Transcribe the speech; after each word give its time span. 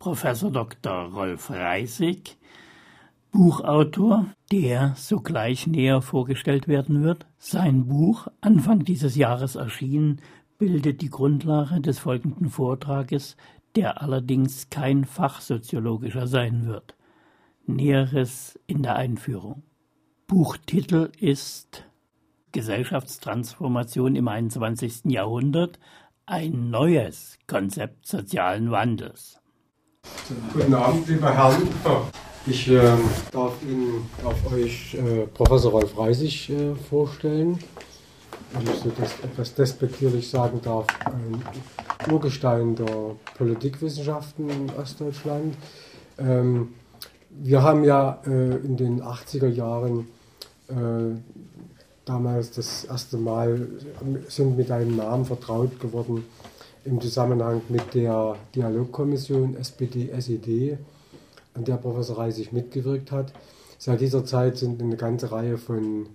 Professor 0.00 0.50
Dr. 0.50 1.12
Rolf 1.12 1.50
Reisig, 1.50 2.38
Buchautor, 3.32 4.34
der 4.50 4.94
sogleich 4.96 5.66
näher 5.66 6.00
vorgestellt 6.00 6.68
werden 6.68 7.02
wird. 7.02 7.26
Sein 7.36 7.86
Buch, 7.86 8.26
Anfang 8.40 8.82
dieses 8.82 9.14
Jahres 9.14 9.56
erschienen, 9.56 10.22
bildet 10.56 11.02
die 11.02 11.10
Grundlage 11.10 11.82
des 11.82 11.98
folgenden 11.98 12.48
Vortrages, 12.48 13.36
der 13.76 14.00
allerdings 14.00 14.70
kein 14.70 15.04
fachsoziologischer 15.04 16.26
sein 16.26 16.64
wird. 16.64 16.96
Näheres 17.66 18.58
in 18.66 18.82
der 18.82 18.96
Einführung. 18.96 19.64
Buchtitel 20.26 21.12
ist 21.18 21.84
Gesellschaftstransformation 22.52 24.16
im 24.16 24.28
21. 24.28 25.12
Jahrhundert, 25.12 25.78
ein 26.24 26.70
neues 26.70 27.38
Konzept 27.46 28.06
sozialen 28.06 28.70
Wandels. 28.70 29.39
Guten 30.52 30.74
Abend, 30.74 31.08
lieber 31.08 31.34
Herren. 31.34 31.68
Ich 32.46 32.70
äh, 32.70 32.80
darf 33.32 33.52
Ihnen 33.62 34.08
auf 34.24 34.52
euch 34.52 34.94
äh, 34.94 35.26
Professor 35.26 35.72
Rolf 35.72 35.98
Reisig 35.98 36.50
äh, 36.50 36.76
vorstellen. 36.88 37.58
Wenn 38.52 38.62
ich 38.62 38.80
so 38.80 38.92
das 38.96 39.12
etwas 39.24 39.54
despektierlich 39.54 40.30
sagen 40.30 40.60
darf, 40.62 40.86
ein 41.04 41.42
Urgestein 42.12 42.76
der 42.76 43.16
Politikwissenschaften 43.36 44.50
in 44.50 44.70
Ostdeutschland. 44.70 45.56
Ähm, 46.18 46.74
wir 47.30 47.62
haben 47.62 47.82
ja 47.82 48.20
äh, 48.24 48.56
in 48.56 48.76
den 48.76 49.02
80er 49.02 49.48
Jahren 49.48 50.06
äh, 50.68 51.18
damals 52.04 52.52
das 52.52 52.84
erste 52.84 53.16
Mal 53.16 53.66
sind 54.28 54.56
mit 54.56 54.70
einem 54.70 54.94
Namen 54.94 55.24
vertraut 55.24 55.80
geworden 55.80 56.24
im 56.84 57.00
Zusammenhang 57.00 57.62
mit 57.68 57.94
der 57.94 58.36
Dialogkommission 58.54 59.56
SPD-SED, 59.56 60.78
an 61.54 61.64
der 61.64 61.76
Professor 61.76 62.18
Reisig 62.18 62.52
mitgewirkt 62.52 63.12
hat. 63.12 63.32
Seit 63.78 64.00
dieser 64.00 64.24
Zeit 64.24 64.56
sind 64.56 64.80
eine 64.82 64.96
ganze 64.96 65.32
Reihe 65.32 65.58
von 65.58 66.06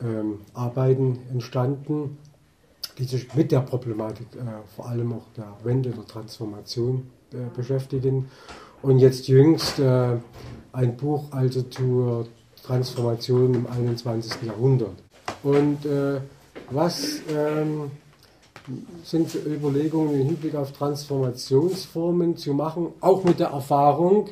ähm, 0.00 0.40
Arbeiten 0.54 1.18
entstanden, 1.30 2.18
die 2.98 3.04
sich 3.04 3.34
mit 3.34 3.52
der 3.52 3.60
Problematik, 3.60 4.26
äh, 4.36 4.44
vor 4.76 4.88
allem 4.88 5.12
auch 5.12 5.26
der 5.36 5.52
Wende, 5.64 5.90
der 5.90 6.06
Transformation 6.06 7.10
äh, 7.32 7.36
beschäftigen. 7.56 8.28
Und 8.82 8.98
jetzt 8.98 9.28
jüngst 9.28 9.78
äh, 9.78 10.16
ein 10.72 10.96
Buch 10.96 11.24
also 11.30 11.62
zur 11.62 12.26
Transformation 12.64 13.54
im 13.54 13.66
21. 13.66 14.42
Jahrhundert. 14.42 14.94
Und 15.42 15.84
äh, 15.84 16.20
was 16.70 17.20
ähm, 17.28 17.90
sind 19.04 19.34
Überlegungen 19.34 20.20
im 20.20 20.26
Hinblick 20.26 20.54
auf 20.54 20.72
Transformationsformen 20.72 22.36
zu 22.36 22.54
machen, 22.54 22.88
auch 23.00 23.24
mit 23.24 23.40
der 23.40 23.48
Erfahrung, 23.48 24.28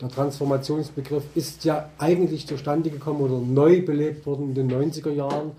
der 0.00 0.08
Transformationsbegriff 0.08 1.24
ist 1.34 1.64
ja 1.64 1.90
eigentlich 1.98 2.46
zustande 2.46 2.88
gekommen 2.88 3.20
oder 3.20 3.38
neu 3.38 3.84
belebt 3.84 4.24
worden 4.24 4.48
in 4.48 4.54
den 4.54 4.70
90er 4.70 5.10
Jahren 5.10 5.52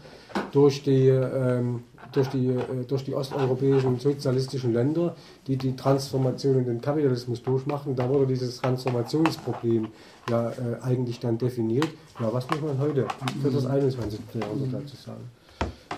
durch 0.52 0.81
die, 0.81 1.09
ähm, 1.09 1.84
durch 2.12 2.28
die, 2.30 2.48
äh, 2.48 2.84
durch 2.88 3.03
die 3.03 3.14
osteuropäischen 3.14 4.00
sozialistischen 4.00 4.73
Länder, 4.73 5.16
die 5.46 5.58
die 5.58 5.75
Transformation 5.75 6.58
in 6.58 6.66
den 6.66 6.81
Kapitalismus 6.81 7.44
durchmachen. 7.44 7.96
Da 7.96 8.09
wurde 8.09 8.25
dieses 8.25 8.59
Transformationsproblem 8.59 9.90
ja 10.28 10.50
äh, 10.50 10.53
eigentlich 10.81 11.20
dann 11.20 11.38
definiert. 11.38 11.88
Ja, 12.20 12.34
was 12.34 12.50
muss 12.50 12.62
man 12.62 12.80
heute 12.80 13.08
für 13.44 13.52
das 13.52 13.68
21. 13.68 14.20
Jahrhundert 14.34 14.81
dazu 14.81 14.96
sagen? 14.96 15.30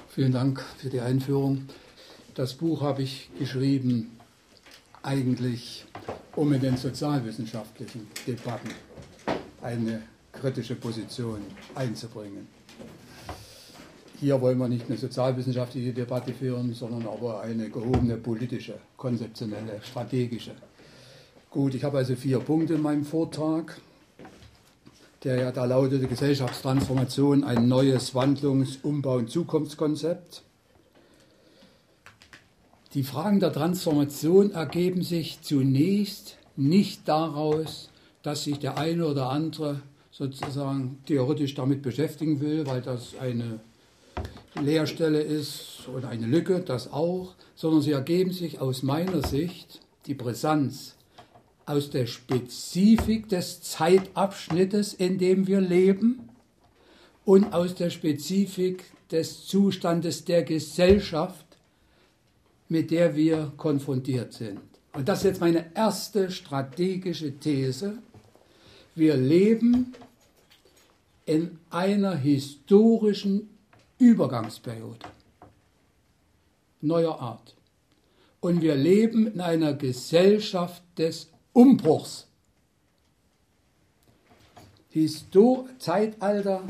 Vielen 0.09 0.33
Dank 0.33 0.61
für 0.77 0.89
die 0.89 0.99
Einführung. 0.99 1.63
Das 2.35 2.55
Buch 2.55 2.81
habe 2.81 3.03
ich 3.03 3.29
geschrieben 3.37 4.17
eigentlich, 5.03 5.85
um 6.35 6.51
in 6.51 6.61
den 6.61 6.77
sozialwissenschaftlichen 6.77 8.07
Debatten 8.25 8.69
eine 9.61 10.01
kritische 10.31 10.73
Position 10.73 11.41
einzubringen. 11.75 12.47
Hier 14.19 14.41
wollen 14.41 14.57
wir 14.57 14.67
nicht 14.67 14.87
eine 14.87 14.97
sozialwissenschaftliche 14.97 15.93
Debatte 15.93 16.33
führen, 16.33 16.73
sondern 16.73 17.05
aber 17.05 17.41
eine 17.41 17.69
gehobene 17.69 18.17
politische, 18.17 18.79
konzeptionelle, 18.97 19.79
strategische. 19.83 20.55
Gut, 21.51 21.75
ich 21.75 21.83
habe 21.83 21.99
also 21.99 22.15
vier 22.15 22.39
Punkte 22.39 22.73
in 22.73 22.81
meinem 22.81 23.05
Vortrag, 23.05 23.79
der 25.23 25.35
ja 25.35 25.51
da 25.51 25.65
lautete 25.65 26.07
Gesellschaftstransformation, 26.07 27.43
ein 27.43 27.67
neues 27.67 28.15
Wandlungs-, 28.15 28.79
Umbau- 28.81 29.17
und 29.17 29.29
Zukunftskonzept. 29.29 30.41
Die 32.93 33.03
Fragen 33.03 33.39
der 33.39 33.51
Transformation 33.51 34.51
ergeben 34.51 35.01
sich 35.01 35.41
zunächst 35.41 36.37
nicht 36.55 37.07
daraus, 37.07 37.89
dass 38.21 38.43
sich 38.43 38.59
der 38.59 38.77
eine 38.77 39.07
oder 39.07 39.29
andere 39.31 39.81
sozusagen 40.11 40.99
theoretisch 41.07 41.55
damit 41.55 41.81
beschäftigen 41.81 42.39
will, 42.39 42.67
weil 42.67 42.81
das 42.81 43.15
eine 43.19 43.59
Leerstelle 44.61 45.21
ist 45.21 45.87
oder 45.91 46.09
eine 46.09 46.27
Lücke, 46.27 46.59
das 46.59 46.93
auch, 46.93 47.33
sondern 47.55 47.81
sie 47.81 47.93
ergeben 47.93 48.31
sich 48.31 48.61
aus 48.61 48.83
meiner 48.83 49.25
Sicht 49.27 49.79
die 50.05 50.13
Brisanz 50.13 50.95
aus 51.65 51.89
der 51.89 52.05
Spezifik 52.05 53.27
des 53.27 53.61
Zeitabschnittes, 53.61 54.93
in 54.93 55.17
dem 55.17 55.47
wir 55.47 55.61
leben 55.61 56.29
und 57.25 57.53
aus 57.53 57.73
der 57.73 57.89
Spezifik 57.89 58.83
des 59.09 59.47
Zustandes 59.47 60.25
der 60.25 60.43
Gesellschaft, 60.43 61.52
mit 62.73 62.89
der 62.89 63.15
wir 63.15 63.53
konfrontiert 63.55 64.33
sind. 64.33 64.59
Und 64.93 65.07
das 65.07 65.19
ist 65.19 65.25
jetzt 65.25 65.41
meine 65.41 65.63
erste 65.75 66.31
strategische 66.31 67.37
These. 67.37 67.99
Wir 68.95 69.15
leben 69.15 69.93
in 71.27 71.59
einer 71.69 72.15
historischen 72.15 73.47
Übergangsperiode 73.99 75.05
neuer 76.81 77.19
Art. 77.21 77.55
Und 78.39 78.63
wir 78.63 78.73
leben 78.73 79.27
in 79.27 79.39
einer 79.39 79.75
Gesellschaft 79.75 80.81
des 80.97 81.29
Umbruchs. 81.53 82.27
Histor 84.89 85.69
Zeitalter 85.77 86.63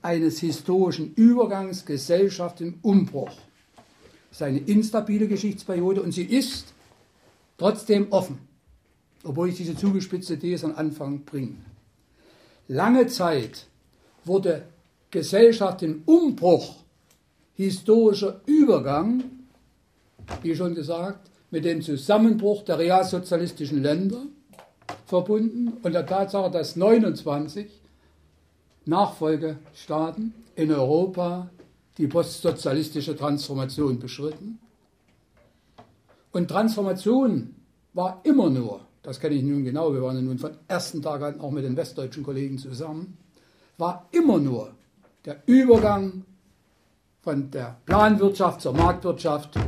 eines 0.00 0.40
historischen 0.40 1.12
Übergangs, 1.16 1.84
Gesellschaft 1.84 2.62
im 2.62 2.78
Umbruch 2.80 3.36
ist 4.38 4.42
eine 4.44 4.58
instabile 4.58 5.26
Geschichtsperiode 5.26 6.00
und 6.00 6.12
sie 6.12 6.22
ist 6.22 6.72
trotzdem 7.56 8.06
offen, 8.10 8.38
obwohl 9.24 9.48
ich 9.48 9.56
diese 9.56 9.74
zugespitzte 9.74 10.38
These 10.38 10.66
am 10.66 10.76
Anfang 10.76 11.24
bringe. 11.24 11.56
Lange 12.68 13.08
Zeit 13.08 13.66
wurde 14.24 14.62
Gesellschaft 15.10 15.82
im 15.82 16.02
Umbruch, 16.06 16.76
historischer 17.56 18.40
Übergang, 18.46 19.24
wie 20.42 20.54
schon 20.54 20.76
gesagt, 20.76 21.28
mit 21.50 21.64
dem 21.64 21.82
Zusammenbruch 21.82 22.62
der 22.62 22.78
realsozialistischen 22.78 23.82
Länder 23.82 24.22
verbunden 25.06 25.78
und 25.82 25.94
der 25.94 26.06
Tatsache, 26.06 26.52
dass 26.52 26.76
29 26.76 27.66
Nachfolgestaaten 28.84 30.32
in 30.54 30.70
Europa 30.70 31.50
die 31.98 32.06
postsozialistische 32.06 33.16
Transformation 33.16 33.98
beschritten. 33.98 34.58
Und 36.30 36.48
Transformation 36.48 37.56
war 37.92 38.20
immer 38.22 38.48
nur, 38.48 38.80
das 39.02 39.18
kenne 39.18 39.34
ich 39.34 39.42
nun 39.42 39.64
genau, 39.64 39.92
wir 39.92 40.02
waren 40.02 40.16
ja 40.16 40.22
nun 40.22 40.38
von 40.38 40.52
ersten 40.68 41.02
Tag 41.02 41.22
an 41.22 41.40
auch 41.40 41.50
mit 41.50 41.64
den 41.64 41.76
westdeutschen 41.76 42.22
Kollegen 42.22 42.58
zusammen, 42.58 43.18
war 43.76 44.08
immer 44.12 44.38
nur 44.38 44.72
der 45.24 45.42
Übergang 45.46 46.24
von 47.22 47.50
der 47.50 47.78
Planwirtschaft 47.84 48.60
zur 48.60 48.74
Marktwirtschaft, 48.74 49.58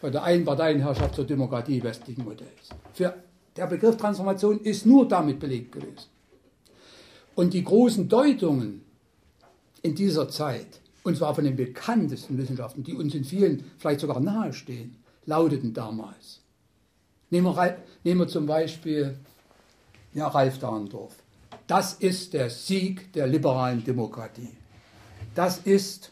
von 0.00 0.12
der 0.12 0.22
Einparteienherrschaft 0.22 1.16
zur 1.16 1.24
Demokratie 1.24 1.82
westlichen 1.82 2.24
Modells. 2.24 2.68
Für 2.92 3.14
der 3.56 3.66
Begriff 3.66 3.96
Transformation 3.96 4.60
ist 4.60 4.86
nur 4.86 5.08
damit 5.08 5.40
belegt 5.40 5.72
gewesen. 5.72 6.08
Und 7.34 7.52
die 7.52 7.64
großen 7.64 8.08
Deutungen 8.08 8.84
in 9.82 9.94
dieser 9.94 10.28
Zeit 10.28 10.80
und 11.04 11.16
zwar 11.16 11.34
von 11.34 11.44
den 11.44 11.54
bekanntesten 11.54 12.36
Wissenschaften, 12.36 12.82
die 12.82 12.94
uns 12.94 13.14
in 13.14 13.24
vielen 13.24 13.64
vielleicht 13.78 14.00
sogar 14.00 14.18
nahestehen, 14.18 14.96
lauteten 15.26 15.72
damals. 15.72 16.40
Nehmen 17.30 17.46
wir, 17.46 17.76
nehmen 18.02 18.20
wir 18.20 18.28
zum 18.28 18.46
Beispiel 18.46 19.16
ja, 20.14 20.26
Ralf 20.28 20.58
Dahndorf. 20.58 21.14
Das 21.66 21.94
ist 21.94 22.32
der 22.32 22.50
Sieg 22.50 23.12
der 23.12 23.26
liberalen 23.26 23.84
Demokratie. 23.84 24.50
Das 25.34 25.58
ist 25.58 26.10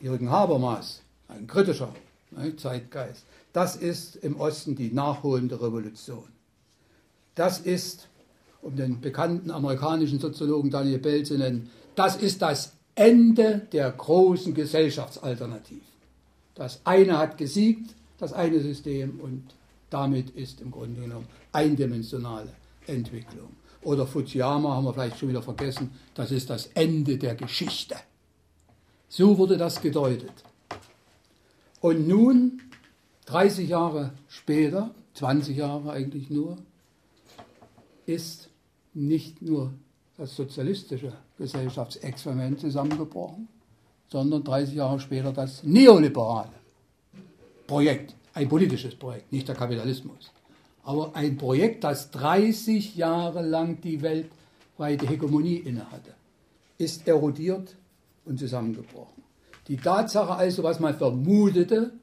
Jürgen 0.00 0.30
Habermas, 0.30 1.02
ein 1.28 1.46
kritischer 1.46 1.94
ne, 2.30 2.56
Zeitgeist. 2.56 3.24
Das 3.52 3.76
ist 3.76 4.16
im 4.16 4.40
Osten 4.40 4.74
die 4.74 4.92
nachholende 4.92 5.60
Revolution. 5.60 6.28
Das 7.34 7.60
ist, 7.60 8.08
um 8.62 8.74
den 8.74 9.00
bekannten 9.00 9.50
amerikanischen 9.50 10.18
Soziologen 10.18 10.70
Daniel 10.70 10.98
Bell 10.98 11.24
zu 11.24 11.36
nennen, 11.36 11.70
das 11.94 12.16
ist 12.16 12.42
das 12.42 12.72
Ende 12.94 13.66
der 13.72 13.90
großen 13.90 14.54
Gesellschaftsalternativ. 14.54 15.82
Das 16.54 16.80
eine 16.84 17.18
hat 17.18 17.38
gesiegt, 17.38 17.94
das 18.18 18.32
eine 18.32 18.60
System, 18.60 19.20
und 19.20 19.54
Damit 19.92 20.30
ist 20.30 20.62
im 20.62 20.70
Grunde 20.70 21.02
genommen 21.02 21.26
eindimensionale 21.52 22.48
Entwicklung. 22.86 23.50
Oder 23.82 24.06
Fujiyama 24.06 24.74
haben 24.74 24.84
wir 24.84 24.94
vielleicht 24.94 25.18
schon 25.18 25.28
wieder 25.28 25.42
vergessen, 25.42 25.90
das 26.14 26.30
ist 26.30 26.48
das 26.48 26.68
Ende 26.68 27.18
der 27.18 27.34
Geschichte. 27.34 27.96
So 29.10 29.36
wurde 29.36 29.58
das 29.58 29.82
gedeutet. 29.82 30.32
Und 31.82 32.08
nun, 32.08 32.62
30 33.26 33.68
Jahre 33.68 34.14
später, 34.28 34.94
20 35.12 35.58
Jahre 35.58 35.92
eigentlich 35.92 36.30
nur, 36.30 36.56
ist 38.06 38.48
nicht 38.94 39.42
nur 39.42 39.74
das 40.22 40.36
sozialistische 40.36 41.12
Gesellschaftsexperiment 41.36 42.60
zusammengebrochen, 42.60 43.48
sondern 44.08 44.44
30 44.44 44.76
Jahre 44.76 45.00
später 45.00 45.32
das 45.32 45.64
neoliberale 45.64 46.52
Projekt, 47.66 48.14
ein 48.32 48.48
politisches 48.48 48.94
Projekt, 48.94 49.32
nicht 49.32 49.48
der 49.48 49.56
Kapitalismus, 49.56 50.30
aber 50.84 51.16
ein 51.16 51.36
Projekt, 51.36 51.82
das 51.82 52.12
30 52.12 52.94
Jahre 52.94 53.42
lang 53.42 53.80
die 53.80 54.00
weltweite 54.00 55.08
Hegemonie 55.08 55.56
innehatte, 55.56 56.14
ist 56.78 57.08
erodiert 57.08 57.74
und 58.24 58.38
zusammengebrochen. 58.38 59.24
Die 59.66 59.76
Tatsache 59.76 60.36
also, 60.36 60.62
was 60.62 60.78
man 60.78 60.96
vermutete, 60.96 61.94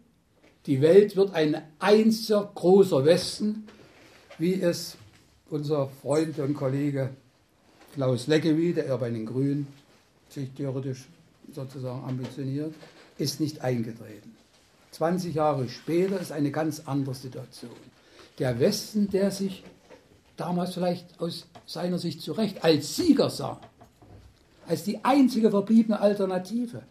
die 0.65 0.81
Welt 0.81 1.15
wird 1.15 1.33
ein 1.33 1.61
einziger 1.79 2.51
großer 2.53 3.05
Westen, 3.05 3.65
wie 4.37 4.61
es 4.61 4.97
unser 5.49 5.87
Freund 5.87 6.37
und 6.39 6.53
Kollege 6.53 7.11
Klaus 7.99 8.27
Leckewy, 8.27 8.73
der 8.73 8.85
er 8.85 8.97
bei 8.97 9.09
den 9.09 9.25
Grünen 9.25 9.67
sich 10.29 10.49
theoretisch 10.51 11.09
sozusagen 11.53 12.01
ambitioniert, 12.07 12.73
ist 13.17 13.41
nicht 13.41 13.59
eingetreten. 13.59 14.37
20 14.91 15.35
Jahre 15.35 15.67
später 15.67 16.17
ist 16.17 16.31
eine 16.31 16.49
ganz 16.49 16.79
andere 16.85 17.13
Situation. 17.13 17.75
Der 18.37 18.57
Westen, 18.57 19.09
der 19.09 19.31
sich 19.31 19.65
damals 20.37 20.75
vielleicht 20.75 21.19
aus 21.19 21.45
seiner 21.65 21.99
Sicht 21.99 22.21
zu 22.21 22.31
Recht 22.31 22.63
als 22.63 22.95
Sieger 22.95 23.29
sah, 23.29 23.59
als 24.65 24.85
die 24.85 25.03
einzige 25.03 25.51
verbliebene 25.51 25.99
Alternative, 25.99 26.83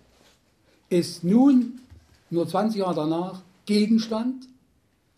ist 0.90 1.24
nun, 1.24 1.80
nur 2.28 2.46
20 2.46 2.80
Jahre 2.80 2.96
danach, 2.96 3.40
Gegenstand 3.64 4.46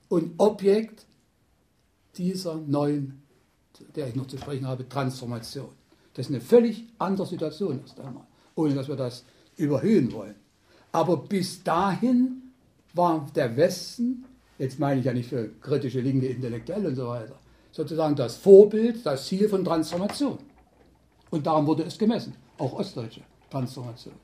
und 0.09 0.35
Objekt 0.39 1.05
dieser 2.17 2.55
neuen, 2.55 3.21
der 3.97 4.07
ich 4.07 4.15
noch 4.15 4.29
zu 4.29 4.39
sprechen 4.39 4.69
habe, 4.69 4.89
Transformation. 4.89 5.80
Das 6.21 6.29
ist 6.29 6.35
eine 6.35 6.43
völlig 6.43 6.85
andere 6.99 7.27
Situation 7.27 7.81
erst 7.81 7.99
einmal, 7.99 8.25
ohne 8.55 8.75
dass 8.75 8.89
wir 8.89 8.95
das 8.95 9.25
überhöhen 9.57 10.13
wollen. 10.13 10.35
Aber 10.93 11.17
bis 11.17 11.63
dahin 11.63 12.43
war 12.93 13.27
der 13.35 13.57
Westen, 13.57 14.27
jetzt 14.59 14.79
meine 14.79 15.01
ich 15.01 15.07
ja 15.07 15.15
nicht 15.15 15.31
für 15.31 15.49
kritische 15.63 16.03
linke 16.03 16.27
Intellektuelle 16.27 16.89
und 16.89 16.97
so 16.97 17.09
weiter, 17.09 17.37
sozusagen 17.73 18.17
das 18.17 18.37
Vorbild, 18.37 19.07
das 19.07 19.29
Ziel 19.29 19.49
von 19.49 19.65
Transformation. 19.65 20.37
Und 21.31 21.47
darum 21.47 21.67
wurde 21.67 21.85
es 21.85 21.97
gemessen, 21.97 22.35
auch 22.59 22.75
ostdeutsche 22.75 23.23
Transformation. 23.49 24.17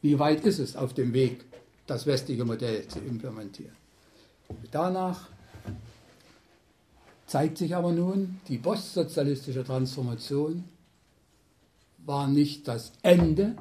Wie 0.00 0.18
weit 0.18 0.46
ist 0.46 0.60
es 0.60 0.76
auf 0.76 0.94
dem 0.94 1.12
Weg, 1.12 1.44
das 1.86 2.06
westliche 2.06 2.46
Modell 2.46 2.88
zu 2.88 3.00
implementieren? 3.00 3.76
Danach 4.70 5.28
zeigt 7.26 7.58
sich 7.58 7.76
aber 7.76 7.92
nun, 7.92 8.40
die 8.48 8.56
postsozialistische 8.56 9.62
Transformation 9.62 10.64
war 12.08 12.26
nicht 12.26 12.66
das 12.66 12.92
Ende 13.02 13.54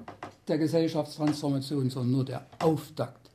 der 0.48 0.58
Gesellschaftstransformation, 0.58 1.90
sondern 1.90 2.12
nur 2.12 2.26
der 2.26 2.48
Auftakt 2.60 3.30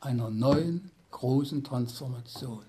einer 0.00 0.30
neuen 0.30 0.92
großen 1.10 1.64
Transformation. 1.64 2.62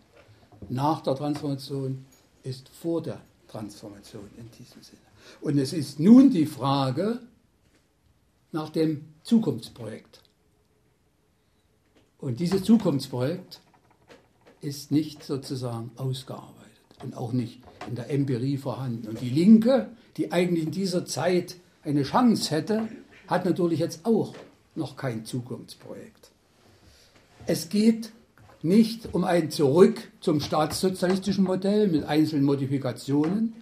Nach 0.68 1.02
der 1.02 1.16
Transformation 1.16 2.04
ist 2.42 2.70
vor 2.70 3.04
der 3.04 3.22
Transformation 3.48 4.28
in 4.36 4.50
diesem 4.50 4.82
Sinne. 4.82 5.02
Und 5.42 5.60
es 5.60 5.74
ist 5.74 6.00
nun 6.00 6.32
die 6.32 6.48
Frage 6.48 7.20
nach 8.52 8.70
dem 8.70 9.06
Zukunftsprojekt. 9.22 10.22
Und 12.18 12.40
dieses 12.40 12.64
Zukunftsprojekt 12.64 13.62
ist 14.60 14.92
nicht 14.92 15.24
sozusagen 15.24 15.92
ausgearbeitet 15.98 16.56
und 17.04 17.16
auch 17.16 17.32
nicht 17.32 17.62
in 17.88 17.94
der 17.94 18.10
Empirie 18.10 18.58
vorhanden. 18.58 19.08
Und 19.08 19.22
die 19.22 19.30
Linke, 19.30 19.90
die 20.18 20.32
eigentlich 20.32 20.66
in 20.66 20.72
dieser 20.72 21.06
Zeit 21.06 21.58
eine 21.86 22.04
Chance 22.04 22.52
hätte, 22.52 22.88
hat 23.28 23.46
natürlich 23.46 23.80
jetzt 23.80 24.06
auch 24.06 24.36
noch 24.76 24.98
kein 24.98 25.26
Zukunftsprojekt. 25.26 26.32
Es 27.48 27.70
geht 27.70 28.12
nicht 28.62 29.14
um 29.14 29.24
ein 29.24 29.52
Zurück 29.52 30.12
zum 30.20 30.42
staatssozialistischen 30.42 31.44
Modell 31.44 31.88
mit 31.88 32.04
einzelnen 32.04 32.46
Modifikationen. 32.46 33.54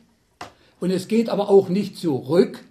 Und 0.80 0.92
es 0.92 1.08
geht 1.08 1.30
aber 1.30 1.50
auch 1.50 1.70
nicht 1.70 1.98
zurück 1.98 2.64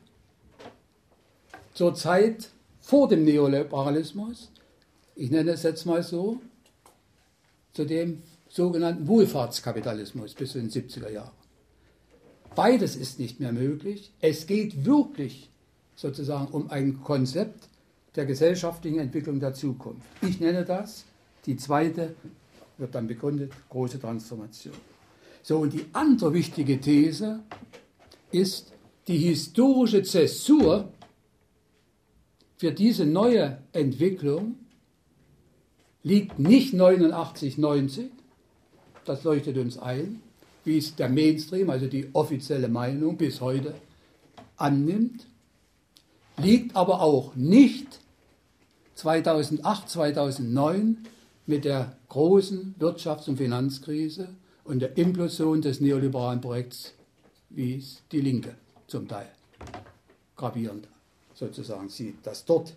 zur 1.75 1.95
Zeit 1.95 2.51
vor 2.81 3.09
dem 3.09 3.25
Neoliberalismus. 3.25 4.51
Ich 5.15 5.31
nenne 5.31 5.53
es 5.53 5.63
jetzt 5.63 5.85
mal 5.85 6.03
so, 6.03 6.41
zu 7.75 7.85
dem 7.85 8.23
sogenannten 8.49 9.07
Wohlfahrtskapitalismus 9.07 10.35
bis 10.35 10.55
in 10.55 10.69
den 10.69 10.71
70er 10.71 11.11
Jahren. 11.11 11.42
Beides 12.55 12.97
ist 12.97 13.19
nicht 13.19 13.41
mehr 13.41 13.53
möglich. 13.53 14.13
Es 14.21 14.47
geht 14.47 14.85
wirklich 14.85 15.51
sozusagen 15.97 16.49
um 16.49 16.71
ein 16.71 17.03
Konzept 17.03 17.69
der 18.17 18.27
gesellschaftlichen 18.27 18.99
Entwicklung 18.99 19.41
der 19.41 19.55
Zukunft. 19.55 20.07
Ich 20.21 20.41
nenne 20.41 20.65
das, 20.65 21.05
die 21.47 21.57
zweite 21.57 22.15
wird 22.79 22.95
dann 22.95 23.07
begründet, 23.07 23.53
große 23.71 24.01
Transformation. 24.01 24.75
So, 25.43 25.59
und 25.59 25.73
die 25.73 25.87
andere 25.93 26.35
wichtige 26.35 26.81
These 26.81 27.41
ist 28.31 28.73
die 29.09 29.19
historische 29.19 30.03
Zäsur 30.03 30.89
für 32.63 32.71
diese 32.71 33.05
neue 33.05 33.59
Entwicklung 33.73 34.55
liegt 36.05 36.39
nicht 36.39 36.75
89, 36.75 37.59
90, 37.59 38.11
das 39.05 39.25
leuchtet 39.25 39.59
uns 39.59 39.79
ein, 39.79 40.23
wie 40.65 40.79
es 40.79 40.95
der 40.95 41.09
Mainstream, 41.09 41.71
also 41.71 41.87
die 41.87 42.09
offizielle 42.13 42.69
Meinung 42.69 43.17
bis 43.17 43.41
heute 43.41 43.75
annimmt, 44.57 45.27
liegt 46.37 46.77
aber 46.77 47.01
auch 47.01 47.35
nicht 47.35 48.01
2008, 48.95 49.89
2009 49.89 50.99
mit 51.47 51.65
der 51.65 51.97
großen 52.09 52.75
Wirtschafts- 52.79 53.29
und 53.29 53.37
Finanzkrise 53.37 54.29
und 54.65 54.81
der 54.81 54.97
Implosion 54.97 55.61
des 55.61 55.81
neoliberalen 55.81 56.41
Projekts, 56.41 56.95
wie 57.51 57.77
es 57.77 58.03
die 58.13 58.21
Linke 58.21 58.55
zum 58.87 59.09
Teil 59.09 59.29
gravierend 60.37 60.89
sozusagen 61.35 61.89
sieht, 61.89 62.25
dass 62.25 62.45
dort 62.45 62.75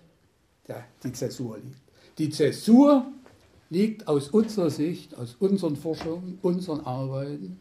der, 0.68 0.86
die 1.04 1.14
Zäsur 1.14 1.58
liegt. 1.58 1.80
Die 2.18 2.30
Zäsur 2.30 3.06
liegt 3.70 4.08
aus 4.08 4.30
unserer 4.30 4.70
Sicht, 4.70 5.16
aus 5.16 5.36
unseren 5.40 5.76
Forschungen, 5.76 6.40
unseren 6.42 6.82
Arbeiten 6.82 7.60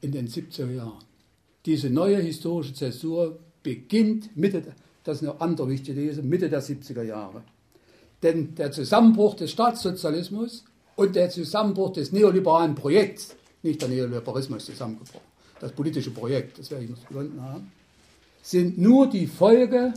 in 0.00 0.12
den 0.12 0.28
70er 0.28 0.70
Jahren. 0.70 1.04
Diese 1.66 1.90
neue 1.90 2.18
historische 2.18 2.74
Zäsur 2.74 3.38
beginnt 3.62 4.36
Mitte, 4.36 4.62
das 5.04 5.20
ist 5.20 5.28
eine 5.28 5.40
andere 5.40 5.68
wichtige 5.68 6.00
These, 6.00 6.22
Mitte 6.22 6.48
der 6.48 6.62
70er 6.62 7.02
Jahre. 7.02 7.42
Denn 8.22 8.54
der 8.54 8.72
Zusammenbruch 8.72 9.34
des 9.34 9.50
Staatssozialismus 9.50 10.64
und 10.96 11.16
der 11.16 11.30
Zusammenbruch 11.30 11.92
des 11.92 12.12
neoliberalen 12.12 12.74
Projekts, 12.74 13.34
nicht 13.62 13.80
der 13.80 13.88
Neoliberalismus 13.88 14.66
zusammengebrochen, 14.66 15.26
das 15.60 15.72
politische 15.72 16.10
Projekt, 16.10 16.58
das 16.58 16.70
werde 16.70 16.84
ich 16.84 16.90
noch 16.90 16.98
begründen 16.98 17.42
haben, 17.42 17.70
sind 18.42 18.78
nur 18.78 19.08
die 19.08 19.26
Folge 19.26 19.92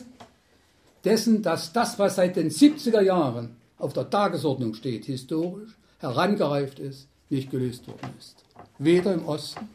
dessen, 1.03 1.41
dass 1.41 1.72
das, 1.72 1.98
was 2.00 2.15
seit 2.15 2.36
den 2.36 2.50
70er 2.50 3.01
Jahren 3.01 3.55
auf 3.77 3.93
der 3.93 4.10
Tagesordnung 4.10 4.74
steht, 4.74 5.05
historisch 5.05 5.75
herangereift 6.00 6.79
ist, 6.79 7.07
nicht 7.29 7.51
gelöst 7.51 7.88
worden 7.88 8.10
ist. 8.19 8.36
Weder 8.77 9.13
im 9.13 9.25
Osten 9.25 9.67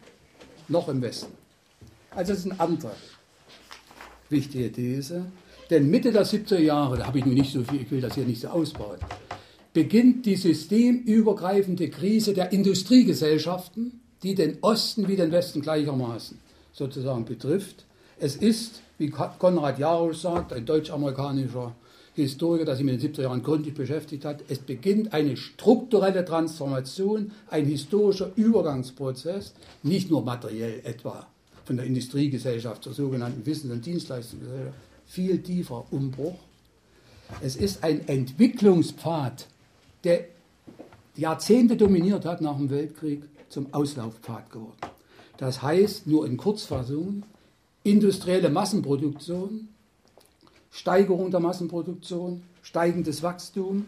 noch 0.69 0.89
im 0.89 1.03
Westen. 1.03 1.33
Also 2.15 2.33
das 2.33 2.45
ist 2.45 2.51
eine 2.51 2.61
andere 2.61 2.93
wichtige 4.29 4.71
These. 4.73 5.27
Denn 5.71 5.91
Mitte 5.91 6.13
der 6.13 6.25
70er 6.25 6.59
Jahre, 6.59 6.99
da 6.99 7.07
habe 7.07 7.19
ich 7.19 7.27
nur 7.27 7.35
nicht 7.35 7.53
so 7.53 7.63
viel, 7.63 7.83
ich 7.83 7.91
will 7.91 8.01
das 8.01 8.15
hier 8.15 8.25
nicht 8.25 8.41
so 8.41 8.49
ausbauen, 8.49 8.99
beginnt 9.73 10.25
die 10.25 10.37
systemübergreifende 10.37 11.91
Krise 11.91 12.33
der 12.33 12.53
Industriegesellschaften, 12.53 14.01
die 14.23 14.35
den 14.35 14.59
Osten 14.63 15.09
wie 15.09 15.17
den 15.17 15.31
Westen 15.31 15.61
gleichermaßen 15.61 16.39
sozusagen 16.73 17.25
betrifft. 17.25 17.85
Es 18.19 18.37
ist, 18.37 18.81
wie 18.97 19.11
Konrad 19.11 19.79
Jarosch 19.79 20.19
sagt, 20.19 20.53
ein 20.53 20.65
deutsch-amerikanischer 20.65 21.75
Historiker, 22.23 22.65
der 22.65 22.77
sich 22.77 22.85
mit 22.85 23.03
den 23.03 23.13
70er 23.13 23.23
Jahren 23.23 23.43
gründlich 23.43 23.75
beschäftigt 23.75 24.25
hat, 24.25 24.43
es 24.49 24.59
beginnt 24.59 25.13
eine 25.13 25.37
strukturelle 25.37 26.25
Transformation, 26.25 27.33
ein 27.51 27.67
historischer 27.67 28.31
Übergangsprozess, 28.37 29.55
nicht 29.83 30.11
nur 30.11 30.23
materiell 30.23 30.81
etwa 30.85 31.27
von 31.65 31.77
der 31.77 31.87
Industriegesellschaft 31.87 32.85
zur 32.85 32.95
sogenannten 32.95 33.45
Wissens- 33.45 33.73
und 33.73 33.85
Dienstleistungsgesellschaft, 33.85 34.77
viel 35.07 35.43
tiefer 35.43 35.85
Umbruch. 35.91 36.39
Es 37.41 37.57
ist 37.57 37.85
ein 37.85 38.07
Entwicklungspfad, 38.09 39.47
der 40.05 40.25
Jahrzehnte 41.17 41.77
dominiert 41.77 42.25
hat 42.25 42.41
nach 42.41 42.57
dem 42.57 42.71
Weltkrieg, 42.71 43.23
zum 43.49 43.73
Auslaufpfad 43.73 44.51
geworden. 44.51 44.77
Das 45.39 45.63
heißt, 45.63 46.07
nur 46.07 46.27
in 46.27 46.37
Kurzfassung, 46.37 47.23
industrielle 47.83 48.51
Massenproduktion, 48.51 49.69
Steigerung 50.71 51.31
der 51.31 51.41
Massenproduktion, 51.41 52.43
steigendes 52.63 53.23
Wachstum 53.23 53.87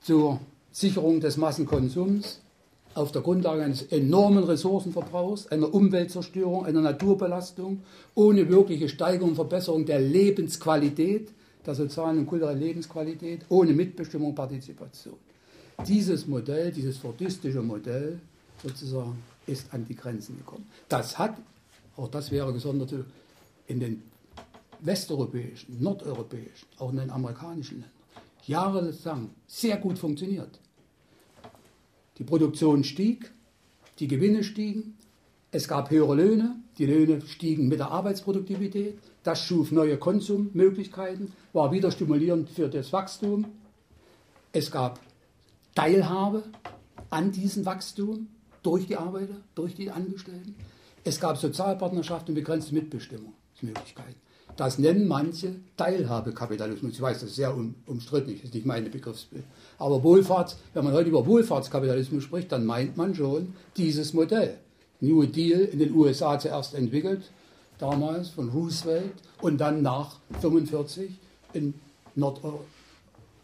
zur 0.00 0.40
Sicherung 0.72 1.20
des 1.20 1.36
Massenkonsums 1.36 2.40
auf 2.94 3.12
der 3.12 3.22
Grundlage 3.22 3.62
eines 3.62 3.82
enormen 3.82 4.44
Ressourcenverbrauchs, 4.44 5.46
einer 5.48 5.72
Umweltzerstörung, 5.72 6.66
einer 6.66 6.80
Naturbelastung, 6.80 7.82
ohne 8.14 8.48
wirkliche 8.48 8.88
Steigerung 8.88 9.30
und 9.30 9.36
Verbesserung 9.36 9.86
der 9.86 10.00
Lebensqualität, 10.00 11.30
der 11.64 11.74
sozialen 11.74 12.18
und 12.18 12.26
kulturellen 12.26 12.58
Lebensqualität, 12.58 13.42
ohne 13.48 13.72
Mitbestimmung 13.72 14.30
und 14.30 14.34
Partizipation. 14.34 15.14
Dieses 15.86 16.26
Modell, 16.26 16.72
dieses 16.72 16.98
fordistische 16.98 17.62
Modell 17.62 18.18
sozusagen, 18.62 19.22
ist 19.46 19.72
an 19.72 19.84
die 19.86 19.96
Grenzen 19.96 20.36
gekommen. 20.38 20.66
Das 20.88 21.18
hat, 21.18 21.36
auch 21.96 22.08
das 22.08 22.30
wäre 22.30 22.52
gesondert 22.52 22.94
in 23.66 23.80
den 23.80 24.02
westeuropäischen, 24.82 25.82
nordeuropäischen, 25.82 26.68
auch 26.78 26.90
in 26.90 26.98
den 26.98 27.10
amerikanischen 27.10 27.80
Ländern, 27.80 28.00
jahrelang 28.46 29.30
sehr 29.46 29.76
gut 29.76 29.98
funktioniert. 29.98 30.58
Die 32.18 32.24
Produktion 32.24 32.84
stieg, 32.84 33.30
die 33.98 34.08
Gewinne 34.08 34.44
stiegen, 34.44 34.96
es 35.52 35.66
gab 35.66 35.90
höhere 35.90 36.14
Löhne, 36.14 36.56
die 36.78 36.86
Löhne 36.86 37.20
stiegen 37.22 37.68
mit 37.68 37.80
der 37.80 37.90
Arbeitsproduktivität, 37.90 38.98
das 39.22 39.44
schuf 39.44 39.72
neue 39.72 39.98
Konsummöglichkeiten, 39.98 41.32
war 41.52 41.72
wieder 41.72 41.90
stimulierend 41.90 42.48
für 42.50 42.68
das 42.68 42.92
Wachstum. 42.92 43.46
Es 44.52 44.70
gab 44.70 45.00
Teilhabe 45.74 46.44
an 47.10 47.32
diesem 47.32 47.66
Wachstum 47.66 48.28
durch 48.62 48.86
die 48.86 48.96
Arbeiter, 48.96 49.36
durch 49.54 49.74
die 49.74 49.90
Angestellten. 49.90 50.54
Es 51.04 51.18
gab 51.18 51.36
Sozialpartnerschaft 51.36 52.28
und 52.28 52.34
begrenzte 52.34 52.74
Mitbestimmungsmöglichkeiten. 52.74 54.29
Das 54.56 54.78
nennen 54.78 55.08
manche 55.08 55.56
Teilhabekapitalismus. 55.76 56.92
Ich 56.92 57.00
weiß, 57.00 57.20
das 57.20 57.30
ist 57.30 57.36
sehr 57.36 57.54
um, 57.54 57.74
umstritten, 57.86 58.32
das 58.34 58.44
ist 58.44 58.54
nicht 58.54 58.66
meine 58.66 58.90
Begriffsbild. 58.90 59.44
Aber 59.78 60.02
Wohlfahrts, 60.02 60.58
wenn 60.74 60.84
man 60.84 60.92
heute 60.92 61.08
über 61.08 61.26
Wohlfahrtskapitalismus 61.26 62.24
spricht, 62.24 62.52
dann 62.52 62.66
meint 62.66 62.96
man 62.96 63.14
schon 63.14 63.54
dieses 63.76 64.12
Modell. 64.12 64.58
New 65.00 65.24
Deal 65.24 65.60
in 65.60 65.78
den 65.78 65.94
USA 65.94 66.38
zuerst 66.38 66.74
entwickelt, 66.74 67.30
damals 67.78 68.28
von 68.28 68.50
Roosevelt 68.50 69.14
und 69.40 69.58
dann 69.58 69.82
nach 69.82 70.16
1945 70.34 71.10
in 71.54 71.74
Nordeuropa 72.14 72.64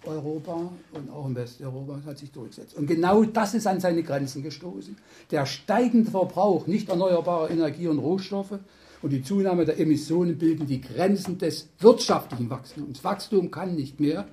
Europa 0.06 0.70
und 0.92 1.10
auch 1.10 1.26
in 1.26 1.34
Westeuropa 1.34 1.98
hat 2.06 2.18
sich 2.18 2.30
durchgesetzt. 2.30 2.76
Und 2.76 2.86
genau 2.86 3.24
das 3.24 3.54
ist 3.54 3.66
an 3.66 3.80
seine 3.80 4.02
Grenzen 4.02 4.42
gestoßen. 4.42 4.96
Der 5.30 5.46
steigende 5.46 6.10
Verbrauch 6.10 6.66
nicht 6.66 6.88
erneuerbarer 6.88 7.50
Energie 7.50 7.88
und 7.88 7.98
Rohstoffe 7.98 8.58
und 9.02 9.10
die 9.10 9.22
Zunahme 9.22 9.64
der 9.64 9.78
Emissionen 9.78 10.38
bilden 10.38 10.66
die 10.66 10.80
Grenzen 10.80 11.38
des 11.38 11.68
wirtschaftlichen 11.78 12.50
Wachstums. 12.50 13.04
Wachstum 13.04 13.50
kann 13.50 13.74
nicht 13.74 14.00
mehr 14.00 14.26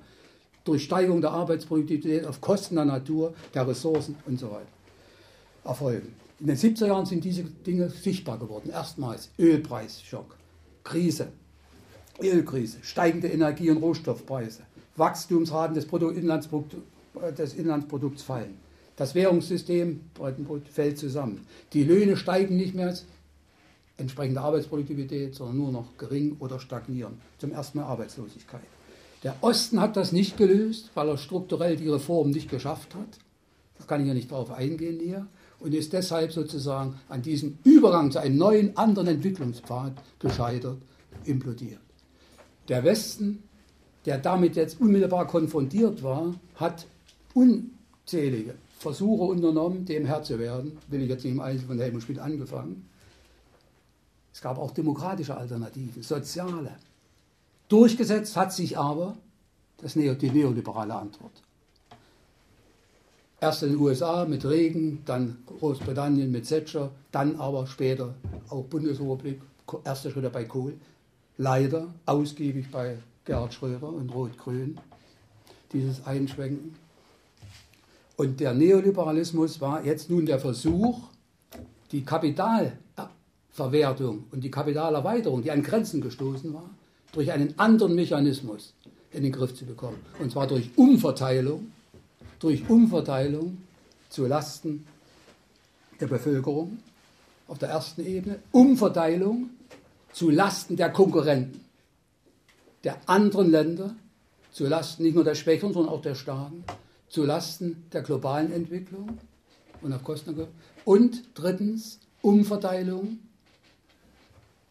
durch 0.64 0.84
Steigerung 0.84 1.20
der 1.20 1.30
Arbeitsproduktivität 1.30 2.26
auf 2.26 2.40
Kosten 2.40 2.76
der 2.76 2.86
Natur, 2.86 3.34
der 3.54 3.68
Ressourcen 3.68 4.16
und 4.26 4.38
so 4.40 4.50
weiter 4.50 4.66
erfolgen. 5.64 6.14
In 6.40 6.46
den 6.46 6.56
70er 6.56 6.86
Jahren 6.86 7.06
sind 7.06 7.24
diese 7.24 7.44
Dinge 7.44 7.88
sichtbar 7.88 8.38
geworden. 8.38 8.70
Erstmals 8.70 9.30
Ölpreisschock, 9.38 10.36
Krise, 10.82 11.28
Ölkrise, 12.22 12.78
steigende 12.82 13.28
Energie- 13.28 13.70
und 13.70 13.78
Rohstoffpreise, 13.78 14.62
Wachstumsraten 14.96 15.74
des, 15.74 15.86
Bruttoinlandsprodukt, 15.86 16.76
des 17.38 17.54
Inlandsprodukts 17.54 18.22
fallen. 18.22 18.58
Das 18.96 19.14
Währungssystem 19.14 20.00
fällt 20.70 20.98
zusammen. 20.98 21.46
Die 21.72 21.82
Löhne 21.82 22.16
steigen 22.16 22.56
nicht 22.56 22.74
mehr 22.74 22.94
entsprechende 23.96 24.40
Arbeitsproduktivität, 24.40 25.34
sondern 25.34 25.56
nur 25.56 25.72
noch 25.72 25.96
gering 25.98 26.36
oder 26.40 26.58
stagnieren. 26.58 27.20
Zum 27.38 27.52
ersten 27.52 27.78
Mal 27.78 27.84
Arbeitslosigkeit. 27.84 28.62
Der 29.22 29.36
Osten 29.40 29.80
hat 29.80 29.96
das 29.96 30.12
nicht 30.12 30.36
gelöst, 30.36 30.90
weil 30.94 31.08
er 31.08 31.16
strukturell 31.16 31.76
die 31.76 31.88
Reform 31.88 32.30
nicht 32.30 32.50
geschafft 32.50 32.94
hat. 32.94 33.18
Das 33.76 33.86
kann 33.86 34.02
ich 34.02 34.08
ja 34.08 34.14
nicht 34.14 34.30
darauf 34.30 34.50
eingehen 34.50 35.00
hier. 35.00 35.26
Und 35.60 35.74
ist 35.74 35.92
deshalb 35.92 36.32
sozusagen 36.32 37.00
an 37.08 37.22
diesem 37.22 37.58
Übergang 37.64 38.10
zu 38.10 38.18
einem 38.18 38.36
neuen, 38.36 38.76
anderen 38.76 39.08
Entwicklungspfad 39.08 39.94
gescheitert, 40.18 40.78
implodiert. 41.24 41.80
Der 42.68 42.84
Westen 42.84 43.42
der 44.04 44.18
damit 44.18 44.56
jetzt 44.56 44.80
unmittelbar 44.80 45.26
konfrontiert 45.26 46.02
war, 46.02 46.34
hat 46.56 46.86
unzählige 47.32 48.54
Versuche 48.78 49.24
unternommen, 49.24 49.86
dem 49.86 50.04
Herr 50.04 50.22
zu 50.22 50.38
werden. 50.38 50.78
Will 50.88 51.02
ich 51.02 51.08
jetzt 51.08 51.24
nicht 51.24 51.32
im 51.32 51.40
Einzelnen 51.40 51.68
von 51.68 51.78
Helmut 51.78 52.02
Schmidt 52.02 52.18
angefangen. 52.18 52.88
Es 54.34 54.40
gab 54.40 54.58
auch 54.58 54.72
demokratische 54.72 55.36
Alternativen, 55.36 56.02
soziale. 56.02 56.72
Durchgesetzt 57.68 58.36
hat 58.36 58.52
sich 58.52 58.76
aber 58.76 59.16
das 59.78 59.94
Neo, 59.94 60.14
die 60.14 60.28
neoliberale 60.28 60.92
Antwort. 60.92 61.40
Erst 63.40 63.62
in 63.62 63.70
den 63.70 63.78
USA 63.78 64.24
mit 64.24 64.44
Regen, 64.44 65.02
dann 65.06 65.38
Großbritannien 65.46 66.32
mit 66.32 66.48
Thatcher, 66.48 66.90
dann 67.12 67.36
aber 67.36 67.68
später 67.68 68.14
auch 68.48 68.64
Bundesrepublik, 68.64 69.40
erste 69.84 70.10
Schritte 70.10 70.30
bei 70.30 70.44
Kohl, 70.44 70.74
leider 71.36 71.94
ausgiebig 72.04 72.70
bei 72.72 72.98
Gerhard 73.24 73.54
Schröder 73.54 73.88
und 73.88 74.12
Rot-Grün, 74.12 74.80
dieses 75.72 76.04
Einschwenken. 76.06 76.74
Und 78.16 78.40
der 78.40 78.52
Neoliberalismus 78.52 79.60
war 79.60 79.84
jetzt 79.84 80.10
nun 80.10 80.26
der 80.26 80.40
Versuch, 80.40 81.02
die 81.92 82.04
Kapitalverwertung 83.54 84.24
und 84.32 84.42
die 84.42 84.50
Kapitalerweiterung, 84.50 85.42
die 85.42 85.50
an 85.50 85.62
Grenzen 85.62 86.00
gestoßen 86.00 86.52
war, 86.52 86.68
durch 87.12 87.30
einen 87.30 87.58
anderen 87.58 87.94
Mechanismus 87.94 88.74
in 89.12 89.22
den 89.22 89.32
Griff 89.32 89.54
zu 89.54 89.64
bekommen. 89.64 89.98
Und 90.18 90.32
zwar 90.32 90.46
durch 90.46 90.70
Umverteilung, 90.76 91.70
durch 92.40 92.68
Umverteilung 92.68 93.58
zu 94.10 94.26
Lasten 94.26 94.86
der 96.00 96.08
Bevölkerung 96.08 96.78
auf 97.46 97.58
der 97.58 97.68
ersten 97.68 98.04
Ebene, 98.04 98.40
Umverteilung 98.50 99.50
zu 100.12 100.30
Lasten 100.30 100.76
der 100.76 100.90
Konkurrenten 100.90 101.60
der 102.82 102.98
anderen 103.06 103.50
Länder, 103.50 103.94
zu 104.52 104.66
Lasten 104.66 105.04
nicht 105.04 105.14
nur 105.14 105.24
der 105.24 105.34
Schwächeren, 105.34 105.72
sondern 105.72 105.92
auch 105.92 106.02
der 106.02 106.14
Starken, 106.14 106.64
zu 107.08 107.24
Lasten 107.24 107.84
der 107.92 108.02
globalen 108.02 108.52
Entwicklung 108.52 109.18
und 109.80 109.92
auf 109.92 110.02
Kosten 110.02 110.48
und 110.84 111.22
drittens 111.34 112.00
Umverteilung 112.20 113.18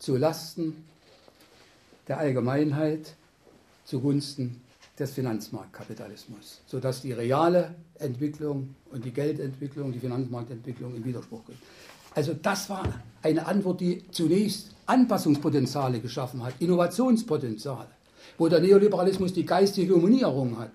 zu 0.03 0.17
Lasten 0.17 0.83
der 2.07 2.17
Allgemeinheit 2.17 3.15
zugunsten 3.85 4.61
des 4.99 5.11
Finanzmarktkapitalismus, 5.11 6.59
sodass 6.67 7.01
die 7.01 7.13
reale 7.13 7.73
Entwicklung 7.99 8.75
und 8.91 9.05
die 9.05 9.11
Geldentwicklung, 9.11 9.91
die 9.91 9.99
Finanzmarktentwicklung 9.99 10.95
in 10.95 11.05
Widerspruch 11.05 11.45
geht. 11.45 11.57
Also 12.13 12.33
das 12.33 12.69
war 12.69 12.83
eine 13.21 13.45
Antwort, 13.47 13.79
die 13.81 14.03
zunächst 14.11 14.71
Anpassungspotenziale 14.85 15.99
geschaffen 15.99 16.43
hat, 16.43 16.53
Innovationspotenziale 16.59 17.87
wo 18.37 18.47
der 18.47 18.59
Neoliberalismus 18.59 19.33
die 19.33 19.45
geistige 19.45 19.95
Hegemonie 19.95 20.23
hat. 20.57 20.71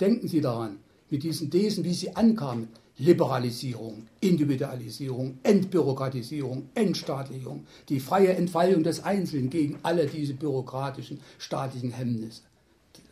Denken 0.00 0.28
Sie 0.28 0.40
daran, 0.40 0.78
mit 1.10 1.22
diesen 1.22 1.50
Thesen, 1.50 1.84
wie 1.84 1.94
sie 1.94 2.14
ankamen. 2.14 2.68
Liberalisierung, 2.98 4.06
Individualisierung, 4.20 5.38
Entbürokratisierung, 5.42 6.70
Entstaatlichung, 6.74 7.66
die 7.90 8.00
freie 8.00 8.34
Entfaltung 8.34 8.82
des 8.82 9.04
Einzelnen 9.04 9.50
gegen 9.50 9.78
alle 9.82 10.06
diese 10.06 10.32
bürokratischen 10.32 11.20
staatlichen 11.38 11.90
Hemmnisse. 11.90 12.42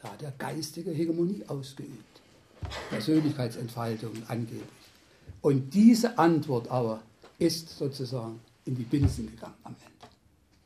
Da 0.02 0.12
hat 0.12 0.22
er 0.22 0.32
geistige 0.38 0.90
Hegemonie 0.90 1.42
ausgeübt. 1.48 2.20
Persönlichkeitsentfaltung 2.88 4.12
angeblich. 4.28 4.62
Und 5.42 5.74
diese 5.74 6.18
Antwort 6.18 6.68
aber 6.68 7.02
ist 7.38 7.68
sozusagen 7.68 8.40
in 8.64 8.76
die 8.76 8.84
Binsen 8.84 9.30
gegangen 9.30 9.54
am 9.64 9.74
Ende. 9.74 10.14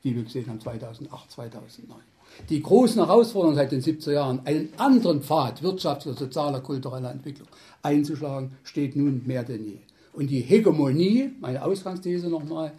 Wie 0.02 0.14
wir 0.14 0.22
gesehen 0.22 0.48
haben 0.48 0.60
2008, 0.60 1.30
2009 1.32 2.07
die 2.48 2.62
großen 2.62 3.04
Herausforderungen 3.04 3.56
seit 3.56 3.72
den 3.72 3.82
70er 3.82 4.12
Jahren, 4.12 4.40
einen 4.44 4.72
anderen 4.76 5.22
Pfad 5.22 5.62
wirtschaftlicher, 5.62 6.16
sozialer, 6.18 6.60
kultureller 6.60 7.10
Entwicklung 7.10 7.48
einzuschlagen, 7.82 8.52
steht 8.64 8.96
nun 8.96 9.22
mehr 9.26 9.44
denn 9.44 9.64
je. 9.64 9.78
Und 10.12 10.28
die 10.30 10.40
Hegemonie, 10.40 11.30
meine 11.40 11.64
Ausgangsthese 11.64 12.28
nochmal, 12.28 12.72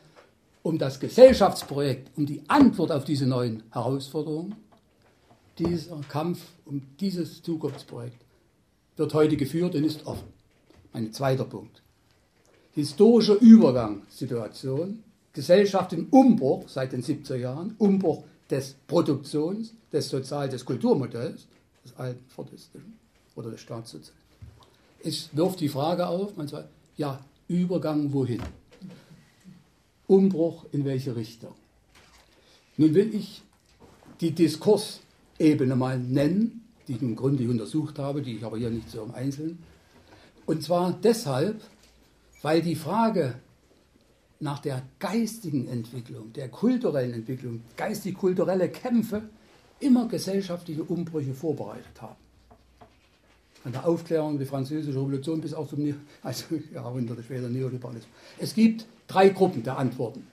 um 0.61 0.77
das 0.77 0.99
Gesellschaftsprojekt, 0.99 2.11
um 2.17 2.25
die 2.25 2.41
Antwort 2.47 2.91
auf 2.91 3.05
diese 3.05 3.25
neuen 3.25 3.63
Herausforderungen, 3.71 4.55
dieser 5.57 5.99
Kampf 6.09 6.39
um 6.65 6.81
dieses 6.99 7.41
Zukunftsprojekt 7.41 8.25
wird 8.95 9.13
heute 9.13 9.37
geführt 9.37 9.75
und 9.75 9.83
ist 9.83 10.05
offen. 10.05 10.27
Mein 10.93 11.13
zweiter 11.13 11.45
Punkt. 11.45 11.81
Historische 12.71 13.33
Übergangssituation, 13.33 15.03
Gesellschaft 15.33 15.93
im 15.93 16.07
Umbruch 16.09 16.67
seit 16.67 16.91
den 16.91 17.03
70er 17.03 17.35
Jahren, 17.35 17.75
Umbruch 17.77 18.23
des 18.49 18.75
Produktions, 18.87 19.73
des 19.91 20.09
Sozial-, 20.09 20.49
des 20.49 20.65
Kulturmodells, 20.65 21.47
des 21.83 21.95
alten 21.97 22.23
Fordistischen 22.29 22.97
oder 23.35 23.51
des 23.51 23.61
Staatssozialismus. 23.61 24.15
es 25.03 25.29
wirft 25.33 25.59
die 25.59 25.69
Frage 25.69 26.07
auf, 26.07 26.35
man 26.35 26.47
sagt, 26.47 26.69
ja, 26.97 27.23
Übergang 27.47 28.13
wohin? 28.13 28.41
Umbruch 30.07 30.65
in 30.71 30.85
welche 30.85 31.15
Richtung? 31.15 31.53
Nun 32.77 32.93
will 32.93 33.13
ich 33.13 33.41
die 34.21 34.31
Diskursebene 34.31 35.75
mal 35.75 35.97
nennen, 35.97 36.65
die 36.87 36.93
ich 36.93 37.01
nun 37.01 37.15
gründlich 37.15 37.47
untersucht 37.47 37.99
habe, 37.99 38.21
die 38.21 38.37
ich 38.37 38.43
aber 38.43 38.57
hier 38.57 38.69
nicht 38.69 38.89
so 38.89 39.03
im 39.03 39.13
Einzelnen. 39.13 39.59
Und 40.45 40.63
zwar 40.63 40.91
deshalb, 40.91 41.61
weil 42.41 42.61
die 42.61 42.75
Frage 42.75 43.35
nach 44.39 44.59
der 44.59 44.83
geistigen 44.99 45.67
Entwicklung, 45.67 46.31
der 46.33 46.49
kulturellen 46.49 47.13
Entwicklung, 47.13 47.61
geistig-kulturelle 47.75 48.69
Kämpfe 48.69 49.23
immer 49.79 50.07
gesellschaftliche 50.07 50.83
Umbrüche 50.83 51.33
vorbereitet 51.33 52.01
haben. 52.01 52.15
An 53.65 53.73
der 53.73 53.85
Aufklärung, 53.85 54.39
die 54.39 54.45
französische 54.45 54.97
Revolution 54.97 55.41
bis 55.41 55.53
auch 55.53 55.67
zum 55.67 55.93
also 56.23 56.45
Jahrhunderte 56.73 57.23
später 57.23 57.49
Neoliberalismus. 57.49 58.11
Es 58.37 58.53
gibt 58.53 58.85
drei 59.07 59.29
Gruppen 59.29 59.63
der 59.63 59.77
Antworten. 59.77 60.25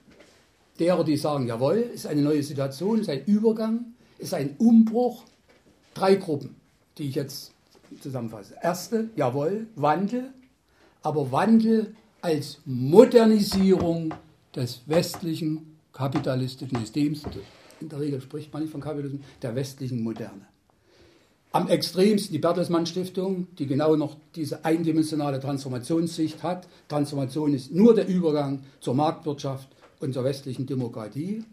Derer, 0.79 1.03
die 1.03 1.17
sagen, 1.17 1.47
jawohl, 1.47 1.77
ist 1.77 2.07
eine 2.07 2.21
neue 2.21 2.43
Situation, 2.43 2.99
ist 2.99 3.09
ein 3.09 3.25
Übergang, 3.25 3.93
ist 4.17 4.33
ein 4.33 4.55
Umbruch. 4.57 5.23
Drei 5.93 6.15
Gruppen, 6.15 6.55
die 6.97 7.09
ich 7.09 7.15
jetzt 7.15 7.51
zusammenfasse. 8.01 8.55
Erste, 8.61 9.09
jawohl, 9.15 9.67
Wandel, 9.75 10.31
aber 11.01 11.31
Wandel 11.31 11.95
als 12.21 12.59
Modernisierung 12.65 14.13
des 14.55 14.81
westlichen 14.85 15.77
kapitalistischen 15.93 16.79
Systems. 16.79 17.23
In 17.79 17.89
der 17.89 17.99
Regel 17.99 18.21
spricht 18.21 18.51
man 18.53 18.63
nicht 18.63 18.71
von 18.71 18.81
Kapitalismus, 18.81 19.21
der 19.41 19.55
westlichen 19.55 20.03
Moderne. 20.03 20.47
Am 21.51 21.69
extremsten 21.69 22.33
die 22.33 22.39
Bertelsmann 22.39 22.85
Stiftung, 22.85 23.47
die 23.57 23.67
genau 23.67 23.95
noch 23.95 24.17
diese 24.35 24.65
eindimensionale 24.65 25.39
Transformationssicht 25.39 26.43
hat. 26.43 26.67
Transformation 26.87 27.53
ist 27.53 27.71
nur 27.71 27.95
der 27.95 28.07
Übergang 28.07 28.63
zur 28.79 28.93
Marktwirtschaft 28.95 29.69
und 29.99 30.13
zur 30.13 30.23
westlichen 30.23 30.65
Demokratie. 30.65 31.43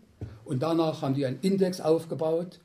Und 0.45 0.63
danach 0.63 1.03
haben 1.03 1.15
die 1.15 1.25
einen 1.25 1.39
Index 1.41 1.81
aufgebaut, 1.81 2.59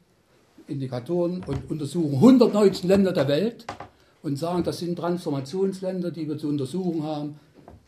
Indikatoren 0.68 1.44
und 1.46 1.70
untersuchen 1.70 2.16
119 2.16 2.90
Länder 2.90 3.14
der 3.14 3.28
Welt 3.28 3.66
und 4.22 4.38
sagen, 4.38 4.64
das 4.64 4.80
sind 4.80 4.98
Transformationsländer, 4.98 6.12
die 6.12 6.28
wir 6.28 6.38
zu 6.38 6.48
untersuchen 6.48 7.04
haben 7.04 7.40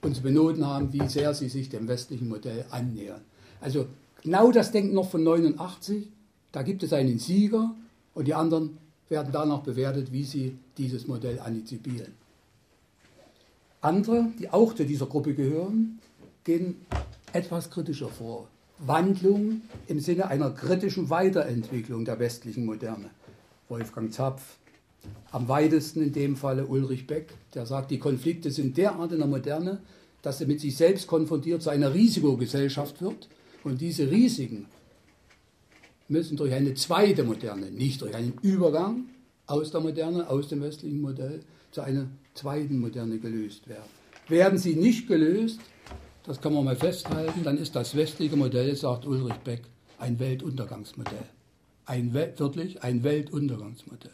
und 0.01 0.15
zu 0.15 0.21
benoten 0.21 0.65
haben, 0.65 0.91
wie 0.93 1.07
sehr 1.07 1.33
sie 1.33 1.49
sich 1.49 1.69
dem 1.69 1.87
westlichen 1.87 2.29
Modell 2.29 2.65
annähern. 2.69 3.21
Also 3.59 3.85
genau 4.23 4.51
das 4.51 4.71
Denken 4.71 4.93
noch 4.93 5.09
von 5.09 5.23
89, 5.23 6.09
da 6.51 6.63
gibt 6.63 6.83
es 6.83 6.93
einen 6.93 7.19
Sieger 7.19 7.75
und 8.13 8.27
die 8.27 8.33
anderen 8.33 8.77
werden 9.09 9.29
danach 9.31 9.61
bewertet, 9.61 10.11
wie 10.11 10.23
sie 10.23 10.57
dieses 10.77 11.07
Modell 11.07 11.39
antizipieren. 11.39 12.13
Andere, 13.81 14.27
die 14.39 14.49
auch 14.49 14.73
zu 14.73 14.85
dieser 14.85 15.07
Gruppe 15.07 15.33
gehören, 15.33 15.99
gehen 16.43 16.75
etwas 17.33 17.69
kritischer 17.69 18.09
vor. 18.09 18.47
Wandlung 18.79 19.61
im 19.87 19.99
Sinne 19.99 20.27
einer 20.27 20.51
kritischen 20.51 21.09
Weiterentwicklung 21.09 22.05
der 22.05 22.19
westlichen 22.19 22.65
Moderne. 22.65 23.11
Wolfgang 23.69 24.11
Zapf, 24.11 24.57
am 25.31 25.47
weitesten 25.47 26.01
in 26.01 26.13
dem 26.13 26.35
Falle 26.35 26.65
Ulrich 26.65 27.07
Beck, 27.07 27.33
der 27.53 27.65
sagt, 27.65 27.91
die 27.91 27.99
Konflikte 27.99 28.51
sind 28.51 28.77
derart 28.77 29.11
in 29.11 29.19
der 29.19 29.27
Moderne, 29.27 29.79
dass 30.21 30.37
sie 30.37 30.45
mit 30.45 30.59
sich 30.59 30.75
selbst 30.75 31.07
konfrontiert 31.07 31.61
zu 31.61 31.69
einer 31.69 31.93
Risikogesellschaft 31.93 33.01
wird. 33.01 33.27
Und 33.63 33.81
diese 33.81 34.09
Risiken 34.11 34.65
müssen 36.07 36.37
durch 36.37 36.53
eine 36.53 36.73
zweite 36.73 37.23
Moderne, 37.23 37.71
nicht 37.71 38.01
durch 38.01 38.13
einen 38.13 38.33
Übergang 38.41 39.05
aus 39.47 39.71
der 39.71 39.81
Moderne, 39.81 40.29
aus 40.29 40.49
dem 40.49 40.61
westlichen 40.61 41.01
Modell, 41.01 41.41
zu 41.71 41.81
einer 41.81 42.07
zweiten 42.33 42.79
Moderne 42.79 43.17
gelöst 43.17 43.67
werden. 43.67 43.89
Werden 44.27 44.57
sie 44.57 44.75
nicht 44.75 45.07
gelöst, 45.07 45.59
das 46.23 46.39
kann 46.39 46.53
man 46.53 46.65
mal 46.65 46.75
festhalten, 46.75 47.43
dann 47.43 47.57
ist 47.57 47.75
das 47.75 47.95
westliche 47.95 48.35
Modell, 48.35 48.75
sagt 48.75 49.05
Ulrich 49.05 49.37
Beck, 49.43 49.61
ein 49.97 50.19
Weltuntergangsmodell. 50.19 51.25
Ein, 51.85 52.13
wirklich 52.13 52.83
ein 52.83 53.03
Weltuntergangsmodell. 53.03 54.11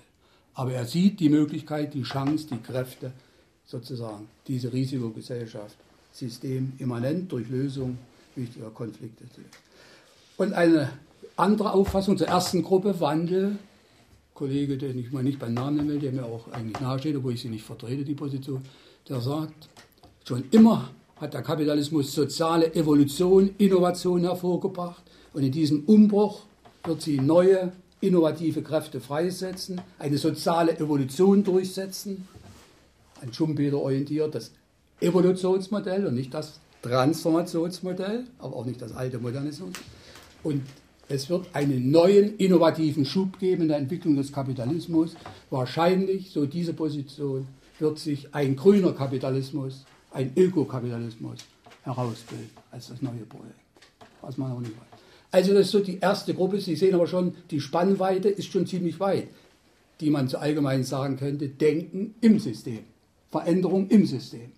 Aber 0.57 0.73
er 0.73 0.85
sieht 0.85 1.19
die 1.19 1.29
Möglichkeit, 1.29 1.93
die 1.93 2.01
Chance, 2.01 2.47
die 2.51 2.57
Kräfte, 2.57 3.11
sozusagen, 3.67 4.27
diese 4.47 4.73
Risikogesellschaft 4.73 5.77
systemimmanent 6.11 7.31
durch 7.31 7.47
Lösung 7.47 7.99
wichtiger 8.35 8.71
Konflikte 8.71 9.25
zu 9.29 9.41
lösen. 9.41 9.51
Und 10.37 10.53
eine 10.53 10.89
andere 11.35 11.73
Auffassung 11.73 12.17
zur 12.17 12.27
ersten 12.27 12.63
Gruppe, 12.63 12.99
Wandel, 12.99 13.59
Kollege, 14.33 14.79
den 14.79 14.97
ich 14.97 15.11
mal 15.11 15.21
nicht 15.21 15.37
beim 15.37 15.53
Namen 15.53 15.77
nennen 15.77 15.89
will, 15.89 15.99
der 15.99 16.11
mir 16.11 16.25
auch 16.25 16.51
eigentlich 16.51 16.79
nahesteht, 16.79 17.15
obwohl 17.15 17.33
ich 17.33 17.41
sie 17.41 17.49
nicht 17.49 17.63
vertrete, 17.63 18.03
die 18.03 18.15
Position, 18.15 18.63
der 19.07 19.21
sagt, 19.21 19.69
schon 20.23 20.43
immer 20.49 20.89
hat 21.17 21.35
der 21.35 21.43
Kapitalismus 21.43 22.13
soziale 22.13 22.73
Evolution, 22.73 23.51
Innovation 23.59 24.21
hervorgebracht 24.21 25.03
und 25.33 25.43
in 25.43 25.51
diesem 25.51 25.83
Umbruch 25.85 26.45
wird 26.83 27.03
sie 27.03 27.19
neue, 27.19 27.71
innovative 28.01 28.61
Kräfte 28.61 28.99
freisetzen, 28.99 29.81
eine 29.99 30.17
soziale 30.17 30.77
Evolution 30.77 31.43
durchsetzen, 31.43 32.27
an 33.21 33.33
Schumpeter 33.33 33.77
orientiert 33.77 34.35
das 34.35 34.51
Evolutionsmodell 34.99 36.05
und 36.05 36.15
nicht 36.15 36.33
das 36.33 36.59
Transformationsmodell, 36.81 38.25
aber 38.39 38.55
auch 38.55 38.65
nicht 38.65 38.81
das 38.81 38.95
alte 38.95 39.19
Modernismus. 39.19 39.73
Und 40.43 40.63
es 41.09 41.29
wird 41.29 41.47
einen 41.53 41.89
neuen, 41.89 42.37
innovativen 42.37 43.05
Schub 43.05 43.39
geben 43.39 43.63
in 43.63 43.67
der 43.69 43.77
Entwicklung 43.77 44.15
des 44.15 44.31
Kapitalismus. 44.31 45.15
Wahrscheinlich, 45.49 46.31
so 46.31 46.45
diese 46.45 46.73
Position, 46.73 47.47
wird 47.79 47.99
sich 47.99 48.33
ein 48.33 48.55
grüner 48.55 48.91
Kapitalismus, 48.91 49.85
ein 50.11 50.31
Ökokapitalismus 50.35 51.39
herausbilden 51.83 52.49
als 52.71 52.87
das 52.87 53.01
neue 53.01 53.25
Projekt. 53.29 53.59
Was 54.21 54.37
man 54.37 54.51
auch 54.51 54.59
nicht 54.59 54.73
weiß. 54.73 54.96
Also 55.31 55.53
das 55.53 55.67
ist 55.67 55.71
so 55.71 55.79
die 55.79 55.99
erste 55.99 56.33
Gruppe. 56.33 56.59
Sie 56.59 56.75
sehen 56.75 56.95
aber 56.95 57.07
schon, 57.07 57.35
die 57.51 57.59
Spannweite 57.59 58.29
ist 58.29 58.51
schon 58.51 58.65
ziemlich 58.65 58.99
weit, 58.99 59.27
die 59.99 60.09
man 60.09 60.27
so 60.27 60.37
allgemein 60.37 60.83
sagen 60.83 61.17
könnte, 61.17 61.49
Denken 61.49 62.15
im 62.21 62.39
System, 62.39 62.79
Veränderung 63.29 63.89
im 63.89 64.05
System, 64.05 64.51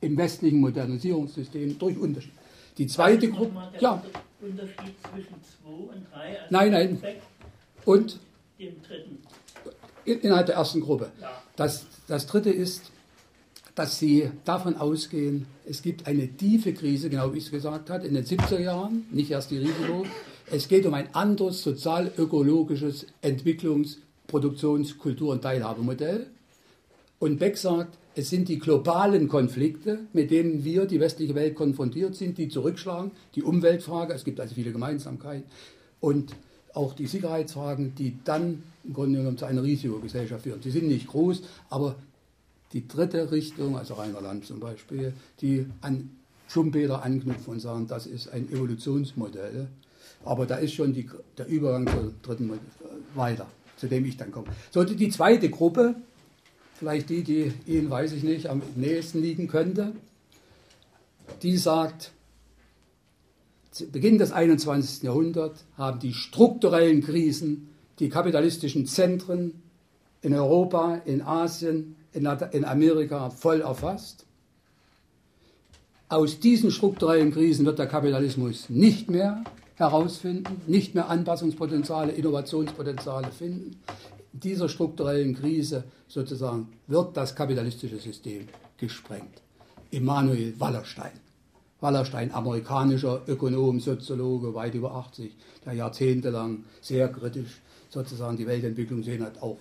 im 0.00 0.16
westlichen 0.16 0.60
Modernisierungssystem 0.60 1.78
durch 1.78 1.96
Unterschied. 1.96 2.32
Die 2.78 2.86
zweite 2.86 3.30
Gruppe, 3.30 3.70
ja. 3.80 4.02
Unterschied 4.40 4.94
zwischen 5.12 5.34
2 5.64 5.70
und 5.70 6.06
3? 6.12 6.28
Also 6.28 6.46
nein, 6.50 6.72
nein. 6.72 7.02
Und? 7.86 8.18
Dem 8.58 8.82
dritten. 8.82 9.18
Innerhalb 10.04 10.46
der 10.46 10.56
ersten 10.56 10.80
Gruppe. 10.80 11.10
Ja. 11.20 11.42
Das, 11.56 11.86
das 12.06 12.26
dritte 12.26 12.50
ist, 12.50 12.90
dass 13.76 13.98
sie 13.98 14.30
davon 14.44 14.74
ausgehen, 14.76 15.46
es 15.66 15.82
gibt 15.82 16.06
eine 16.06 16.26
tiefe 16.28 16.72
Krise, 16.72 17.10
genau 17.10 17.32
wie 17.32 17.38
ich 17.38 17.44
es 17.44 17.50
gesagt 17.50 17.90
habe, 17.90 18.06
in 18.06 18.14
den 18.14 18.24
70er 18.24 18.58
Jahren, 18.58 19.04
nicht 19.12 19.30
erst 19.30 19.50
die 19.50 19.58
Risiko. 19.58 20.04
Es 20.50 20.66
geht 20.66 20.86
um 20.86 20.94
ein 20.94 21.14
anderes 21.14 21.62
sozial-ökologisches 21.62 23.06
Entwicklungs-, 23.22 23.98
Produktions-, 24.26 24.96
Kultur- 24.96 25.32
und 25.32 25.42
Teilhabemodell. 25.42 26.26
Und 27.18 27.38
Beck 27.38 27.58
sagt, 27.58 27.98
es 28.14 28.30
sind 28.30 28.48
die 28.48 28.58
globalen 28.58 29.28
Konflikte, 29.28 29.98
mit 30.14 30.30
denen 30.30 30.64
wir, 30.64 30.86
die 30.86 30.98
westliche 30.98 31.34
Welt, 31.34 31.54
konfrontiert 31.54 32.14
sind, 32.14 32.38
die 32.38 32.48
zurückschlagen. 32.48 33.10
Die 33.34 33.42
Umweltfrage, 33.42 34.14
es 34.14 34.24
gibt 34.24 34.40
also 34.40 34.54
viele 34.54 34.72
Gemeinsamkeiten. 34.72 35.44
Und 36.00 36.34
auch 36.72 36.94
die 36.94 37.06
Sicherheitsfragen, 37.06 37.94
die 37.94 38.16
dann 38.24 38.62
im 38.84 38.94
Grunde 38.94 39.18
genommen 39.18 39.36
zu 39.36 39.44
einer 39.44 39.62
Risikogesellschaft 39.62 40.44
führen. 40.44 40.62
Sie 40.62 40.70
sind 40.70 40.88
nicht 40.88 41.08
groß, 41.08 41.42
aber 41.68 41.96
die 42.72 42.86
dritte 42.86 43.30
Richtung, 43.30 43.76
also 43.76 43.94
Rainer 43.94 44.20
Land 44.20 44.46
zum 44.46 44.60
Beispiel, 44.60 45.12
die 45.40 45.66
an 45.80 46.10
Schumpeter 46.48 47.02
anknüpfen 47.02 47.54
und 47.54 47.60
sagen, 47.60 47.86
das 47.86 48.06
ist 48.06 48.28
ein 48.28 48.50
Evolutionsmodell. 48.50 49.68
Aber 50.24 50.46
da 50.46 50.56
ist 50.56 50.74
schon 50.74 50.92
die, 50.92 51.08
der 51.38 51.46
Übergang 51.46 51.86
zur 51.86 52.12
dritten 52.22 52.48
Modell 52.48 52.60
weiter, 53.14 53.46
zu 53.76 53.86
dem 53.86 54.04
ich 54.04 54.16
dann 54.16 54.32
komme. 54.32 54.48
So, 54.70 54.84
die 54.84 55.08
zweite 55.10 55.50
Gruppe, 55.50 55.96
vielleicht 56.74 57.10
die, 57.10 57.22
die 57.22 57.52
Ihnen, 57.66 57.90
weiß 57.90 58.12
ich 58.12 58.22
nicht, 58.22 58.48
am 58.48 58.62
nächsten 58.74 59.20
liegen 59.20 59.48
könnte, 59.48 59.92
die 61.42 61.56
sagt, 61.56 62.12
zu 63.70 63.86
Beginn 63.90 64.18
des 64.18 64.32
21. 64.32 65.02
Jahrhunderts 65.02 65.64
haben 65.76 66.00
die 66.00 66.14
strukturellen 66.14 67.02
Krisen 67.02 67.68
die 67.98 68.08
kapitalistischen 68.08 68.86
Zentren 68.86 69.62
in 70.22 70.34
Europa, 70.34 70.96
in 71.04 71.22
Asien, 71.22 71.96
in 72.16 72.64
Amerika 72.64 73.30
voll 73.30 73.60
erfasst. 73.60 74.24
Aus 76.08 76.40
diesen 76.40 76.70
strukturellen 76.70 77.32
Krisen 77.32 77.66
wird 77.66 77.78
der 77.78 77.86
Kapitalismus 77.86 78.70
nicht 78.70 79.10
mehr 79.10 79.44
herausfinden, 79.74 80.62
nicht 80.66 80.94
mehr 80.94 81.08
Anpassungspotenziale, 81.08 82.12
Innovationspotenziale 82.12 83.30
finden 83.30 83.76
dieser 84.42 84.68
strukturellen 84.68 85.34
Krise 85.34 85.84
sozusagen 86.08 86.68
wird 86.86 87.16
das 87.16 87.34
kapitalistische 87.34 87.98
System 87.98 88.48
gesprengt. 88.76 89.42
Immanuel 89.90 90.54
Wallerstein. 90.58 91.12
Wallerstein, 91.80 92.32
amerikanischer 92.32 93.22
Ökonom, 93.26 93.80
Soziologe, 93.80 94.54
weit 94.54 94.74
über 94.74 94.94
80, 94.94 95.34
der 95.64 95.74
jahrzehntelang 95.74 96.64
sehr 96.80 97.08
kritisch 97.08 97.60
sozusagen 97.90 98.36
die 98.36 98.46
Weltentwicklung 98.46 99.02
sehen 99.02 99.22
hat, 99.22 99.42
auch 99.42 99.58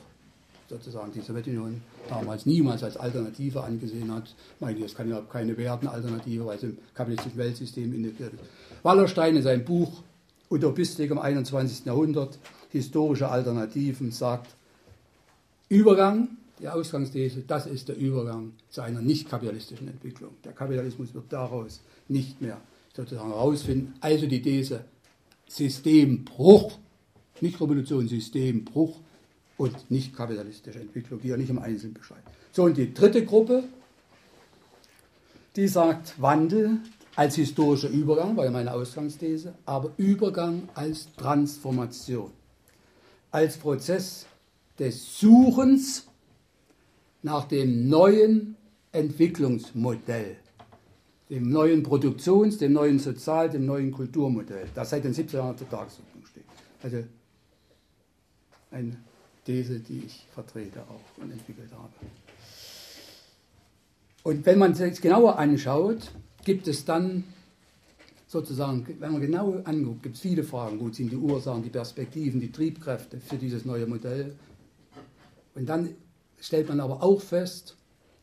sozusagen 0.70 1.12
die 1.12 1.22
Sowjetunion 1.22 1.82
damals 2.10 2.46
niemals 2.46 2.84
als 2.84 2.98
Alternative 2.98 3.64
angesehen 3.64 4.12
hat. 4.14 4.24
Ich 4.28 4.62
meine, 4.62 4.80
das 4.80 4.96
kann 4.96 5.10
ja 5.10 5.22
keine 5.22 5.58
Wertenalternative, 5.58 6.46
weil 6.46 6.58
es 6.58 6.64
im 6.64 6.78
kapitalistischen 6.94 7.38
Weltsystem 7.38 7.94
integriert 7.94 8.34
ist. 8.34 8.44
Wallerstein 8.84 9.36
in 9.36 9.44
seinem 9.44 9.66
Buch 9.66 10.04
Utopistik 10.50 11.12
im 11.12 11.20
21. 11.20 11.86
Jahrhundert, 11.86 12.38
historische 12.70 13.30
Alternativen, 13.30 14.12
sagt, 14.12 14.56
Übergang, 15.70 16.30
die 16.60 16.68
Ausgangsthese, 16.68 17.44
das 17.48 17.66
ist 17.66 17.90
der 17.90 17.98
Übergang 17.98 18.54
zu 18.70 18.82
einer 18.82 19.02
nicht 19.02 19.30
kapitalistischen 19.30 19.88
Entwicklung. 19.88 20.32
Der 20.44 20.54
Kapitalismus 20.54 21.14
wird 21.14 21.26
daraus 21.30 21.82
nicht 22.08 22.42
mehr 22.42 22.62
sozusagen 22.96 23.30
herausfinden. 23.30 23.96
Also 24.00 24.28
die 24.28 24.42
These 24.42 24.86
Systembruch, 25.48 26.78
nicht 27.42 27.60
Revolution, 27.60 28.08
Systembruch 28.08 29.00
und 29.58 29.90
nicht 29.90 30.16
kapitalistische 30.16 30.80
Entwicklung, 30.80 31.22
die 31.22 31.30
ja 31.30 31.38
nicht 31.38 31.50
im 31.50 31.60
Einzelnen 31.60 31.94
beschreibt. 31.94 32.28
So, 32.52 32.64
und 32.64 32.78
die 32.78 32.94
dritte 32.94 33.26
Gruppe, 33.26 33.64
die 35.56 35.68
sagt 35.68 36.20
Wandel 36.22 36.80
als 37.16 37.36
historischer 37.36 37.90
Übergang, 37.90 38.36
war 38.36 38.46
ja 38.46 38.52
meine 38.52 38.74
Ausgangsthese, 38.74 39.54
aber 39.66 39.92
Übergang 39.98 40.68
als 40.74 41.08
Transformation, 41.16 42.32
als 43.32 43.58
Prozess 43.58 44.26
des 44.78 45.20
Suchens 45.20 46.08
nach 47.24 47.46
dem 47.46 47.88
neuen 47.88 48.56
Entwicklungsmodell, 48.92 50.36
dem 51.30 51.50
neuen 51.50 51.82
Produktions-, 51.82 52.58
dem 52.58 52.74
neuen 52.74 53.00
Sozial-, 53.00 53.50
dem 53.50 53.66
neuen 53.66 53.92
Kulturmodell, 53.92 54.68
das 54.76 54.90
seit 54.90 55.06
den 55.06 55.14
70er 55.14 55.38
Jahren 55.38 55.58
zur 55.58 55.70
Tagesordnung 55.70 56.26
steht. 56.26 56.44
Also 56.84 57.04
eine 58.72 58.98
These, 59.46 59.80
die 59.80 60.04
ich 60.06 60.26
vertrete 60.34 60.82
auch 60.82 61.22
und 61.22 61.32
entwickelt 61.32 61.72
habe. 61.72 61.94
Und 64.24 64.46
wenn 64.46 64.58
man 64.58 64.74
sich 64.74 65.02
genauer 65.02 65.38
anschaut, 65.38 66.12
gibt 66.44 66.68
es 66.68 66.84
dann 66.84 67.24
sozusagen, 68.28 68.86
wenn 69.00 69.12
man 69.12 69.22
genau 69.22 69.62
anguckt, 69.64 70.04
gibt 70.04 70.16
es 70.16 70.22
viele 70.22 70.44
Fragen. 70.44 70.80
Wo 70.80 70.90
sind 70.90 71.12
die 71.12 71.16
Ursachen, 71.16 71.64
die 71.64 71.70
Perspektiven, 71.70 72.40
die 72.40 72.52
Triebkräfte 72.52 73.20
für 73.20 73.38
dieses 73.38 73.66
neue 73.66 73.86
Modell? 73.86 74.36
Und 75.54 75.70
dann 75.70 75.96
stellt 76.42 76.68
man 76.68 76.80
aber 76.80 77.04
auch 77.04 77.22
fest, 77.22 77.78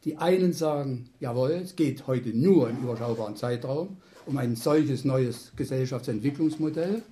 die 0.04 0.18
einen 0.18 0.52
sagen, 0.52 1.08
jawohl, 1.20 1.52
es 1.52 1.76
geht 1.76 2.06
heute 2.06 2.30
nur 2.30 2.68
im 2.68 2.78
überschaubaren 2.82 3.36
Zeitraum 3.36 3.96
um 4.26 4.38
ein 4.38 4.56
solches 4.56 5.04
neues 5.04 5.52
Gesellschaftsentwicklungsmodell. 5.56 7.02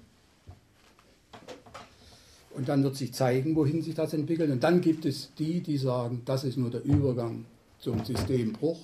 Und 2.50 2.68
dann 2.68 2.82
wird 2.82 2.96
sich 2.96 3.12
zeigen, 3.12 3.54
wohin 3.54 3.82
sich 3.82 3.94
das 3.94 4.12
entwickelt. 4.12 4.50
Und 4.50 4.62
dann 4.64 4.80
gibt 4.80 5.04
es 5.04 5.32
die, 5.38 5.60
die 5.60 5.76
sagen, 5.76 6.22
das 6.24 6.44
ist 6.44 6.56
nur 6.56 6.70
der 6.70 6.84
Übergang 6.84 7.44
zum 7.78 8.04
Systembruch, 8.04 8.80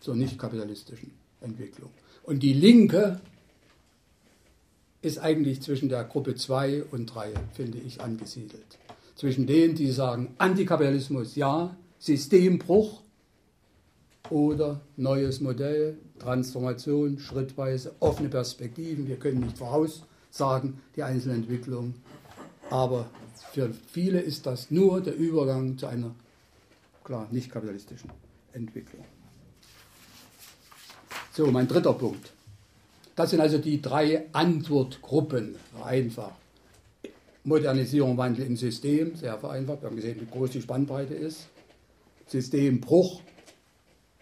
zur 0.00 0.16
nicht 0.16 0.38
kapitalistischen 0.38 1.12
Entwicklung. 1.40 1.90
Und 2.24 2.42
die 2.42 2.52
Linke 2.52 3.20
ist 5.02 5.18
eigentlich 5.18 5.60
zwischen 5.60 5.88
der 5.88 6.04
Gruppe 6.04 6.34
2 6.34 6.84
und 6.90 7.06
3, 7.06 7.34
finde 7.52 7.78
ich, 7.78 8.00
angesiedelt. 8.00 8.78
Zwischen 9.14 9.46
denen, 9.46 9.74
die 9.74 9.90
sagen, 9.90 10.34
Antikapitalismus 10.38 11.36
ja, 11.36 11.76
Systembruch 11.98 13.02
oder 14.30 14.80
neues 14.96 15.40
Modell, 15.40 15.98
Transformation, 16.18 17.18
schrittweise, 17.18 17.94
offene 18.00 18.28
Perspektiven. 18.28 19.06
Wir 19.06 19.16
können 19.16 19.40
nicht 19.40 19.58
voraussagen 19.58 20.80
die 20.96 21.02
einzelnen 21.02 21.42
Entwicklungen, 21.42 21.94
aber 22.70 23.10
für 23.52 23.72
viele 23.90 24.20
ist 24.20 24.46
das 24.46 24.70
nur 24.70 25.00
der 25.00 25.14
Übergang 25.14 25.78
zu 25.78 25.86
einer 25.86 26.14
klar 27.04 27.28
nicht 27.30 27.50
kapitalistischen 27.50 28.10
Entwicklung. 28.52 29.04
So, 31.32 31.50
mein 31.50 31.68
dritter 31.68 31.92
Punkt. 31.92 32.32
Das 33.16 33.30
sind 33.30 33.40
also 33.40 33.58
die 33.58 33.80
drei 33.80 34.26
Antwortgruppen, 34.32 35.56
einfach. 35.84 36.32
Modernisierung, 37.44 38.16
Wandel 38.16 38.46
im 38.46 38.56
System, 38.56 39.14
sehr 39.16 39.38
vereinfacht. 39.38 39.82
Wir 39.82 39.88
haben 39.88 39.96
gesehen, 39.96 40.20
wie 40.20 40.26
groß 40.26 40.50
die 40.50 40.62
Spannbreite 40.62 41.14
ist. 41.14 41.46
Systembruch 42.26 43.20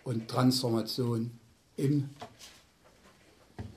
und 0.04 0.26
Transformation 0.28 1.30
im 1.76 2.10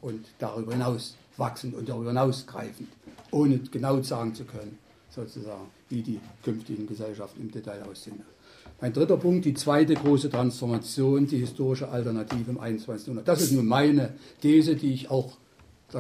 und 0.02 0.26
darüber 0.40 0.74
hinaus 0.74 1.16
wachsend 1.38 1.76
und 1.76 1.90
darüber 1.90 2.10
hinaus 2.10 2.46
greifend, 2.46 2.90
ohne 3.32 3.60
genau 3.60 4.02
sagen 4.02 4.34
zu 4.34 4.46
können, 4.46 4.78
sozusagen, 5.10 5.68
wie 5.90 6.02
die 6.02 6.20
künftigen 6.44 6.88
Gesellschaften 6.88 7.42
im 7.42 7.52
Detail 7.52 7.84
aussehen. 7.84 8.22
Mein 8.82 8.92
dritter 8.92 9.18
Punkt, 9.18 9.46
die 9.46 9.54
zweite 9.54 9.94
große 9.94 10.30
Transformation, 10.30 11.28
die 11.28 11.38
historische 11.38 11.88
Alternative 11.88 12.52
im 12.52 12.60
21. 12.60 13.08
Jahrhundert. 13.08 13.28
Das 13.28 13.42
ist 13.42 13.54
nun 13.54 13.66
meine 13.66 14.14
These, 14.42 14.76
die 14.76 14.94
ich 14.94 15.10
auch, 15.10 15.32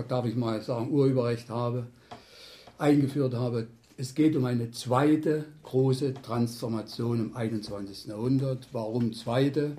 darf 0.09 0.25
ich 0.25 0.35
mal 0.35 0.61
sagen, 0.61 0.91
Urheberrecht 0.91 1.49
habe, 1.49 1.87
eingeführt 2.77 3.33
habe. 3.33 3.67
Es 3.97 4.13
geht 4.13 4.35
um 4.35 4.43
eine 4.43 4.71
zweite 4.71 5.45
große 5.63 6.15
Transformation 6.15 7.19
im 7.21 7.35
21. 7.35 8.07
Jahrhundert. 8.07 8.67
Warum 8.73 9.13
zweite? 9.13 9.77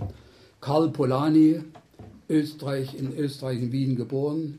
Karl 0.62 0.88
Polanyi, 0.90 1.60
Österreich, 2.30 2.98
in 2.98 3.14
Österreich 3.14 3.60
in 3.60 3.72
Wien 3.72 3.94
geboren, 3.94 4.58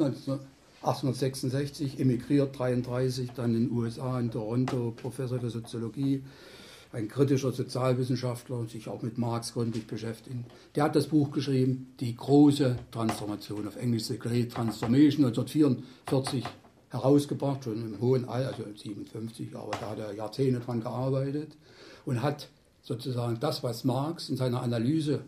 1866, 0.00 1.98
emigriert 1.98 2.58
33, 2.58 3.30
dann 3.32 3.54
in 3.54 3.68
den 3.68 3.76
USA, 3.76 4.20
in 4.20 4.30
Toronto, 4.30 4.92
Professor 4.96 5.40
für 5.40 5.50
Soziologie, 5.50 6.22
ein 6.92 7.08
kritischer 7.08 7.50
Sozialwissenschaftler 7.52 8.56
und 8.56 8.70
sich 8.70 8.88
auch 8.88 9.02
mit 9.02 9.18
Marx 9.18 9.54
gründlich 9.54 9.86
beschäftigt. 9.86 10.36
Der 10.76 10.84
hat 10.84 10.94
das 10.94 11.08
Buch 11.08 11.32
geschrieben, 11.32 11.94
Die 12.00 12.14
große 12.14 12.76
Transformation, 12.92 13.66
auf 13.66 13.76
Englisch 13.76 14.04
The 14.04 14.18
Great 14.18 14.52
Transformation, 14.52 15.24
1944 15.26 16.44
herausgebracht, 16.90 17.64
schon 17.64 17.84
im 17.84 18.00
hohen 18.00 18.28
Alter, 18.28 18.48
also 18.48 18.64
57, 18.76 19.56
aber 19.56 19.72
da 19.72 19.90
hat 19.90 19.98
er 19.98 20.14
Jahrzehnte 20.14 20.60
dran 20.60 20.80
gearbeitet 20.80 21.56
und 22.04 22.22
hat 22.22 22.48
sozusagen 22.82 23.40
das, 23.40 23.64
was 23.64 23.82
Marx 23.82 24.28
in 24.28 24.36
seiner 24.36 24.62
Analyse 24.62 25.24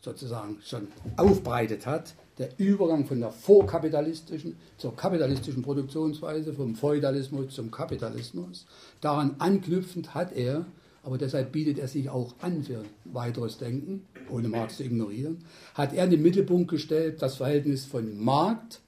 sozusagen 0.00 0.58
schon 0.64 0.88
aufbreitet 1.16 1.86
hat, 1.86 2.14
der 2.38 2.50
Übergang 2.58 3.06
von 3.06 3.20
der 3.20 3.30
vorkapitalistischen 3.30 4.56
zur 4.76 4.96
kapitalistischen 4.96 5.62
Produktionsweise, 5.62 6.52
vom 6.52 6.74
Feudalismus 6.74 7.54
zum 7.54 7.70
Kapitalismus. 7.70 8.66
Daran 9.00 9.36
anknüpfend 9.38 10.14
hat 10.14 10.32
er 10.32 10.66
aber 11.04 11.18
deshalb 11.18 11.52
bietet 11.52 11.78
er 11.78 11.86
sich 11.86 12.08
auch 12.08 12.34
an 12.40 12.62
für 12.62 12.82
weiteres 13.04 13.58
Denken, 13.58 14.06
ohne 14.30 14.48
Marx 14.48 14.78
zu 14.78 14.84
ignorieren, 14.84 15.44
hat 15.74 15.92
er 15.92 16.04
in 16.04 16.10
den 16.10 16.22
Mittelpunkt 16.22 16.70
gestellt 16.70 17.20
das 17.20 17.36
Verhältnis 17.36 17.84
von 17.84 18.18
Markt, 18.18 18.80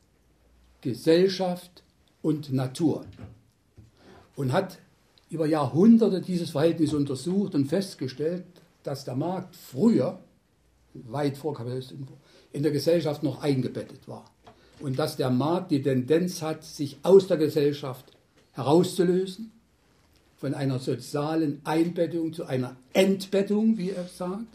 Gesellschaft 0.81 1.83
und 2.23 2.53
Natur 2.53 3.05
und 4.35 4.53
hat 4.53 4.79
über 5.29 5.47
Jahrhunderte 5.47 6.23
dieses 6.23 6.51
Verhältnis 6.51 6.95
untersucht 6.95 7.55
und 7.55 7.67
festgestellt, 7.67 8.45
dass 8.83 9.05
der 9.05 9.17
Markt 9.17 9.55
früher, 9.55 10.19
weit 10.95 11.37
vor 11.37 11.53
Kapitalismus, 11.53 12.09
in 12.53 12.63
der 12.63 12.73
Gesellschaft 12.73 13.23
noch 13.23 13.43
eingebettet 13.43 14.07
war. 14.07 14.25
Und 14.81 14.99
dass 14.99 15.17
der 15.17 15.31
Markt 15.31 15.71
die 15.71 15.83
Tendenz 15.83 16.43
hat, 16.43 16.65
sich 16.65 16.99
aus 17.03 17.27
der 17.27 17.39
Gesellschaft 17.39 18.05
herauszulösen 18.53 19.53
von 20.37 20.55
einer 20.55 20.79
sozialen 20.79 21.61
Einbettung 21.65 22.33
zu 22.33 22.45
einer 22.45 22.77
Entbettung, 22.93 23.79
wie 23.79 23.91
er 23.91 24.07
sagt. 24.07 24.47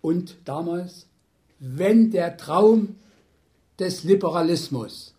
Und 0.00 0.36
damals, 0.44 1.06
wenn 1.58 2.10
der 2.10 2.36
Traum 2.36 2.96
des 3.78 4.04
Liberalismus, 4.04 5.14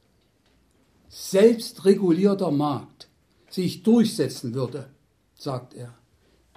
selbstregulierter 1.09 2.51
Markt, 2.51 3.07
sich 3.49 3.83
durchsetzen 3.83 4.53
würde, 4.53 4.89
sagt 5.37 5.73
er, 5.73 5.93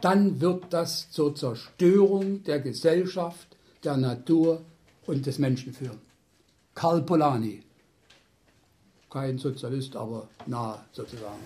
dann 0.01 0.41
wird 0.41 0.65
das 0.71 1.11
zur 1.11 1.35
Zerstörung 1.35 2.43
der 2.45 2.61
Gesellschaft, 2.61 3.57
der 3.85 3.97
Natur 3.97 4.63
und 5.09 5.27
des 5.27 5.39
Menschen 5.39 5.73
führen. 5.73 5.99
Karl 6.75 7.03
Polanyi, 7.03 7.63
kein 9.11 9.39
Sozialist, 9.39 9.97
aber 9.97 10.29
nah 10.47 10.85
sozusagen 10.93 11.41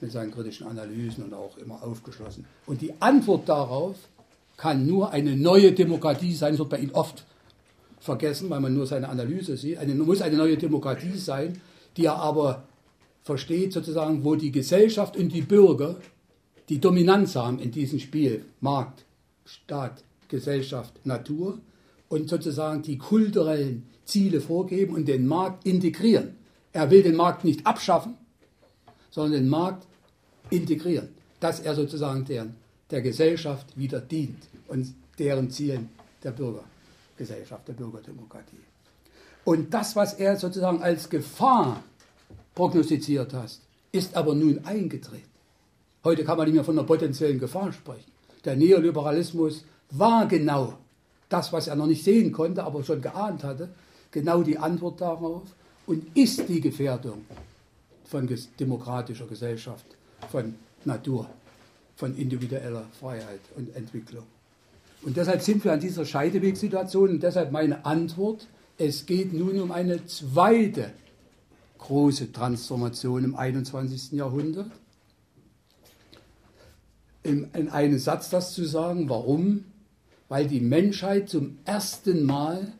mit 0.00 0.12
seinen 0.12 0.30
kritischen 0.30 0.66
Analysen 0.66 1.24
und 1.24 1.34
auch 1.34 1.56
immer 1.56 1.82
aufgeschlossen. 1.82 2.44
Und 2.66 2.80
die 2.82 2.92
Antwort 3.00 3.48
darauf 3.48 3.96
kann 4.56 4.86
nur 4.86 5.10
eine 5.10 5.34
neue 5.34 5.72
Demokratie 5.72 6.34
sein. 6.34 6.52
Das 6.52 6.58
wird 6.58 6.68
bei 6.68 6.78
ihm 6.78 6.90
oft 6.92 7.24
vergessen, 7.98 8.50
weil 8.50 8.60
man 8.60 8.74
nur 8.74 8.86
seine 8.86 9.08
Analyse 9.08 9.56
sieht. 9.56 9.78
Eine, 9.78 9.94
muss 9.94 10.20
eine 10.20 10.36
neue 10.36 10.58
Demokratie 10.58 11.16
sein, 11.16 11.60
die 11.96 12.04
er 12.04 12.16
aber 12.16 12.64
versteht, 13.22 13.72
sozusagen, 13.72 14.22
wo 14.24 14.34
die 14.34 14.52
Gesellschaft 14.52 15.16
und 15.16 15.30
die 15.30 15.42
Bürger 15.42 15.96
die 16.68 16.78
Dominanz 16.78 17.36
haben 17.36 17.58
in 17.58 17.70
diesem 17.70 17.98
Spiel. 17.98 18.44
Markt, 18.60 19.04
Staat, 19.44 20.04
Gesellschaft, 20.28 20.94
Natur 21.06 21.58
und 22.12 22.28
sozusagen 22.28 22.82
die 22.82 22.98
kulturellen 22.98 23.88
Ziele 24.04 24.42
vorgeben 24.42 24.94
und 24.94 25.08
den 25.08 25.26
Markt 25.26 25.66
integrieren. 25.66 26.36
Er 26.70 26.90
will 26.90 27.02
den 27.02 27.16
Markt 27.16 27.42
nicht 27.42 27.66
abschaffen, 27.66 28.18
sondern 29.10 29.32
den 29.32 29.48
Markt 29.48 29.86
integrieren. 30.50 31.08
dass 31.40 31.58
er 31.58 31.74
sozusagen 31.74 32.24
deren, 32.24 32.54
der 32.90 33.02
Gesellschaft 33.02 33.76
wieder 33.76 34.00
dient 34.00 34.44
und 34.68 34.94
deren 35.18 35.50
Zielen 35.50 35.88
der 36.22 36.30
Bürgergesellschaft, 36.30 37.66
der 37.66 37.72
Bürgerdemokratie. 37.72 38.62
Und 39.44 39.74
das, 39.74 39.96
was 39.96 40.14
er 40.14 40.36
sozusagen 40.36 40.80
als 40.82 41.10
Gefahr 41.10 41.82
prognostiziert 42.54 43.32
hat, 43.32 43.58
ist 43.90 44.14
aber 44.14 44.36
nun 44.36 44.64
eingetreten. 44.64 45.32
Heute 46.04 46.22
kann 46.24 46.36
man 46.36 46.46
nicht 46.46 46.54
mehr 46.54 46.64
von 46.64 46.78
einer 46.78 46.86
potenziellen 46.86 47.40
Gefahr 47.40 47.72
sprechen. 47.72 48.12
Der 48.44 48.54
Neoliberalismus 48.54 49.64
war 49.90 50.28
genau 50.28 50.78
das, 51.32 51.52
was 51.52 51.68
er 51.68 51.76
noch 51.76 51.86
nicht 51.86 52.04
sehen 52.04 52.32
konnte, 52.32 52.64
aber 52.64 52.84
schon 52.84 53.00
geahnt 53.00 53.44
hatte, 53.44 53.68
genau 54.10 54.42
die 54.42 54.58
Antwort 54.58 55.00
darauf 55.00 55.42
und 55.86 56.16
ist 56.16 56.48
die 56.48 56.60
Gefährdung 56.60 57.24
von 58.04 58.28
demokratischer 58.60 59.26
Gesellschaft, 59.26 59.86
von 60.30 60.54
Natur, 60.84 61.28
von 61.96 62.16
individueller 62.16 62.84
Freiheit 63.00 63.40
und 63.56 63.74
Entwicklung. 63.74 64.24
Und 65.02 65.16
deshalb 65.16 65.42
sind 65.42 65.64
wir 65.64 65.72
an 65.72 65.80
dieser 65.80 66.04
Scheidewegsituation 66.04 67.10
und 67.10 67.22
deshalb 67.22 67.50
meine 67.50 67.84
Antwort, 67.84 68.46
es 68.78 69.06
geht 69.06 69.32
nun 69.32 69.60
um 69.60 69.72
eine 69.72 70.06
zweite 70.06 70.92
große 71.78 72.32
Transformation 72.32 73.24
im 73.24 73.34
21. 73.34 74.12
Jahrhundert. 74.12 74.70
In, 77.24 77.48
in 77.54 77.68
einem 77.68 77.98
Satz 77.98 78.30
das 78.30 78.52
zu 78.52 78.64
sagen, 78.64 79.08
warum? 79.08 79.64
Weil 80.32 80.46
die 80.46 80.60
Menschheit 80.60 81.28
zum 81.28 81.58
ersten 81.66 82.24
Mal 82.24 82.72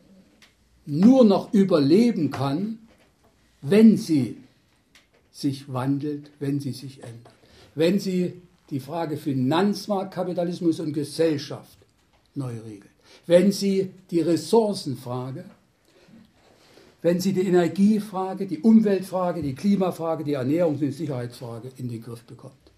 nur 0.87 1.23
noch 1.23 1.53
überleben 1.53 2.31
kann, 2.31 2.79
wenn 3.61 3.95
sie 3.95 4.37
sich 5.31 5.71
wandelt, 5.71 6.31
wenn 6.39 6.59
sie 6.59 6.71
sich 6.71 7.03
ändert. 7.03 7.35
Wenn 7.75 7.99
sie 7.99 8.41
die 8.71 8.79
Frage 8.79 9.17
Finanzmarkt, 9.17 10.15
Kapitalismus 10.15 10.79
und 10.79 10.93
Gesellschaft 10.93 11.77
neu 12.33 12.53
regelt. 12.65 12.89
Wenn 13.27 13.51
sie 13.51 13.91
die 14.09 14.21
Ressourcenfrage 14.21 15.45
wenn 17.03 17.19
sie 17.19 17.33
die 17.33 17.45
Energiefrage, 17.45 18.47
die 18.47 18.61
Umweltfrage, 18.61 19.43
die 19.43 19.53
Klimafrage, 19.53 20.23
die 20.23 20.37
Ernährungs- 20.37 20.81
und 20.81 20.91
Sicherheitsfrage 20.91 21.69
in 21.77 21.87
den 21.89 22.01
Griff 22.01 22.23
bekommt 22.23 22.71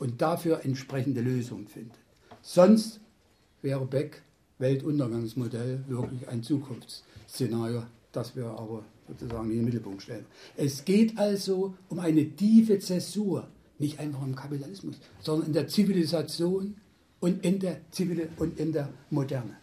und 0.00 0.20
dafür 0.20 0.64
entsprechende 0.64 1.20
Lösungen 1.20 1.68
findet. 1.68 1.98
Sonst 2.42 3.00
wäre 3.66 3.84
Beck 3.84 4.22
Weltuntergangsmodell 4.58 5.84
wirklich 5.88 6.28
ein 6.28 6.42
Zukunftsszenario, 6.42 7.82
das 8.12 8.36
wir 8.36 8.46
aber 8.46 8.84
sozusagen 9.08 9.50
in 9.50 9.56
den 9.56 9.64
Mittelpunkt 9.64 10.02
stellen. 10.02 10.24
Es 10.56 10.84
geht 10.84 11.18
also 11.18 11.74
um 11.88 11.98
eine 11.98 12.30
tiefe 12.30 12.78
Zäsur, 12.78 13.48
nicht 13.78 13.98
einfach 13.98 14.22
im 14.22 14.36
Kapitalismus, 14.36 14.96
sondern 15.20 15.48
in 15.48 15.52
der 15.52 15.66
Zivilisation 15.66 16.76
und 17.20 17.44
in 17.44 17.58
der 17.58 17.80
Zivil 17.90 18.28
und 18.38 18.58
in 18.58 18.72
der 18.72 18.88
Moderne. 19.10 19.56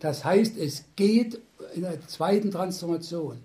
Das 0.00 0.24
heißt, 0.24 0.56
es 0.56 0.84
geht 0.96 1.38
in 1.74 1.82
der 1.82 2.00
zweiten 2.08 2.50
Transformation 2.50 3.36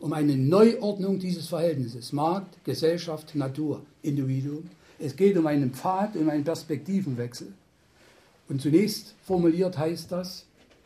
um 0.00 0.14
eine 0.14 0.36
Neuordnung 0.36 1.18
dieses 1.18 1.46
Verhältnisses 1.46 2.12
Markt, 2.12 2.64
Gesellschaft, 2.64 3.34
Natur, 3.34 3.82
Individuum. 4.00 4.64
Es 4.98 5.14
geht 5.14 5.36
um 5.36 5.46
einen 5.46 5.72
Pfad, 5.72 6.16
um 6.16 6.28
einen 6.30 6.42
Perspektivenwechsel. 6.42 7.52
Und 8.52 8.60
zunächst 8.60 9.14
formuliert 9.22 9.78
heißt 9.78 10.12
das, 10.12 10.44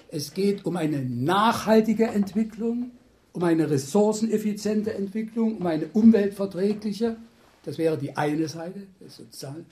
es 0.09 0.33
geht 0.33 0.65
um 0.67 0.77
eine 0.77 1.05
nachhaltige 1.05 2.07
Entwicklung, 2.07 2.93
um 3.33 3.43
eine 3.43 3.69
ressourceneffiziente 3.69 4.95
Entwicklung, 4.95 5.57
um 5.57 5.67
eine 5.67 5.89
umweltverträgliche, 5.89 7.17
das 7.65 7.77
wäre 7.77 7.99
die 7.99 8.17
eine 8.17 8.47
Seite, 8.47 8.87
das 9.01 9.17
Sozial, 9.17 9.65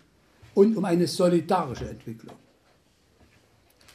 und 0.54 0.76
um 0.76 0.84
eine 0.84 1.06
solidarische 1.06 1.88
Entwicklung. 1.88 2.34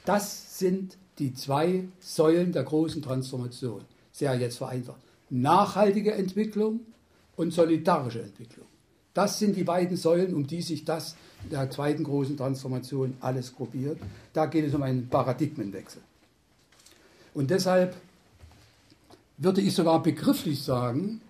Das 0.05 0.57
sind 0.57 0.97
die 1.17 1.33
zwei 1.33 1.83
Säulen 1.99 2.53
der 2.53 2.63
großen 2.63 3.01
Transformation. 3.01 3.81
Sehr 4.13 4.33
jetzt 4.35 4.59
vereinfacht 4.59 5.01
nachhaltige 5.29 6.13
Entwicklung 6.13 6.79
und 7.35 7.51
solidarische 7.51 8.21
Entwicklung. 8.21 8.65
Das 9.13 9.39
sind 9.39 9.57
die 9.57 9.65
beiden 9.65 9.97
Säulen, 9.97 10.33
um 10.33 10.47
die 10.47 10.61
sich 10.61 10.85
das 10.85 11.17
der 11.51 11.69
zweiten 11.69 12.03
großen 12.03 12.37
Transformation 12.37 13.15
alles 13.21 13.55
gruppiert. 13.55 13.99
Da 14.33 14.45
geht 14.45 14.65
es 14.65 14.73
um 14.73 14.83
einen 14.83 15.07
Paradigmenwechsel. 15.09 16.01
Und 17.33 17.49
deshalb 17.49 17.95
würde 19.37 19.61
ich 19.61 19.73
sogar 19.73 20.03
begrifflich 20.03 20.63
sagen, 20.63 21.21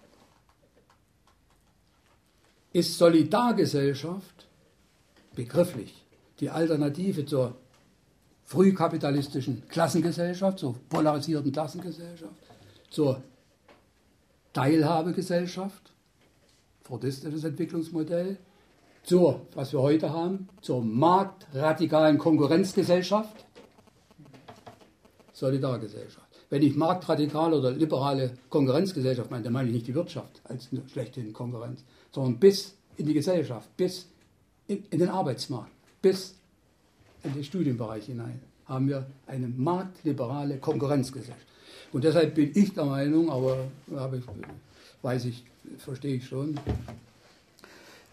ist 2.73 2.97
Solidargesellschaft 2.97 4.47
begrifflich 5.35 6.05
die 6.39 6.49
Alternative 6.49 7.25
zur 7.25 7.55
frühkapitalistischen 8.45 9.67
Klassengesellschaft, 9.67 10.59
zur 10.59 10.75
polarisierten 10.89 11.51
Klassengesellschaft, 11.51 12.33
zur 12.89 13.21
Teilhabegesellschaft, 14.53 15.91
fordistisches 16.81 17.43
Entwicklungsmodell, 17.43 18.37
zur, 19.03 19.41
was 19.55 19.73
wir 19.73 19.81
heute 19.81 20.11
haben, 20.11 20.49
zur 20.61 20.83
marktradikalen 20.83 22.17
Konkurrenzgesellschaft, 22.17 23.45
Solidargesellschaft. 25.33 26.27
Wenn 26.49 26.63
ich 26.63 26.75
marktradikale 26.75 27.57
oder 27.57 27.71
liberale 27.71 28.31
Konkurrenzgesellschaft 28.49 29.29
meine, 29.29 29.43
dann 29.43 29.53
meine 29.53 29.69
ich 29.69 29.75
nicht 29.75 29.87
die 29.87 29.95
Wirtschaft 29.95 30.41
als 30.45 30.69
eine 30.71 30.81
schlechte 30.89 31.23
Konkurrenz, 31.31 31.83
sondern 32.11 32.39
bis 32.39 32.75
in 32.97 33.05
die 33.05 33.13
Gesellschaft, 33.13 33.75
bis 33.77 34.07
in, 34.67 34.83
in 34.89 34.99
den 34.99 35.09
Arbeitsmarkt, 35.09 35.71
bis 36.01 36.35
in 37.23 37.33
den 37.33 37.43
Studienbereich 37.43 38.05
hinein 38.05 38.41
haben 38.65 38.87
wir 38.87 39.07
eine 39.25 39.47
marktliberale 39.47 40.57
Konkurrenzgesellschaft. 40.59 41.45
Und 41.91 42.03
deshalb 42.03 42.35
bin 42.35 42.51
ich 42.53 42.73
der 42.73 42.85
Meinung, 42.85 43.29
aber 43.31 43.57
ich, 44.13 44.23
weiß 45.01 45.25
ich, 45.25 45.43
verstehe 45.79 46.15
ich 46.15 46.27
schon, 46.27 46.59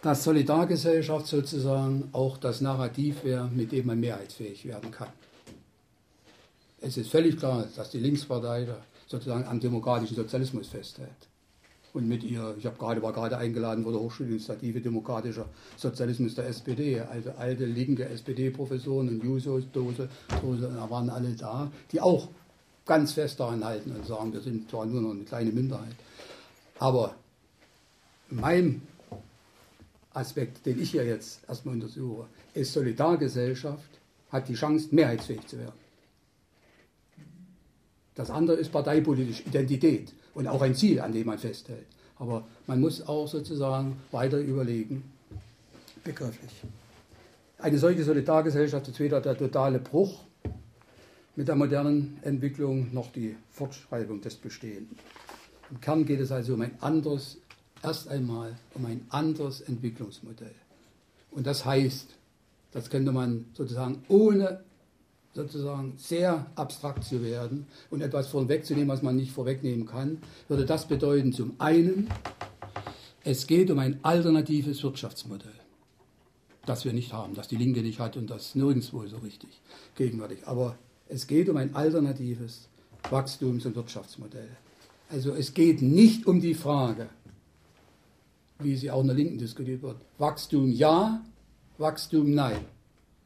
dass 0.06 0.22
Solidargesellschaft 0.22 1.26
sozusagen 1.26 2.10
auch 2.12 2.38
das 2.38 2.60
Narrativ 2.60 3.24
wäre, 3.24 3.48
mit 3.48 3.72
dem 3.72 3.86
man 3.86 3.98
mehrheitsfähig 3.98 4.64
werden 4.64 4.92
kann. 4.92 5.08
Es 6.80 6.96
ist 6.96 7.10
völlig 7.10 7.36
klar, 7.36 7.66
dass 7.74 7.90
die 7.90 7.98
Linkspartei 7.98 8.68
sozusagen 9.08 9.42
am 9.48 9.58
demokratischen 9.58 10.14
Sozialismus 10.14 10.68
festhält. 10.68 11.10
Und 11.92 12.06
mit 12.06 12.22
ihr, 12.22 12.54
ich 12.56 12.66
habe 12.66 12.78
gerade, 12.78 13.02
war 13.02 13.12
gerade 13.12 13.36
eingeladen 13.36 13.82
vor 13.82 13.90
der 13.90 14.00
Hochschulinitiative 14.00 14.80
Demokratischer 14.80 15.46
Sozialismus 15.76 16.36
der 16.36 16.46
SPD, 16.46 17.00
also 17.00 17.32
alte 17.32 17.64
linke 17.64 18.08
SPD-Professoren 18.08 19.08
und 19.08 19.24
Jusos, 19.24 19.64
Dose, 19.72 20.08
Dose, 20.40 20.70
da 20.72 20.88
waren 20.88 21.10
alle 21.10 21.30
da, 21.30 21.68
die 21.90 22.00
auch 22.00 22.28
ganz 22.84 23.14
fest 23.14 23.40
daran 23.40 23.64
halten 23.64 23.90
und 23.90 24.06
sagen, 24.06 24.32
wir 24.32 24.40
sind 24.40 24.70
zwar 24.70 24.86
nur 24.86 25.00
noch 25.00 25.10
eine 25.10 25.24
kleine 25.24 25.50
Minderheit. 25.50 25.96
Aber 26.78 27.16
mein 28.30 28.82
Aspekt, 30.16 30.64
den 30.66 30.80
ich 30.80 30.90
hier 30.90 31.04
jetzt 31.04 31.40
erstmal 31.48 31.74
untersuche, 31.74 32.26
ist 32.54 32.72
Solidargesellschaft 32.72 33.90
hat 34.30 34.48
die 34.48 34.54
Chance, 34.54 34.88
mehrheitsfähig 34.90 35.46
zu 35.46 35.58
werden. 35.58 35.74
Das 38.14 38.30
andere 38.30 38.56
ist 38.56 38.72
parteipolitische 38.72 39.42
Identität 39.44 40.12
und 40.34 40.48
auch 40.48 40.62
ein 40.62 40.74
Ziel, 40.74 41.00
an 41.00 41.12
dem 41.12 41.26
man 41.26 41.38
festhält. 41.38 41.86
Aber 42.18 42.46
man 42.66 42.80
muss 42.80 43.06
auch 43.06 43.28
sozusagen 43.28 43.98
weiter 44.10 44.38
überlegen, 44.38 45.04
begrifflich. 46.02 46.62
Eine 47.58 47.78
solche 47.78 48.04
Solidargesellschaft 48.04 48.88
ist 48.88 49.00
weder 49.00 49.20
der 49.20 49.36
totale 49.36 49.78
Bruch 49.78 50.24
mit 51.36 51.48
der 51.48 51.56
modernen 51.56 52.18
Entwicklung 52.22 52.92
noch 52.92 53.12
die 53.12 53.36
Fortschreibung 53.50 54.20
des 54.22 54.36
Bestehenden. 54.36 54.98
Im 55.70 55.80
Kern 55.80 56.06
geht 56.06 56.20
es 56.20 56.32
also 56.32 56.54
um 56.54 56.62
ein 56.62 56.80
anderes, 56.80 57.38
erst 57.86 58.08
einmal 58.08 58.56
um 58.74 58.84
ein 58.84 59.06
anderes 59.10 59.60
Entwicklungsmodell. 59.60 60.54
Und 61.30 61.46
das 61.46 61.64
heißt, 61.64 62.08
das 62.72 62.90
könnte 62.90 63.12
man 63.12 63.46
sozusagen 63.54 64.02
ohne 64.08 64.64
sozusagen 65.34 65.94
sehr 65.98 66.46
abstrakt 66.56 67.04
zu 67.04 67.22
werden 67.22 67.66
und 67.90 68.00
etwas 68.00 68.26
vorwegzunehmen, 68.28 68.88
was 68.88 69.02
man 69.02 69.16
nicht 69.16 69.32
vorwegnehmen 69.32 69.86
kann, 69.86 70.18
würde 70.48 70.64
das 70.64 70.88
bedeuten, 70.88 71.32
zum 71.32 71.54
einen, 71.58 72.08
es 73.22 73.46
geht 73.46 73.70
um 73.70 73.78
ein 73.78 74.00
alternatives 74.02 74.82
Wirtschaftsmodell, 74.82 75.52
das 76.64 76.84
wir 76.86 76.94
nicht 76.94 77.12
haben, 77.12 77.34
das 77.34 77.48
die 77.48 77.56
Linke 77.56 77.82
nicht 77.82 78.00
hat 78.00 78.16
und 78.16 78.30
das 78.30 78.54
nirgendwo 78.54 79.06
so 79.06 79.18
richtig 79.18 79.60
gegenwärtig. 79.94 80.46
Aber 80.46 80.76
es 81.08 81.26
geht 81.26 81.48
um 81.50 81.58
ein 81.58 81.74
alternatives 81.74 82.68
Wachstums- 83.10 83.66
und 83.66 83.76
Wirtschaftsmodell. 83.76 84.56
Also 85.10 85.34
es 85.34 85.52
geht 85.54 85.82
nicht 85.82 86.26
um 86.26 86.40
die 86.40 86.54
Frage, 86.54 87.10
wie 88.58 88.76
sie 88.76 88.90
auch 88.90 89.00
in 89.00 89.08
der 89.08 89.16
Linken 89.16 89.38
diskutiert 89.38 89.82
wird, 89.82 89.96
Wachstum 90.18 90.70
ja, 90.70 91.22
Wachstum 91.78 92.34
nein. 92.34 92.64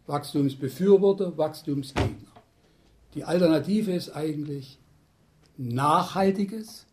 Wachstumsbefürworter, 0.07 1.39
Wachstumsgegner. 1.39 2.33
Die 3.15 3.25
Alternative 3.25 3.93
ist 3.93 4.11
eigentlich 4.11 4.79
nachhaltiges 5.57 6.87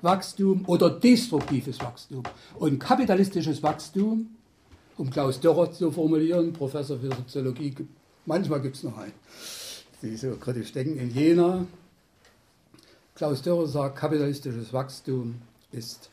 Wachstum 0.00 0.64
oder 0.66 0.90
destruktives 0.90 1.78
Wachstum. 1.80 2.22
Und 2.58 2.78
kapitalistisches 2.78 3.62
Wachstum 3.62 4.30
Um 4.98 5.10
Klaus 5.10 5.40
Dörrer 5.40 5.72
zu 5.72 5.90
formulieren, 5.90 6.52
Professor 6.52 6.98
für 6.98 7.08
Soziologie, 7.08 7.74
manchmal 8.26 8.60
gibt 8.60 8.76
es 8.76 8.82
noch 8.82 8.98
einen, 8.98 9.12
die 10.02 10.16
so 10.16 10.36
kritisch 10.36 10.72
denken, 10.72 10.98
in 10.98 11.14
Jena. 11.14 11.66
Klaus 13.14 13.42
Dörrer 13.42 13.66
sagt, 13.66 13.96
kapitalistisches 13.96 14.72
Wachstum 14.72 15.36
ist 15.70 16.10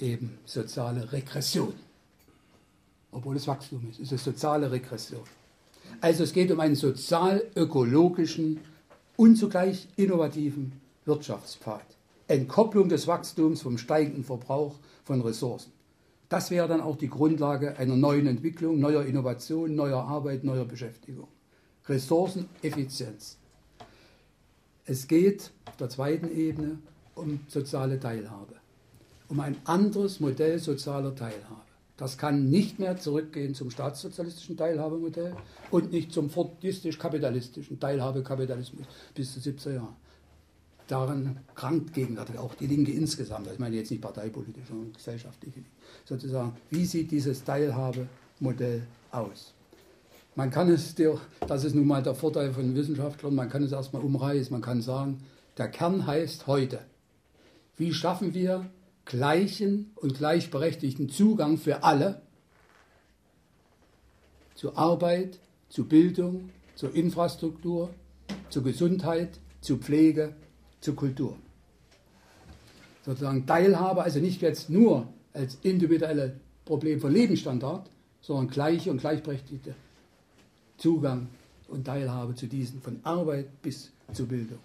eben 0.00 0.38
soziale 0.44 1.12
Regression. 1.12 1.74
Obwohl 3.12 3.36
es 3.36 3.46
Wachstum 3.46 3.88
ist, 3.90 4.00
ist 4.00 4.12
es 4.12 4.24
soziale 4.24 4.70
Regression. 4.70 5.22
Also 6.00 6.24
es 6.24 6.32
geht 6.32 6.50
um 6.50 6.60
einen 6.60 6.74
sozial-ökologischen 6.74 8.60
und 9.16 9.36
zugleich 9.36 9.88
innovativen 9.96 10.72
Wirtschaftspfad. 11.04 11.84
Entkopplung 12.28 12.88
des 12.88 13.06
Wachstums 13.06 13.62
vom 13.62 13.78
steigenden 13.78 14.24
Verbrauch 14.24 14.74
von 15.04 15.20
Ressourcen. 15.22 15.72
Das 16.28 16.50
wäre 16.50 16.66
dann 16.66 16.80
auch 16.80 16.96
die 16.96 17.08
Grundlage 17.08 17.78
einer 17.78 17.96
neuen 17.96 18.26
Entwicklung, 18.26 18.80
neuer 18.80 19.04
Innovation, 19.04 19.74
neuer 19.74 20.02
Arbeit, 20.02 20.42
neuer 20.42 20.64
Beschäftigung. 20.64 21.28
Ressourceneffizienz. 21.88 23.38
Es 24.84 25.06
geht 25.06 25.52
auf 25.66 25.76
der 25.76 25.88
zweiten 25.88 26.28
Ebene 26.36 26.78
um 27.14 27.40
soziale 27.48 27.98
Teilhabe, 28.00 28.54
um 29.28 29.40
ein 29.40 29.56
anderes 29.64 30.20
Modell 30.20 30.58
sozialer 30.58 31.14
Teilhabe. 31.14 31.62
Das 31.96 32.18
kann 32.18 32.50
nicht 32.50 32.78
mehr 32.78 32.98
zurückgehen 32.98 33.54
zum 33.54 33.70
staatssozialistischen 33.70 34.56
Teilhabemodell 34.56 35.34
und 35.70 35.92
nicht 35.92 36.12
zum 36.12 36.28
fordistisch-kapitalistischen 36.28 37.80
Teilhabekapitalismus 37.80 38.86
bis 39.14 39.32
zu 39.32 39.40
70er 39.40 39.74
Jahren. 39.74 39.96
Daran 40.88 41.38
krankt 41.54 41.94
gegenwärtig 41.94 42.38
auch 42.38 42.54
die 42.54 42.66
Linke 42.66 42.92
insgesamt. 42.92 43.48
Ich 43.52 43.58
meine 43.58 43.76
jetzt 43.76 43.90
nicht 43.90 44.02
parteipolitisch, 44.02 44.68
sondern 44.68 44.92
gesellschaftlich. 44.92 45.54
Sozusagen, 46.04 46.54
wie 46.70 46.84
sieht 46.84 47.10
dieses 47.10 47.42
Teilhabemodell 47.42 48.86
aus? 49.10 49.54
Man 50.36 50.50
kann 50.50 50.68
es, 50.68 50.94
das 51.48 51.64
ist 51.64 51.74
nun 51.74 51.86
mal 51.86 52.02
der 52.02 52.14
Vorteil 52.14 52.52
von 52.52 52.74
Wissenschaftlern, 52.74 53.34
man 53.34 53.48
kann 53.48 53.62
es 53.62 53.72
erstmal 53.72 54.02
umreißen. 54.02 54.52
Man 54.52 54.60
kann 54.60 54.82
sagen, 54.82 55.18
der 55.56 55.68
Kern 55.68 56.06
heißt 56.06 56.46
heute. 56.46 56.80
Wie 57.78 57.92
schaffen 57.94 58.34
wir 58.34 58.66
gleichen 59.06 59.92
und 59.94 60.18
gleichberechtigten 60.18 61.08
Zugang 61.08 61.56
für 61.56 61.82
alle 61.82 62.20
zu 64.54 64.76
Arbeit, 64.76 65.38
zu 65.68 65.84
Bildung, 65.84 66.50
zur 66.74 66.94
Infrastruktur, 66.94 67.90
zur 68.50 68.62
Gesundheit, 68.64 69.38
zu 69.60 69.78
Pflege, 69.78 70.34
zur 70.80 70.96
Kultur. 70.96 71.36
Sozusagen 73.04 73.46
Teilhabe, 73.46 74.02
also 74.02 74.18
nicht 74.18 74.42
jetzt 74.42 74.68
nur 74.68 75.06
als 75.32 75.58
individuelle 75.62 76.40
Problem 76.64 77.00
von 77.00 77.12
Lebensstandard, 77.12 77.88
sondern 78.20 78.48
gleiche 78.48 78.90
und 78.90 78.98
gleichberechtigte 78.98 79.74
Zugang 80.78 81.28
und 81.68 81.84
Teilhabe 81.84 82.34
zu 82.34 82.46
diesen, 82.46 82.80
von 82.80 82.98
Arbeit 83.04 83.62
bis 83.62 83.90
zu 84.12 84.26
Bildung. 84.26 84.58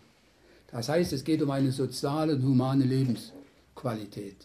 Das 0.71 0.89
heißt, 0.89 1.13
es 1.13 1.23
geht 1.23 1.41
um 1.41 1.51
eine 1.51 1.71
soziale 1.71 2.35
und 2.35 2.43
humane 2.43 2.85
Lebensweise. 2.85 3.40
Qualität. 3.81 4.35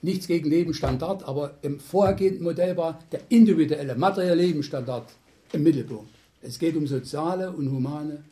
Nichts 0.00 0.26
gegen 0.26 0.48
Lebensstandard, 0.50 1.22
aber 1.22 1.58
im 1.62 1.78
vorhergehenden 1.78 2.42
Modell 2.42 2.76
war 2.76 2.98
der 3.12 3.20
individuelle, 3.28 3.94
materielle 3.94 4.42
Lebensstandard 4.42 5.12
im 5.52 5.62
Mittelpunkt. 5.62 6.10
Es 6.40 6.58
geht 6.58 6.74
um 6.74 6.86
soziale 6.88 7.52
und 7.52 7.70
humane 7.70 8.24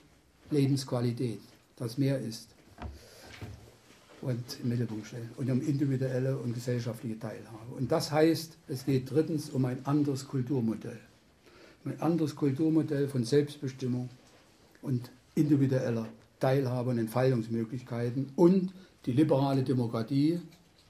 Lebensqualität, 0.51 1.41
das 1.77 1.97
mehr 1.97 2.19
ist. 2.19 2.49
Und 4.21 4.43
im 4.63 4.69
Mittelpunkt 4.69 5.07
stellen. 5.07 5.31
Und 5.37 5.51
um 5.51 5.63
individuelle 5.63 6.37
und 6.37 6.55
gesellschaftliche 6.55 7.19
Teilhabe. 7.19 7.75
Und 7.79 7.91
das 7.93 8.11
heißt, 8.11 8.57
es 8.69 8.85
geht 8.85 9.11
drittens 9.11 9.49
um 9.49 9.65
ein 9.65 9.79
anderes 9.87 10.27
Kulturmodell. 10.27 10.99
Um 11.85 11.93
ein 11.93 12.01
anderes 12.01 12.35
Kulturmodell 12.37 13.09
von 13.09 13.25
Selbstbestimmung 13.25 14.11
und 14.83 15.11
individueller 15.35 16.07
Teilhabe 16.41 16.91
und 16.91 16.99
Entfaltungsmöglichkeiten 16.99 18.33
und 18.35 18.73
die 19.07 19.13
liberale 19.13 19.63
Demokratie 19.63 20.41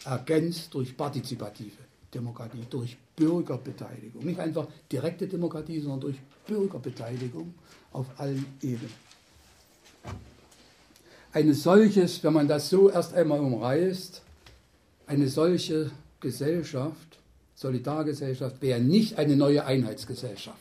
ergänzt 0.04 0.72
durch 0.74 0.96
partizipative 0.96 1.78
Demokratie, 2.12 2.64
durch 2.68 2.96
Bürgerbeteiligung. 3.14 4.24
Nicht 4.24 4.40
einfach 4.40 4.66
direkte 4.90 5.26
Demokratie, 5.26 5.80
sondern 5.80 6.00
durch 6.00 6.16
Bürgerbeteiligung 6.46 7.54
auf 7.92 8.06
allen 8.16 8.44
Ebenen. 8.62 8.92
Eine 11.32 11.54
solches, 11.54 12.24
wenn 12.24 12.32
man 12.32 12.48
das 12.48 12.68
so 12.70 12.90
erst 12.90 13.14
einmal 13.14 13.38
umreißt, 13.38 14.22
eine 15.06 15.28
solche 15.28 15.90
Gesellschaft, 16.18 17.18
Solidargesellschaft, 17.54 18.60
wäre 18.62 18.80
nicht 18.80 19.18
eine 19.18 19.36
neue 19.36 19.64
Einheitsgesellschaft. 19.64 20.58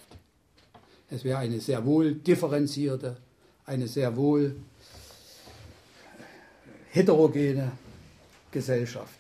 Es 1.10 1.24
wäre 1.24 1.40
eine 1.40 1.60
sehr 1.60 1.86
wohl 1.86 2.14
differenzierte, 2.14 3.18
eine 3.66 3.88
sehr 3.88 4.16
wohl 4.16 4.56
heterogene 6.92 7.72
Gesellschaft 8.52 9.20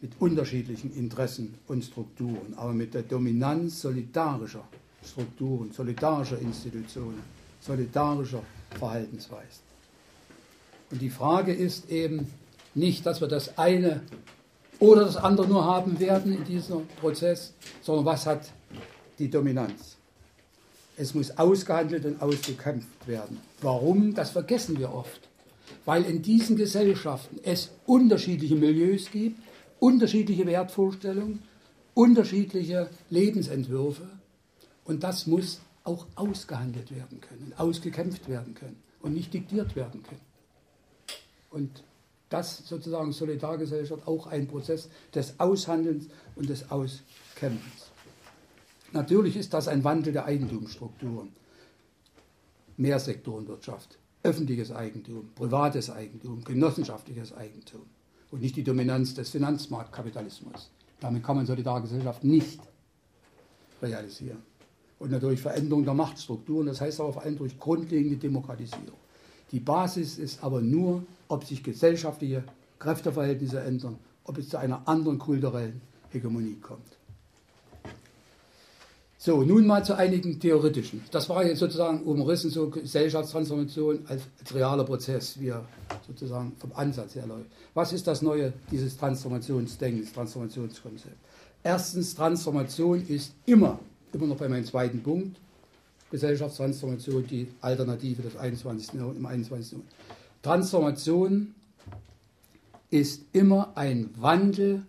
mit 0.00 0.12
unterschiedlichen 0.20 0.94
Interessen 0.96 1.54
und 1.66 1.84
Strukturen, 1.84 2.54
aber 2.56 2.72
mit 2.72 2.94
der 2.94 3.02
Dominanz 3.02 3.80
solidarischer 3.80 4.64
Strukturen, 5.04 5.72
solidarischer 5.72 6.38
Institutionen, 6.38 7.22
solidarischer 7.60 8.42
Verhaltensweisen. 8.78 9.68
Und 10.90 11.02
die 11.02 11.10
Frage 11.10 11.52
ist 11.52 11.90
eben 11.90 12.32
nicht, 12.74 13.04
dass 13.04 13.20
wir 13.20 13.28
das 13.28 13.58
eine 13.58 14.02
oder 14.78 15.04
das 15.04 15.16
andere 15.16 15.48
nur 15.48 15.64
haben 15.64 15.98
werden 15.98 16.32
in 16.32 16.44
diesem 16.44 16.86
Prozess, 17.00 17.52
sondern 17.82 18.04
was 18.04 18.26
hat 18.26 18.48
die 19.18 19.28
Dominanz. 19.28 19.96
Es 20.96 21.14
muss 21.14 21.36
ausgehandelt 21.36 22.04
und 22.04 22.22
ausgekämpft 22.22 23.06
werden. 23.06 23.38
Warum? 23.60 24.14
Das 24.14 24.30
vergessen 24.30 24.78
wir 24.78 24.92
oft 24.92 25.27
weil 25.84 26.04
in 26.04 26.22
diesen 26.22 26.56
Gesellschaften 26.56 27.38
es 27.42 27.70
unterschiedliche 27.86 28.56
Milieus 28.56 29.10
gibt, 29.10 29.40
unterschiedliche 29.80 30.46
Wertvorstellungen, 30.46 31.42
unterschiedliche 31.94 32.90
Lebensentwürfe 33.10 34.08
und 34.84 35.02
das 35.02 35.26
muss 35.26 35.60
auch 35.84 36.06
ausgehandelt 36.16 36.94
werden 36.94 37.20
können, 37.20 37.52
ausgekämpft 37.56 38.28
werden 38.28 38.54
können 38.54 38.82
und 39.00 39.14
nicht 39.14 39.32
diktiert 39.32 39.74
werden 39.74 40.02
können. 40.02 40.20
Und 41.50 41.82
das 42.28 42.58
sozusagen 42.58 43.12
Solidargesellschaft 43.12 44.06
auch 44.06 44.26
ein 44.26 44.46
Prozess 44.48 44.88
des 45.14 45.40
Aushandelns 45.40 46.08
und 46.36 46.48
des 46.48 46.70
Auskämpfens. 46.70 47.90
Natürlich 48.92 49.36
ist 49.36 49.54
das 49.54 49.68
ein 49.68 49.84
Wandel 49.84 50.12
der 50.12 50.24
Eigentumsstrukturen, 50.26 51.32
Mehrsektorenwirtschaft, 52.76 53.98
öffentliches 54.22 54.72
Eigentum, 54.72 55.30
privates 55.34 55.90
Eigentum, 55.90 56.44
genossenschaftliches 56.44 57.32
Eigentum 57.36 57.82
und 58.30 58.42
nicht 58.42 58.56
die 58.56 58.64
Dominanz 58.64 59.14
des 59.14 59.30
Finanzmarktkapitalismus. 59.30 60.70
Damit 61.00 61.22
kann 61.22 61.36
man 61.36 61.46
Solidargesellschaft 61.46 62.24
nicht 62.24 62.60
realisieren. 63.80 64.42
Und 64.98 65.12
natürlich 65.12 65.40
Veränderung 65.40 65.84
der 65.84 65.94
Machtstrukturen, 65.94 66.66
das 66.66 66.80
heißt 66.80 67.00
aber 67.00 67.12
vor 67.12 67.22
allem 67.22 67.38
durch 67.38 67.58
grundlegende 67.58 68.16
Demokratisierung. 68.16 68.98
Die 69.52 69.60
Basis 69.60 70.18
ist 70.18 70.42
aber 70.42 70.60
nur, 70.60 71.04
ob 71.28 71.44
sich 71.44 71.62
gesellschaftliche 71.62 72.42
Kräfteverhältnisse 72.78 73.60
ändern, 73.60 73.98
ob 74.24 74.38
es 74.38 74.48
zu 74.48 74.58
einer 74.58 74.86
anderen 74.86 75.18
kulturellen 75.18 75.80
Hegemonie 76.10 76.56
kommt. 76.60 76.97
So, 79.20 79.42
nun 79.42 79.66
mal 79.66 79.84
zu 79.84 79.96
einigen 79.96 80.38
theoretischen. 80.38 81.02
Das 81.10 81.28
war 81.28 81.44
jetzt 81.44 81.58
sozusagen 81.58 82.04
umrissen, 82.04 82.50
so 82.50 82.70
Gesellschaftstransformation 82.70 84.06
als, 84.06 84.22
als 84.38 84.54
realer 84.54 84.84
Prozess, 84.84 85.40
wie 85.40 85.48
er 85.48 85.64
sozusagen 86.06 86.52
vom 86.56 86.70
Ansatz 86.74 87.16
her 87.16 87.26
läuft. 87.26 87.50
Was 87.74 87.92
ist 87.92 88.06
das 88.06 88.22
Neue 88.22 88.52
dieses 88.70 88.96
Transformationsdenken, 88.96 90.02
das 90.04 90.12
Transformationskonzept? 90.12 91.16
Erstens, 91.64 92.14
Transformation 92.14 93.04
ist 93.08 93.34
immer, 93.44 93.80
immer 94.12 94.28
noch 94.28 94.36
bei 94.36 94.48
meinem 94.48 94.64
zweiten 94.64 95.02
Punkt, 95.02 95.36
Gesellschaftstransformation, 96.12 97.26
die 97.26 97.48
Alternative 97.60 98.22
des 98.22 98.36
21. 98.36 98.92
Jahrhunderts, 98.94 99.18
im 99.18 99.26
21. 99.26 99.72
Jahrhundert. 99.72 99.94
Transformation 100.42 101.54
ist 102.90 103.22
immer 103.32 103.72
ein 103.74 104.10
Wandel, 104.16 104.86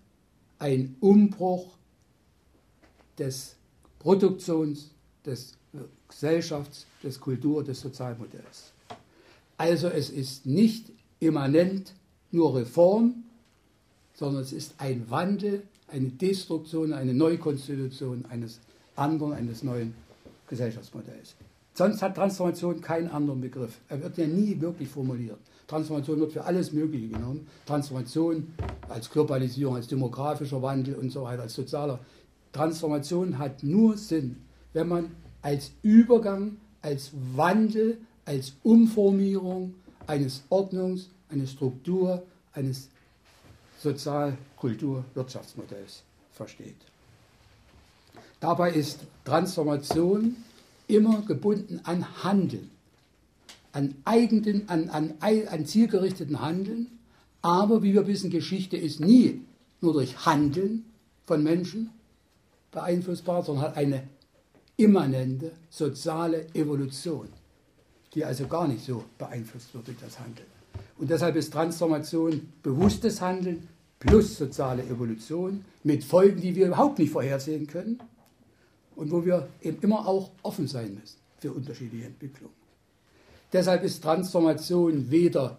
ein 0.59 0.95
Umbruch 0.99 1.65
des 3.17 3.55
Produktions, 3.99 4.91
des 5.25 5.53
Gesellschafts-, 6.07 6.85
des 7.03 7.19
Kultur-, 7.19 7.63
des 7.63 7.79
Sozialmodells. 7.79 8.71
Also 9.57 9.89
es 9.89 10.09
ist 10.09 10.45
nicht 10.45 10.91
immanent 11.19 11.93
nur 12.31 12.55
Reform, 12.55 13.23
sondern 14.13 14.41
es 14.41 14.53
ist 14.53 14.75
ein 14.77 15.09
Wandel, 15.09 15.63
eine 15.87 16.09
Destruktion, 16.09 16.93
eine 16.93 17.13
Neukonstitution 17.13 18.25
eines 18.29 18.59
anderen, 18.95 19.33
eines 19.33 19.63
neuen 19.63 19.93
Gesellschaftsmodells. 20.47 21.35
Sonst 21.73 22.01
hat 22.01 22.15
Transformation 22.15 22.81
keinen 22.81 23.09
anderen 23.09 23.41
Begriff. 23.41 23.79
Er 23.87 24.01
wird 24.01 24.17
ja 24.17 24.27
nie 24.27 24.59
wirklich 24.59 24.89
formuliert. 24.89 25.39
Transformation 25.69 26.19
wird 26.19 26.33
für 26.33 26.43
alles 26.43 26.73
Mögliche 26.73 27.09
genommen. 27.09 27.47
Transformation 27.65 28.47
als 28.89 29.09
Globalisierung, 29.09 29.75
als 29.75 29.87
demografischer 29.87 30.61
Wandel 30.61 30.95
und 30.95 31.11
so 31.11 31.23
weiter, 31.23 31.43
als 31.43 31.53
sozialer. 31.53 31.99
Transformation 32.51 33.37
hat 33.37 33.63
nur 33.63 33.97
Sinn, 33.97 34.37
wenn 34.73 34.87
man 34.87 35.11
als 35.41 35.71
Übergang, 35.81 36.57
als 36.81 37.11
Wandel, 37.35 37.97
als 38.25 38.53
Umformierung 38.63 39.75
eines 40.07 40.43
Ordnungs, 40.49 41.09
einer 41.29 41.47
Struktur, 41.47 42.23
eines 42.53 42.89
Sozial-, 43.79 44.37
Kultur-, 44.57 45.05
Wirtschaftsmodells 45.13 46.03
versteht. 46.33 46.75
Dabei 48.39 48.71
ist 48.71 49.01
Transformation 49.25 50.37
immer 50.87 51.21
gebunden 51.21 51.81
an 51.83 52.23
Handeln, 52.23 52.71
an, 53.73 53.95
eigenen, 54.05 54.67
an, 54.69 54.89
an, 54.89 55.13
an 55.19 55.65
zielgerichteten 55.65 56.41
Handeln. 56.41 56.87
Aber 57.41 57.83
wie 57.83 57.93
wir 57.93 58.07
wissen, 58.07 58.29
Geschichte 58.29 58.75
ist 58.77 58.99
nie 58.99 59.41
nur 59.81 59.93
durch 59.93 60.25
Handeln 60.25 60.85
von 61.25 61.43
Menschen 61.43 61.91
beeinflussbar, 62.71 63.43
sondern 63.43 63.65
hat 63.65 63.77
eine 63.77 64.03
immanente 64.77 65.51
soziale 65.69 66.47
Evolution, 66.53 67.27
die 68.13 68.23
also 68.23 68.47
gar 68.47 68.67
nicht 68.67 68.85
so 68.85 69.03
beeinflusst 69.17 69.73
wird 69.73 69.87
durch 69.87 69.97
das 69.99 70.19
Handeln. 70.19 70.47
Und 70.97 71.09
deshalb 71.09 71.35
ist 71.35 71.51
Transformation 71.51 72.51
bewusstes 72.63 73.21
Handeln 73.21 73.67
plus 73.99 74.37
soziale 74.37 74.83
Evolution 74.83 75.65
mit 75.83 76.03
Folgen, 76.03 76.41
die 76.41 76.55
wir 76.55 76.67
überhaupt 76.67 76.99
nicht 76.99 77.11
vorhersehen 77.11 77.67
können 77.67 77.99
und 78.95 79.11
wo 79.11 79.25
wir 79.25 79.49
eben 79.61 79.81
immer 79.81 80.07
auch 80.07 80.31
offen 80.43 80.67
sein 80.67 80.95
müssen 80.95 81.17
für 81.37 81.51
unterschiedliche 81.51 82.05
Entwicklungen. 82.05 82.53
Deshalb 83.51 83.83
ist 83.83 84.03
Transformation 84.03 85.09
weder 85.09 85.57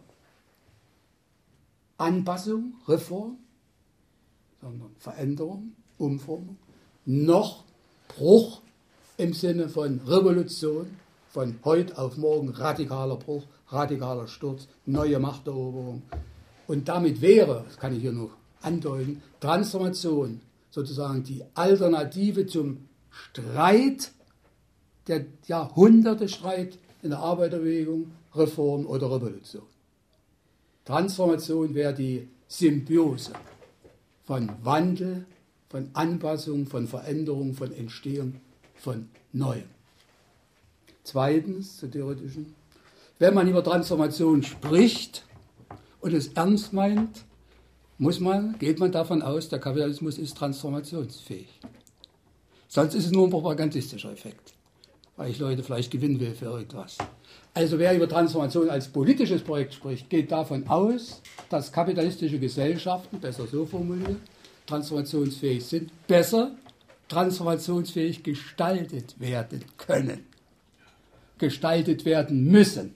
Anpassung, 1.98 2.74
Reform, 2.88 3.36
sondern 4.60 4.90
Veränderung, 4.98 5.72
Umformung, 5.98 6.56
noch 7.10 7.64
Bruch 8.08 8.60
im 9.16 9.34
Sinne 9.34 9.68
von 9.68 10.00
Revolution, 10.06 10.86
von 11.28 11.58
heute 11.64 11.98
auf 11.98 12.16
morgen 12.16 12.50
radikaler 12.50 13.16
Bruch, 13.16 13.44
radikaler 13.68 14.28
Sturz, 14.28 14.68
neue 14.86 15.18
Machteroberung. 15.18 16.02
Und 16.68 16.88
damit 16.88 17.20
wäre, 17.20 17.64
das 17.66 17.78
kann 17.78 17.94
ich 17.94 18.00
hier 18.00 18.12
nur 18.12 18.30
andeuten, 18.62 19.22
Transformation 19.40 20.40
sozusagen 20.70 21.24
die 21.24 21.42
Alternative 21.54 22.46
zum 22.46 22.88
Streit, 23.10 24.12
der 25.08 25.26
Jahrhunderte 25.46 26.28
Streit 26.28 26.78
in 27.02 27.10
der 27.10 27.18
Arbeiterbewegung, 27.18 28.12
Reform 28.34 28.86
oder 28.86 29.10
Revolution. 29.10 29.64
Transformation 30.84 31.74
wäre 31.74 31.92
die 31.92 32.28
Symbiose 32.46 33.32
von 34.24 34.48
Wandel, 34.62 35.26
von 35.70 35.88
Anpassung, 35.92 36.66
von 36.66 36.88
Veränderung, 36.88 37.54
von 37.54 37.72
Entstehung, 37.72 38.40
von 38.74 39.08
Neuem. 39.32 39.70
Zweitens, 41.04 41.78
zur 41.78 41.90
theoretischen, 41.90 42.54
wenn 43.20 43.34
man 43.34 43.48
über 43.48 43.62
Transformation 43.62 44.42
spricht 44.42 45.24
und 46.00 46.12
es 46.12 46.28
ernst 46.28 46.72
meint, 46.72 47.24
muss 47.98 48.18
man, 48.18 48.58
geht 48.58 48.80
man 48.80 48.90
davon 48.90 49.22
aus, 49.22 49.48
der 49.48 49.60
Kapitalismus 49.60 50.18
ist 50.18 50.36
transformationsfähig. 50.36 51.48
Sonst 52.66 52.94
ist 52.94 53.06
es 53.06 53.12
nur 53.12 53.26
ein 53.26 53.30
propagandistischer 53.30 54.10
Effekt, 54.10 54.54
weil 55.16 55.30
ich 55.30 55.38
Leute 55.38 55.62
vielleicht 55.62 55.90
gewinnen 55.90 56.18
will 56.18 56.34
für 56.34 56.46
irgendwas. 56.46 56.98
Also 57.54 57.78
wer 57.78 57.94
über 57.94 58.08
Transformation 58.08 58.70
als 58.70 58.88
politisches 58.88 59.42
Projekt 59.42 59.74
spricht, 59.74 60.08
geht 60.08 60.32
davon 60.32 60.66
aus, 60.68 61.20
dass 61.48 61.70
kapitalistische 61.70 62.38
Gesellschaften, 62.38 63.20
besser 63.20 63.46
so 63.46 63.66
formuliert, 63.66 64.18
transformationsfähig 64.70 65.64
sind, 65.64 66.06
besser 66.06 66.52
transformationsfähig 67.08 68.22
gestaltet 68.22 69.18
werden 69.18 69.64
können, 69.76 70.24
gestaltet 71.38 72.04
werden 72.04 72.44
müssen. 72.44 72.94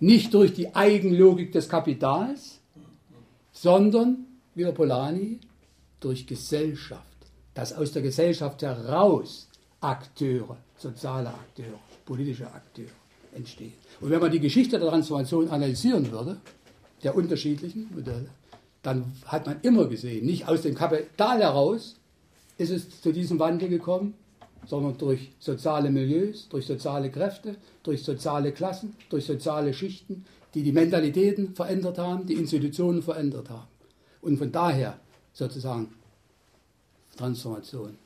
Nicht 0.00 0.34
durch 0.34 0.52
die 0.52 0.74
Eigenlogik 0.74 1.52
des 1.52 1.68
Kapitals, 1.68 2.60
sondern, 3.52 4.26
wie 4.54 4.64
der 4.64 4.72
Polanyi, 4.72 5.38
durch 6.00 6.26
Gesellschaft. 6.26 7.04
Dass 7.54 7.72
aus 7.72 7.92
der 7.92 8.02
Gesellschaft 8.02 8.60
heraus 8.62 9.48
Akteure, 9.80 10.56
soziale 10.76 11.28
Akteure, 11.28 11.78
politische 12.04 12.52
Akteure 12.52 12.88
entstehen. 13.32 13.74
Und 14.00 14.10
wenn 14.10 14.20
man 14.20 14.32
die 14.32 14.40
Geschichte 14.40 14.78
der 14.78 14.88
Transformation 14.88 15.48
analysieren 15.48 16.10
würde, 16.10 16.40
der 17.04 17.14
unterschiedlichen 17.14 17.88
Modelle, 17.94 18.28
dann 18.84 19.12
hat 19.24 19.46
man 19.46 19.60
immer 19.62 19.86
gesehen, 19.86 20.26
nicht 20.26 20.46
aus 20.46 20.62
dem 20.62 20.74
Kapital 20.74 21.40
heraus 21.40 21.96
ist 22.58 22.70
es 22.70 23.00
zu 23.00 23.12
diesem 23.12 23.38
Wandel 23.40 23.68
gekommen, 23.68 24.14
sondern 24.66 24.96
durch 24.98 25.32
soziale 25.40 25.90
Milieus, 25.90 26.48
durch 26.48 26.66
soziale 26.66 27.10
Kräfte, 27.10 27.56
durch 27.82 28.02
soziale 28.04 28.52
Klassen, 28.52 28.94
durch 29.08 29.26
soziale 29.26 29.74
Schichten, 29.74 30.24
die 30.54 30.62
die 30.62 30.72
Mentalitäten 30.72 31.54
verändert 31.54 31.98
haben, 31.98 32.26
die 32.26 32.34
Institutionen 32.34 33.02
verändert 33.02 33.50
haben. 33.50 33.68
Und 34.20 34.38
von 34.38 34.52
daher 34.52 34.98
sozusagen 35.32 35.88
Transformation, 37.16 37.96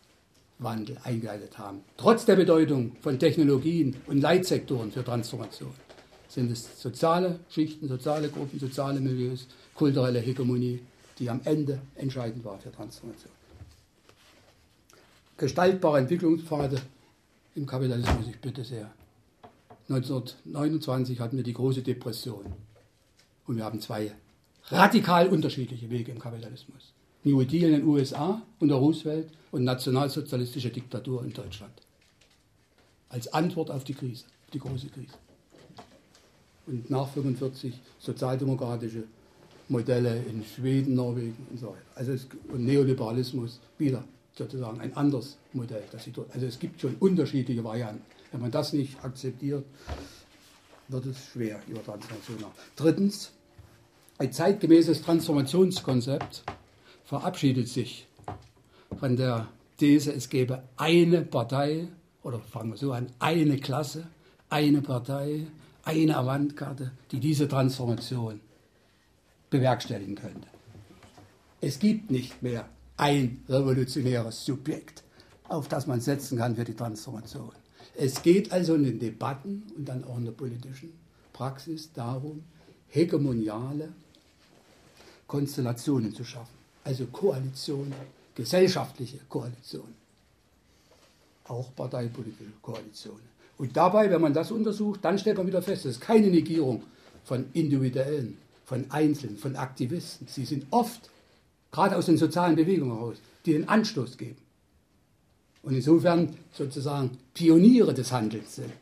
Wandel 0.58 0.96
eingeleitet 1.04 1.58
haben. 1.58 1.82
Trotz 1.96 2.24
der 2.24 2.36
Bedeutung 2.36 2.96
von 3.00 3.18
Technologien 3.18 3.96
und 4.06 4.20
Leitsektoren 4.20 4.90
für 4.90 5.04
Transformation 5.04 5.72
sind 6.28 6.50
es 6.50 6.80
soziale 6.80 7.40
Schichten, 7.48 7.88
soziale 7.88 8.28
Gruppen, 8.28 8.58
soziale 8.58 9.00
Milieus, 9.00 9.46
kulturelle 9.78 10.18
Hegemonie, 10.18 10.80
die 11.18 11.30
am 11.30 11.40
Ende 11.44 11.80
entscheidend 11.94 12.44
war 12.44 12.58
für 12.58 12.72
Transformation. 12.72 13.32
Gestaltbare 15.36 15.98
Entwicklungspfade 15.98 16.80
im 17.54 17.64
Kapitalismus, 17.64 18.26
ich 18.28 18.40
bitte 18.40 18.64
sehr. 18.64 18.90
1929 19.88 21.20
hatten 21.20 21.36
wir 21.36 21.44
die 21.44 21.52
große 21.52 21.82
Depression. 21.82 22.44
Und 23.46 23.56
wir 23.56 23.64
haben 23.64 23.80
zwei 23.80 24.12
radikal 24.64 25.28
unterschiedliche 25.28 25.88
Wege 25.88 26.10
im 26.10 26.18
Kapitalismus. 26.18 26.92
New 27.22 27.42
Deal 27.44 27.70
in 27.70 27.80
den 27.80 27.86
USA 27.86 28.42
unter 28.58 28.74
Roosevelt 28.74 29.30
und 29.52 29.62
nationalsozialistische 29.62 30.70
Diktatur 30.70 31.22
in 31.22 31.32
Deutschland. 31.32 31.72
Als 33.10 33.32
Antwort 33.32 33.70
auf 33.70 33.84
die 33.84 33.94
Krise, 33.94 34.24
die 34.52 34.58
große 34.58 34.88
Krise. 34.88 35.14
Und 36.66 36.90
nach 36.90 37.06
1945 37.06 37.80
sozialdemokratische 38.00 39.04
Modelle 39.68 40.22
in 40.28 40.44
Schweden, 40.44 40.94
Norwegen 40.94 41.46
und 41.50 41.58
so 41.60 41.68
weiter. 41.68 41.78
Also 41.94 42.12
es, 42.12 42.26
und 42.52 42.64
Neoliberalismus 42.64 43.60
wieder 43.78 44.04
sozusagen 44.34 44.80
ein 44.80 44.96
anderes 44.96 45.36
Modell. 45.52 45.82
also 45.92 46.46
es 46.46 46.58
gibt 46.58 46.80
schon 46.80 46.94
unterschiedliche 46.96 47.62
Varianten. 47.64 48.02
Wenn 48.30 48.40
man 48.40 48.50
das 48.50 48.72
nicht 48.72 49.02
akzeptiert, 49.04 49.64
wird 50.88 51.06
es 51.06 51.18
schwer 51.32 51.60
über 51.66 51.82
Transformation 51.82 52.40
nach. 52.40 52.50
Drittens, 52.76 53.32
ein 54.18 54.32
zeitgemäßes 54.32 55.02
Transformationskonzept 55.02 56.44
verabschiedet 57.04 57.68
sich 57.68 58.06
von 58.98 59.16
der 59.16 59.48
These, 59.76 60.12
es 60.12 60.28
gäbe 60.28 60.62
eine 60.76 61.22
Partei, 61.22 61.88
oder 62.22 62.40
fangen 62.40 62.70
wir 62.70 62.76
so 62.76 62.92
an, 62.92 63.06
eine 63.18 63.58
Klasse, 63.58 64.08
eine 64.50 64.82
Partei, 64.82 65.46
eine 65.84 66.16
Avantgarde, 66.16 66.90
die 67.12 67.20
diese 67.20 67.48
Transformation 67.48 68.40
bewerkstelligen 69.50 70.14
könnte. 70.14 70.48
Es 71.60 71.78
gibt 71.78 72.10
nicht 72.10 72.42
mehr 72.42 72.68
ein 72.96 73.42
revolutionäres 73.48 74.44
Subjekt, 74.44 75.02
auf 75.48 75.68
das 75.68 75.86
man 75.86 76.00
setzen 76.00 76.38
kann 76.38 76.56
für 76.56 76.64
die 76.64 76.74
Transformation. 76.74 77.52
Es 77.96 78.22
geht 78.22 78.52
also 78.52 78.74
in 78.74 78.84
den 78.84 78.98
Debatten 78.98 79.64
und 79.76 79.88
dann 79.88 80.04
auch 80.04 80.18
in 80.18 80.24
der 80.24 80.32
politischen 80.32 80.92
Praxis 81.32 81.92
darum, 81.92 82.44
hegemoniale 82.88 83.92
Konstellationen 85.26 86.14
zu 86.14 86.24
schaffen, 86.24 86.56
also 86.84 87.06
Koalitionen, 87.06 87.92
gesellschaftliche 88.34 89.18
Koalitionen, 89.28 89.94
auch 91.44 91.74
parteipolitische 91.74 92.52
Koalitionen. 92.62 93.28
Und 93.58 93.76
dabei, 93.76 94.10
wenn 94.10 94.20
man 94.20 94.32
das 94.32 94.52
untersucht, 94.52 95.00
dann 95.02 95.18
stellt 95.18 95.36
man 95.36 95.46
wieder 95.46 95.62
fest, 95.62 95.84
es 95.84 95.96
ist 95.96 96.00
keine 96.00 96.28
Negierung 96.28 96.82
von 97.24 97.46
Individuellen, 97.52 98.38
von 98.68 98.90
Einzelnen, 98.90 99.38
von 99.38 99.56
Aktivisten. 99.56 100.28
Sie 100.28 100.44
sind 100.44 100.66
oft, 100.70 101.08
gerade 101.72 101.96
aus 101.96 102.06
den 102.06 102.18
sozialen 102.18 102.54
Bewegungen 102.54 102.92
heraus, 102.92 103.16
die 103.46 103.52
den 103.52 103.66
Anstoß 103.66 104.18
geben 104.18 104.36
und 105.62 105.74
insofern 105.74 106.36
sozusagen 106.52 107.16
Pioniere 107.32 107.94
des 107.94 108.12
Handelns 108.12 108.56
sind. 108.56 108.72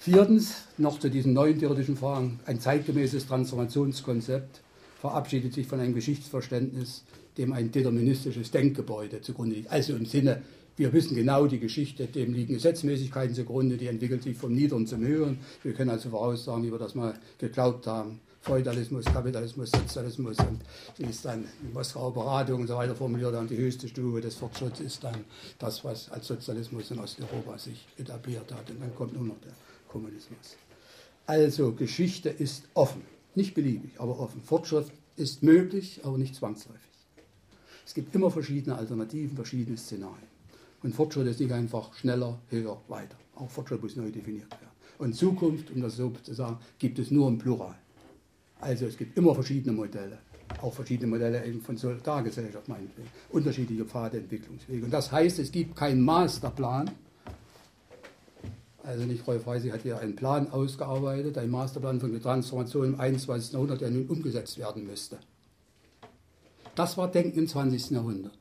Viertens, 0.00 0.54
noch 0.76 0.98
zu 0.98 1.08
diesen 1.08 1.34
neuen 1.34 1.58
theoretischen 1.58 1.96
Fragen, 1.96 2.40
ein 2.46 2.60
zeitgemäßes 2.60 3.26
Transformationskonzept 3.28 4.60
verabschiedet 5.00 5.54
sich 5.54 5.68
von 5.68 5.78
einem 5.78 5.94
Geschichtsverständnis, 5.94 7.04
dem 7.36 7.52
ein 7.52 7.70
deterministisches 7.70 8.50
Denkgebäude 8.50 9.20
zugrunde 9.20 9.54
liegt. 9.54 9.70
Also 9.70 9.94
im 9.94 10.06
Sinne 10.06 10.42
Wir 10.78 10.92
wissen 10.92 11.16
genau 11.16 11.48
die 11.48 11.58
Geschichte, 11.58 12.06
dem 12.06 12.32
liegen 12.32 12.54
Gesetzmäßigkeiten 12.54 13.34
zugrunde, 13.34 13.76
die 13.76 13.88
entwickelt 13.88 14.22
sich 14.22 14.36
vom 14.36 14.54
Niederen 14.54 14.86
zum 14.86 15.00
Höheren. 15.00 15.40
Wir 15.64 15.72
können 15.72 15.90
also 15.90 16.10
voraussagen, 16.10 16.62
wie 16.62 16.70
wir 16.70 16.78
das 16.78 16.94
mal 16.94 17.18
geglaubt 17.38 17.88
haben. 17.88 18.20
Feudalismus, 18.40 19.04
Kapitalismus, 19.04 19.70
Sozialismus 19.70 20.38
und 20.38 20.60
wie 20.96 21.04
es 21.10 21.22
dann 21.22 21.44
in 21.62 21.72
Moskauer 21.72 22.14
Beratung 22.14 22.62
und 22.62 22.66
so 22.66 22.76
weiter 22.76 22.94
formuliert 22.94 23.34
haben, 23.34 23.48
die 23.48 23.56
höchste 23.56 23.88
Stufe 23.88 24.20
des 24.20 24.36
Fortschritts 24.36 24.80
ist 24.80 25.04
dann 25.04 25.24
das, 25.58 25.84
was 25.84 26.10
als 26.10 26.26
Sozialismus 26.26 26.90
in 26.90 26.98
Osteuropa 26.98 27.58
sich 27.58 27.86
etabliert 27.98 28.52
hat. 28.52 28.70
Und 28.70 28.80
dann 28.80 28.94
kommt 28.94 29.14
nur 29.14 29.24
noch 29.24 29.40
der 29.40 29.52
Kommunismus. 29.88 30.56
Also 31.26 31.72
Geschichte 31.72 32.30
ist 32.30 32.64
offen, 32.74 33.02
nicht 33.34 33.54
beliebig, 33.54 33.90
aber 33.98 34.18
offen. 34.18 34.40
Fortschritt 34.40 34.86
ist 35.16 35.42
möglich, 35.42 36.00
aber 36.04 36.16
nicht 36.16 36.34
zwangsläufig. 36.34 36.80
Es 37.84 37.94
gibt 37.94 38.14
immer 38.14 38.30
verschiedene 38.30 38.76
Alternativen, 38.76 39.36
verschiedene 39.36 39.76
Szenarien. 39.76 40.28
Und 40.82 40.94
Fortschritt 40.94 41.26
ist 41.26 41.40
nicht 41.40 41.52
einfach 41.52 41.92
schneller, 41.94 42.38
höher, 42.50 42.80
weiter. 42.88 43.16
Auch 43.34 43.50
Fortschritt 43.50 43.82
muss 43.82 43.96
neu 43.96 44.10
definiert 44.10 44.50
werden. 44.52 44.68
Und 44.98 45.14
Zukunft, 45.14 45.70
um 45.70 45.80
das 45.80 45.96
so 45.96 46.12
zu 46.22 46.34
sagen, 46.34 46.58
gibt 46.78 46.98
es 46.98 47.10
nur 47.10 47.28
im 47.28 47.38
Plural. 47.38 47.74
Also 48.60 48.86
es 48.86 48.96
gibt 48.96 49.16
immer 49.16 49.34
verschiedene 49.34 49.72
Modelle, 49.72 50.18
auch 50.60 50.74
verschiedene 50.74 51.08
Modelle 51.08 51.42
von 51.60 51.76
Solidargesellschaft 51.76 52.68
meinetwegen, 52.68 53.08
unterschiedliche 53.30 53.84
Pfade, 53.84 54.18
Entwicklungswege. 54.18 54.84
Und 54.84 54.90
das 54.90 55.12
heißt, 55.12 55.38
es 55.38 55.52
gibt 55.52 55.76
keinen 55.76 56.00
Masterplan. 56.00 56.90
Also 58.82 59.04
nicht 59.04 59.26
Rolf 59.26 59.46
Reisig 59.46 59.72
hat 59.72 59.82
hier 59.82 59.98
einen 59.98 60.16
Plan 60.16 60.50
ausgearbeitet, 60.50 61.36
ein 61.38 61.50
Masterplan 61.50 62.00
von 62.00 62.10
der 62.10 62.22
Transformation 62.22 62.94
im 62.94 63.00
21. 63.00 63.52
Jahrhundert, 63.52 63.80
der 63.80 63.90
nun 63.90 64.06
umgesetzt 64.06 64.58
werden 64.58 64.86
müsste. 64.86 65.18
Das 66.74 66.96
war 66.96 67.10
Denken 67.10 67.40
im 67.40 67.48
20. 67.48 67.90
Jahrhundert. 67.90 68.38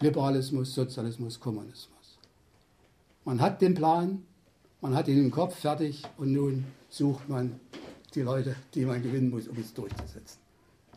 Liberalismus, 0.00 0.74
Sozialismus, 0.74 1.38
Kommunismus. 1.38 2.18
Man 3.24 3.40
hat 3.40 3.62
den 3.62 3.74
Plan, 3.74 4.24
man 4.80 4.96
hat 4.96 5.06
ihn 5.06 5.18
im 5.18 5.30
Kopf 5.30 5.54
fertig 5.54 6.02
und 6.16 6.32
nun 6.32 6.64
sucht 6.90 7.28
man 7.28 7.60
die 8.14 8.22
Leute, 8.22 8.56
die 8.74 8.84
man 8.84 9.02
gewinnen 9.02 9.30
muss, 9.30 9.48
um 9.48 9.56
es 9.58 9.72
durchzusetzen. 9.74 10.38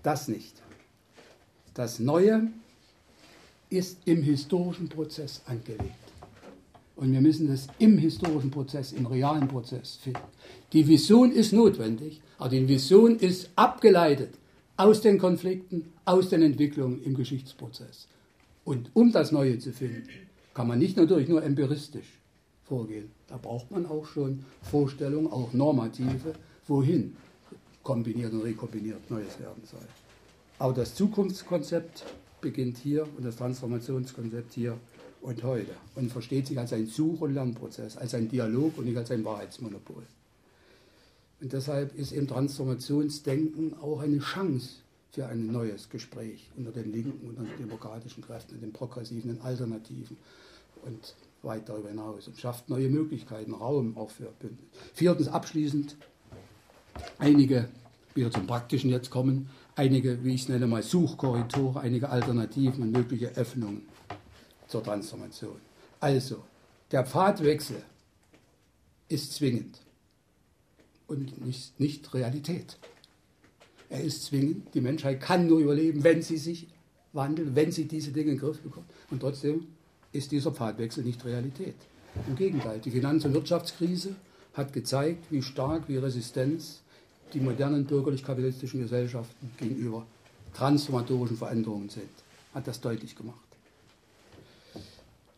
Das 0.03 0.27
nicht. 0.27 0.61
Das 1.73 1.99
Neue 1.99 2.47
ist 3.69 3.97
im 4.05 4.21
historischen 4.21 4.87
Prozess 4.87 5.41
angelegt. 5.45 5.91
Und 6.95 7.11
wir 7.11 7.21
müssen 7.21 7.51
es 7.51 7.67
im 7.79 7.97
historischen 7.97 8.51
Prozess, 8.51 8.93
im 8.93 9.05
realen 9.05 9.47
Prozess 9.47 9.95
finden. 9.95 10.19
Die 10.71 10.87
Vision 10.87 11.31
ist 11.31 11.51
notwendig, 11.51 12.21
aber 12.37 12.49
die 12.49 12.67
Vision 12.67 13.17
ist 13.17 13.49
abgeleitet 13.55 14.35
aus 14.77 15.01
den 15.01 15.17
Konflikten, 15.17 15.91
aus 16.05 16.29
den 16.29 16.41
Entwicklungen 16.41 17.03
im 17.03 17.15
Geschichtsprozess. 17.15 18.07
Und 18.63 18.91
um 18.93 19.11
das 19.11 19.31
Neue 19.31 19.59
zu 19.59 19.73
finden, 19.73 20.07
kann 20.53 20.67
man 20.67 20.79
nicht 20.79 20.95
natürlich 20.95 21.27
nur 21.27 21.43
empiristisch 21.43 22.19
vorgehen. 22.63 23.11
Da 23.27 23.37
braucht 23.37 23.71
man 23.71 23.85
auch 23.85 24.05
schon 24.05 24.45
Vorstellungen, 24.61 25.27
auch 25.27 25.53
normative, 25.53 26.33
wohin 26.67 27.15
kombiniert 27.83 28.33
und 28.33 28.41
rekombiniert 28.41 29.09
Neues 29.09 29.39
werden 29.39 29.63
soll. 29.69 29.87
Aber 30.57 30.73
das 30.73 30.95
Zukunftskonzept 30.95 32.05
beginnt 32.41 32.77
hier 32.77 33.07
und 33.17 33.25
das 33.25 33.35
Transformationskonzept 33.35 34.53
hier 34.53 34.77
und 35.21 35.43
heute 35.43 35.71
und 35.95 36.11
versteht 36.11 36.47
sich 36.47 36.57
als 36.57 36.73
ein 36.73 36.87
Such- 36.87 37.21
und 37.21 37.33
Lernprozess, 37.33 37.97
als 37.97 38.13
ein 38.13 38.29
Dialog 38.29 38.77
und 38.77 38.85
nicht 38.85 38.97
als 38.97 39.11
ein 39.11 39.25
Wahrheitsmonopol. 39.25 40.03
Und 41.41 41.53
deshalb 41.53 41.95
ist 41.95 42.11
eben 42.11 42.27
Transformationsdenken 42.27 43.75
auch 43.81 43.99
eine 43.99 44.19
Chance 44.19 44.69
für 45.11 45.27
ein 45.27 45.51
neues 45.51 45.89
Gespräch 45.89 46.49
unter 46.57 46.71
den 46.71 46.91
linken 46.91 47.27
und 47.27 47.39
den 47.39 47.57
demokratischen 47.57 48.23
Kräften, 48.23 48.59
den 48.59 48.73
progressiven, 48.73 49.33
den 49.33 49.41
Alternativen 49.41 50.17
und 50.83 51.15
weit 51.41 51.67
darüber 51.69 51.89
hinaus 51.89 52.27
und 52.27 52.37
schafft 52.37 52.69
neue 52.69 52.89
Möglichkeiten, 52.89 53.53
Raum 53.53 53.97
auch 53.97 54.09
für 54.09 54.25
Bündnis. 54.39 54.67
Viertens 54.93 55.27
abschließend 55.27 55.95
einige, 57.17 57.69
wieder 58.13 58.31
zum 58.31 58.47
Praktischen 58.47 58.89
jetzt 58.89 59.09
kommen, 59.09 59.49
einige, 59.75 60.23
wie 60.23 60.35
ich 60.35 60.43
es 60.43 60.49
nenne 60.49 60.67
mal, 60.67 60.83
Suchkorridore, 60.83 61.79
einige 61.81 62.09
Alternativen 62.09 62.83
und 62.83 62.91
mögliche 62.91 63.27
Öffnungen 63.35 63.83
zur 64.67 64.83
Transformation. 64.83 65.57
Also, 65.99 66.43
der 66.91 67.05
Pfadwechsel 67.05 67.81
ist 69.09 69.33
zwingend 69.33 69.81
und 71.07 71.45
nicht, 71.45 71.79
nicht 71.79 72.13
Realität. 72.13 72.77
Er 73.89 74.01
ist 74.01 74.25
zwingend. 74.25 74.73
Die 74.73 74.81
Menschheit 74.81 75.21
kann 75.21 75.47
nur 75.47 75.59
überleben, 75.59 76.03
wenn 76.03 76.21
sie 76.21 76.37
sich 76.37 76.67
wandelt, 77.13 77.55
wenn 77.55 77.71
sie 77.71 77.85
diese 77.85 78.11
Dinge 78.11 78.31
in 78.31 78.37
den 78.37 78.41
Griff 78.41 78.61
bekommt. 78.61 78.87
Und 79.11 79.19
trotzdem 79.19 79.67
ist 80.11 80.31
dieser 80.31 80.51
Pfadwechsel 80.51 81.03
nicht 81.03 81.23
Realität. 81.23 81.75
Im 82.27 82.35
Gegenteil, 82.35 82.79
die 82.79 82.91
Finanz- 82.91 83.25
und 83.25 83.33
Wirtschaftskrise 83.33 84.15
hat 84.53 84.73
gezeigt, 84.73 85.25
wie 85.31 85.41
stark, 85.41 85.87
wie 85.87 85.97
Resistenz 85.97 86.81
die 87.35 87.41
modernen 87.41 87.85
bürgerlich-kapitalistischen 87.85 88.81
Gesellschaften 88.81 89.51
gegenüber 89.57 90.05
transformatorischen 90.53 91.37
Veränderungen 91.37 91.89
sind. 91.89 92.09
Hat 92.53 92.65
das 92.65 92.79
deutlich 92.79 93.15
gemacht. 93.15 93.37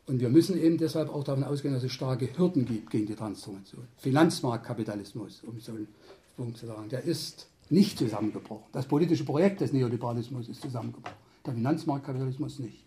Und 0.05 0.21
wir 0.21 0.29
müssen 0.29 0.57
eben 0.57 0.77
deshalb 0.77 1.09
auch 1.09 1.23
davon 1.23 1.43
ausgehen, 1.43 1.73
dass 1.73 1.83
es 1.83 1.91
starke 1.91 2.29
Hürden 2.37 2.65
gibt 2.65 2.91
gegen 2.91 3.07
die 3.07 3.15
Transformation. 3.15 3.85
Finanzmarktkapitalismus, 3.97 5.41
um 5.45 5.59
so 5.59 5.73
einen 5.73 5.87
Punkt 6.37 6.57
zu 6.57 6.67
sagen, 6.67 6.87
der 6.87 7.03
ist 7.03 7.47
nicht 7.69 7.97
zusammengebrochen. 7.97 8.63
Das 8.71 8.85
politische 8.85 9.25
Projekt 9.25 9.59
des 9.59 9.73
Neoliberalismus 9.73 10.47
ist 10.47 10.61
zusammengebrochen. 10.61 11.17
Der 11.45 11.53
Finanzmarktkapitalismus 11.55 12.59
nicht. 12.59 12.85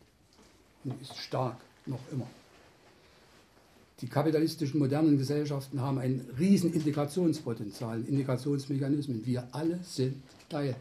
Und 0.85 1.03
ist 1.03 1.17
stark, 1.17 1.59
noch 1.85 2.01
immer. 2.11 2.27
Die 4.01 4.09
kapitalistischen 4.09 4.80
modernen 4.80 5.18
Gesellschaften 5.18 5.80
haben 5.80 5.98
ein 5.98 6.26
riesen 6.38 6.72
Integrationspotenzial, 6.72 8.03
Integrationsmechanismen. 8.05 9.24
Wir 9.26 9.46
alle 9.53 9.80
sind 9.82 10.22
Teil 10.48 10.76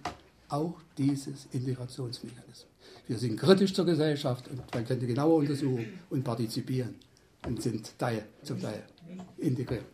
auch 0.48 0.76
dieses 0.98 1.48
Integrationsmechanismus. 1.52 2.66
Wir 3.08 3.18
sind 3.18 3.38
kritisch 3.38 3.74
zur 3.74 3.86
Gesellschaft 3.86 4.48
und 4.50 4.62
man 4.74 4.86
könnte 4.86 5.06
genauer 5.06 5.36
untersuchen 5.38 5.86
und 6.10 6.24
partizipieren 6.24 6.96
und 7.46 7.62
sind 7.62 7.98
Teil, 7.98 8.26
zum 8.44 8.62
Teil 8.62 8.84
integriert. 9.38 9.86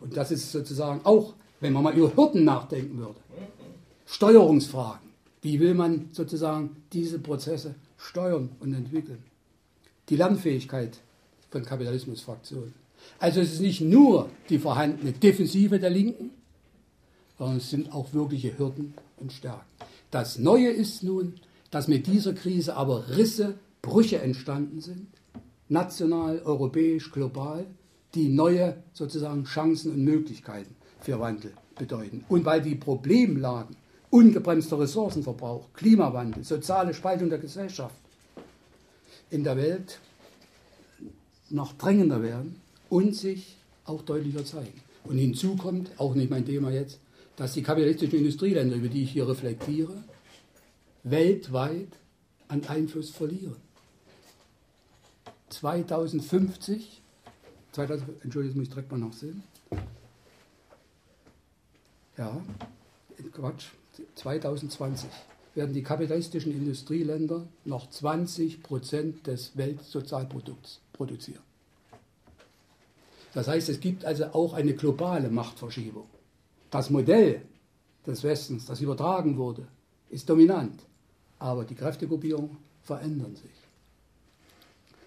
Und 0.00 0.16
das 0.16 0.30
ist 0.30 0.50
sozusagen 0.50 1.00
auch 1.04 1.34
wenn 1.60 1.72
man 1.72 1.82
mal 1.82 1.96
über 1.96 2.14
Hürden 2.16 2.44
nachdenken 2.44 2.98
würde. 2.98 3.20
Steuerungsfragen. 4.06 5.08
Wie 5.42 5.60
will 5.60 5.74
man 5.74 6.08
sozusagen 6.12 6.82
diese 6.92 7.18
Prozesse 7.18 7.74
steuern 7.96 8.50
und 8.60 8.74
entwickeln? 8.74 9.22
Die 10.08 10.16
Lernfähigkeit 10.16 11.00
von 11.50 11.64
Kapitalismusfraktionen. 11.64 12.74
Also 13.18 13.40
es 13.40 13.52
ist 13.52 13.60
nicht 13.60 13.80
nur 13.80 14.28
die 14.48 14.58
vorhandene 14.58 15.12
Defensive 15.12 15.78
der 15.78 15.90
Linken, 15.90 16.30
sondern 17.38 17.58
es 17.58 17.70
sind 17.70 17.92
auch 17.92 18.12
wirkliche 18.12 18.58
Hürden 18.58 18.94
und 19.18 19.32
Stärken. 19.32 19.64
Das 20.10 20.38
Neue 20.38 20.70
ist 20.70 21.02
nun, 21.02 21.34
dass 21.70 21.88
mit 21.88 22.06
dieser 22.06 22.34
Krise 22.34 22.76
aber 22.76 23.08
Risse, 23.16 23.58
Brüche 23.82 24.20
entstanden 24.20 24.80
sind, 24.80 25.06
national, 25.68 26.40
europäisch, 26.42 27.12
global, 27.12 27.66
die 28.14 28.28
neue 28.28 28.82
sozusagen 28.92 29.44
Chancen 29.44 29.92
und 29.92 30.02
Möglichkeiten 30.02 30.74
für 31.00 31.20
Wandel 31.20 31.52
bedeuten. 31.78 32.24
Und 32.28 32.44
weil 32.44 32.62
die 32.62 32.74
Problemlagen, 32.74 33.76
ungebremster 34.10 34.80
Ressourcenverbrauch, 34.80 35.72
Klimawandel, 35.74 36.42
soziale 36.42 36.94
Spaltung 36.94 37.28
der 37.28 37.38
Gesellschaft 37.38 37.94
in 39.30 39.44
der 39.44 39.56
Welt 39.56 40.00
noch 41.50 41.72
drängender 41.74 42.22
werden 42.22 42.60
und 42.88 43.14
sich 43.14 43.56
auch 43.84 44.02
deutlicher 44.02 44.44
zeigen. 44.44 44.80
Und 45.04 45.18
hinzu 45.18 45.56
kommt, 45.56 45.90
auch 45.98 46.14
nicht 46.14 46.30
mein 46.30 46.44
Thema 46.44 46.70
jetzt, 46.70 47.00
dass 47.36 47.54
die 47.54 47.62
kapitalistischen 47.62 48.18
Industrieländer, 48.18 48.76
über 48.76 48.88
die 48.88 49.04
ich 49.04 49.12
hier 49.12 49.28
reflektiere, 49.28 49.94
weltweit 51.04 51.88
an 52.48 52.64
Einfluss 52.66 53.10
verlieren. 53.10 53.56
2050, 55.50 57.00
2000, 57.72 58.24
Entschuldigung, 58.24 58.62
ich 58.62 58.68
direkt 58.68 58.90
mal 58.90 58.98
nachsehen 58.98 59.42
ja, 62.18 62.42
Quatsch, 63.32 63.68
2020 64.16 65.08
werden 65.54 65.72
die 65.72 65.82
kapitalistischen 65.82 66.52
Industrieländer 66.52 67.46
noch 67.64 67.88
20 67.88 68.62
Prozent 68.62 69.26
des 69.26 69.56
Weltsozialprodukts 69.56 70.80
produzieren. 70.98 71.42
Das 73.32 73.48
heißt, 73.48 73.68
es 73.68 73.80
gibt 73.80 74.04
also 74.04 74.26
auch 74.26 74.52
eine 74.52 74.74
globale 74.74 75.30
Machtverschiebung. 75.30 76.08
Das 76.70 76.90
Modell 76.90 77.42
des 78.06 78.22
Westens, 78.24 78.66
das 78.66 78.80
übertragen 78.80 79.38
wurde, 79.38 79.66
ist 80.10 80.28
dominant, 80.28 80.80
aber 81.38 81.64
die 81.64 81.74
Kräftegruppierungen 81.74 82.56
verändern 82.82 83.36
sich. 83.36 83.50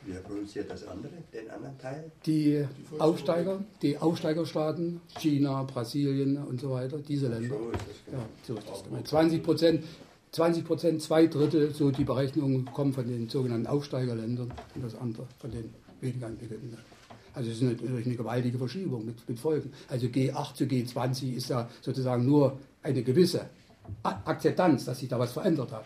Wer 0.04 0.20
produziert 0.22 0.72
das 0.72 0.88
andere, 0.88 1.14
den 1.32 1.50
anderen 1.52 1.78
Teil? 1.78 2.12
Die 2.26 2.66
Aufsteiger, 2.98 3.64
die 3.84 3.98
Aufsteigerstaaten, 4.00 5.02
China, 5.20 5.62
Brasilien 5.64 6.38
und 6.38 6.60
so 6.60 6.72
weiter, 6.72 6.98
diese 6.98 7.28
Länder. 7.28 7.56
So 7.56 7.70
ist 7.70 7.82
das 7.88 8.14
ja, 8.14 8.26
so 8.48 8.56
ist 8.56 8.68
das 8.68 8.84
gemeint. 8.84 9.08
20 9.08 9.44
Prozent 9.44 9.84
20 10.32 10.64
Prozent, 10.64 11.02
zwei 11.02 11.28
Drittel, 11.28 11.74
so 11.74 11.92
die 11.92 12.06
Berechnungen 12.06 12.66
kommen 12.66 12.94
von 12.94 13.06
den 13.06 13.28
sogenannten 13.28 13.68
Aufsteigerländern 13.68 14.54
und 14.76 14.84
das 14.84 14.96
andere 14.96 15.28
von 15.40 15.52
den 15.52 15.74
weniger 16.00 16.28
entwickelten. 16.28 16.78
Also 17.34 17.50
es 17.50 17.58
ist 17.58 17.64
natürlich 17.64 18.06
eine 18.06 18.16
gewaltige 18.16 18.58
Verschiebung 18.58 19.06
mit, 19.06 19.28
mit 19.28 19.40
Folgen. 19.40 19.72
Also 19.90 20.08
G8 20.08 20.54
zu 20.56 20.64
G20 20.66 21.34
ist 21.34 21.50
da 21.50 21.70
sozusagen 21.82 22.26
nur 22.26 22.58
eine 22.82 23.04
gewisse 23.04 23.50
Akzeptanz, 24.04 24.86
dass 24.86 25.00
sich 25.00 25.10
da 25.10 25.20
was 25.20 25.34
verändert 25.34 25.72
hat. 25.72 25.86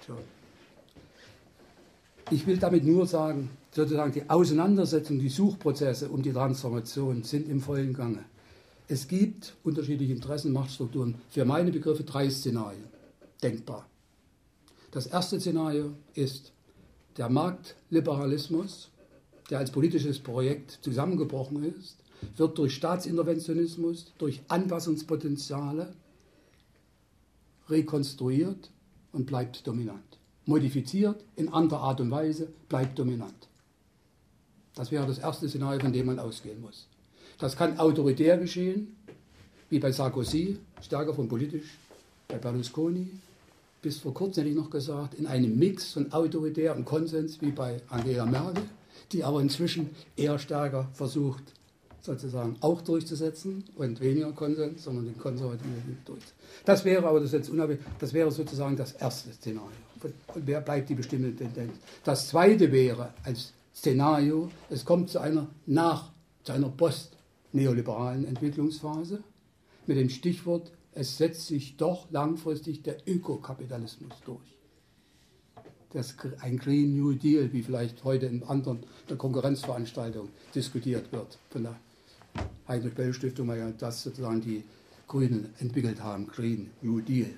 Ich 2.31 2.45
will 2.45 2.57
damit 2.57 2.83
nur 2.83 3.05
sagen, 3.05 3.49
sozusagen 3.71 4.11
die 4.11 4.29
Auseinandersetzung, 4.29 5.19
die 5.19 5.29
Suchprozesse 5.29 6.09
um 6.09 6.21
die 6.21 6.33
Transformation 6.33 7.23
sind 7.23 7.49
im 7.49 7.61
vollen 7.61 7.93
Gange. 7.93 8.25
Es 8.87 9.07
gibt 9.07 9.55
unterschiedliche 9.63 10.13
Interessen, 10.13 10.51
Machtstrukturen. 10.51 11.15
Für 11.29 11.45
meine 11.45 11.71
Begriffe 11.71 12.03
drei 12.03 12.29
Szenarien 12.29 12.83
denkbar. 13.41 13.87
Das 14.95 15.07
erste 15.07 15.41
Szenario 15.41 15.91
ist 16.13 16.53
der 17.17 17.27
Marktliberalismus, 17.27 18.91
der 19.49 19.59
als 19.59 19.69
politisches 19.69 20.19
Projekt 20.19 20.79
zusammengebrochen 20.81 21.65
ist, 21.77 21.97
wird 22.37 22.57
durch 22.57 22.75
Staatsinterventionismus, 22.75 24.13
durch 24.17 24.41
Anpassungspotenziale 24.47 25.93
rekonstruiert 27.67 28.71
und 29.11 29.25
bleibt 29.25 29.67
dominant. 29.67 30.17
Modifiziert 30.45 31.25
in 31.35 31.51
anderer 31.51 31.81
Art 31.81 31.99
und 31.99 32.09
Weise, 32.09 32.47
bleibt 32.69 32.97
dominant. 32.97 33.49
Das 34.75 34.91
wäre 34.91 35.05
das 35.05 35.17
erste 35.17 35.49
Szenario, 35.49 35.81
von 35.81 35.91
dem 35.91 36.05
man 36.05 36.19
ausgehen 36.19 36.61
muss. 36.61 36.87
Das 37.37 37.57
kann 37.57 37.79
autoritär 37.79 38.37
geschehen, 38.37 38.95
wie 39.69 39.79
bei 39.79 39.91
Sarkozy, 39.91 40.57
stärker 40.79 41.13
von 41.13 41.27
politisch, 41.27 41.77
bei 42.29 42.37
Berlusconi, 42.37 43.09
bis 43.85 43.99
vor 43.99 44.15
kurzem 44.15 44.41
hätte 44.41 44.49
ich 44.49 44.55
noch 44.55 44.71
gesagt, 44.71 45.13
in 45.13 45.27
einem 45.27 45.59
Mix 45.59 45.91
von 45.91 46.11
autoritär 46.11 46.75
und 46.75 46.85
Konsens, 46.85 47.39
wie 47.39 47.51
bei 47.51 47.79
Angela 47.89 48.25
Merkel, 48.25 48.63
die 49.11 49.23
aber 49.23 49.39
inzwischen 49.41 49.91
eher 50.17 50.39
stärker 50.39 50.89
versucht, 50.93 51.43
sozusagen 52.01 52.55
auch 52.61 52.81
durchzusetzen 52.81 53.63
und 53.75 54.01
weniger 54.01 54.31
Konsens, 54.31 54.85
sondern 54.85 55.05
den 55.05 55.19
konservativen 55.19 55.99
durch. 56.03 56.23
Das 56.65 56.83
wäre 56.83 57.05
aber 57.07 57.19
das 57.19 57.31
jetzt 57.31 57.47
unabhängig, 57.47 57.83
das 57.99 58.11
wäre 58.11 58.31
sozusagen 58.31 58.75
das 58.75 58.93
erste 58.93 59.31
Szenario. 59.31 59.69
Und 60.01 60.47
wer 60.47 60.61
bleibt 60.61 60.89
die 60.89 60.95
bestimmte 60.95 61.35
Tendenz? 61.35 61.73
Das 62.03 62.29
zweite 62.29 62.71
wäre 62.71 63.13
als 63.21 63.53
Szenario, 63.75 64.49
es 64.71 64.83
kommt 64.83 65.11
zu 65.11 65.19
einer 65.19 65.45
nach, 65.67 66.09
zu 66.43 66.53
einer 66.53 66.69
post-neoliberalen 66.69 68.25
Entwicklungsphase 68.25 69.19
mit 69.85 69.97
dem 69.97 70.09
Stichwort, 70.09 70.71
es 70.95 71.17
setzt 71.17 71.47
sich 71.47 71.77
doch 71.77 72.09
langfristig 72.09 72.81
der 72.81 72.97
Ökokapitalismus 73.05 74.13
durch. 74.25 74.55
Das, 75.91 76.15
ein 76.41 76.57
Green 76.57 76.97
New 76.97 77.13
Deal, 77.13 77.51
wie 77.53 77.61
vielleicht 77.61 78.03
heute 78.03 78.25
in 78.25 78.43
anderen 78.43 78.79
der 79.09 79.17
Konkurrenzveranstaltungen 79.17 80.29
diskutiert 80.53 81.11
wird 81.11 81.37
von 81.49 81.63
der 81.63 81.75
Heinrich 82.67 82.93
Bell 82.93 83.13
Stiftung, 83.13 83.47
weil 83.47 83.59
ja 83.59 83.71
das 83.71 84.03
sozusagen 84.03 84.41
die 84.41 84.63
Grünen 85.07 85.53
entwickelt 85.59 86.01
haben, 86.01 86.27
Green 86.27 86.71
New 86.81 86.99
Deal. 87.01 87.29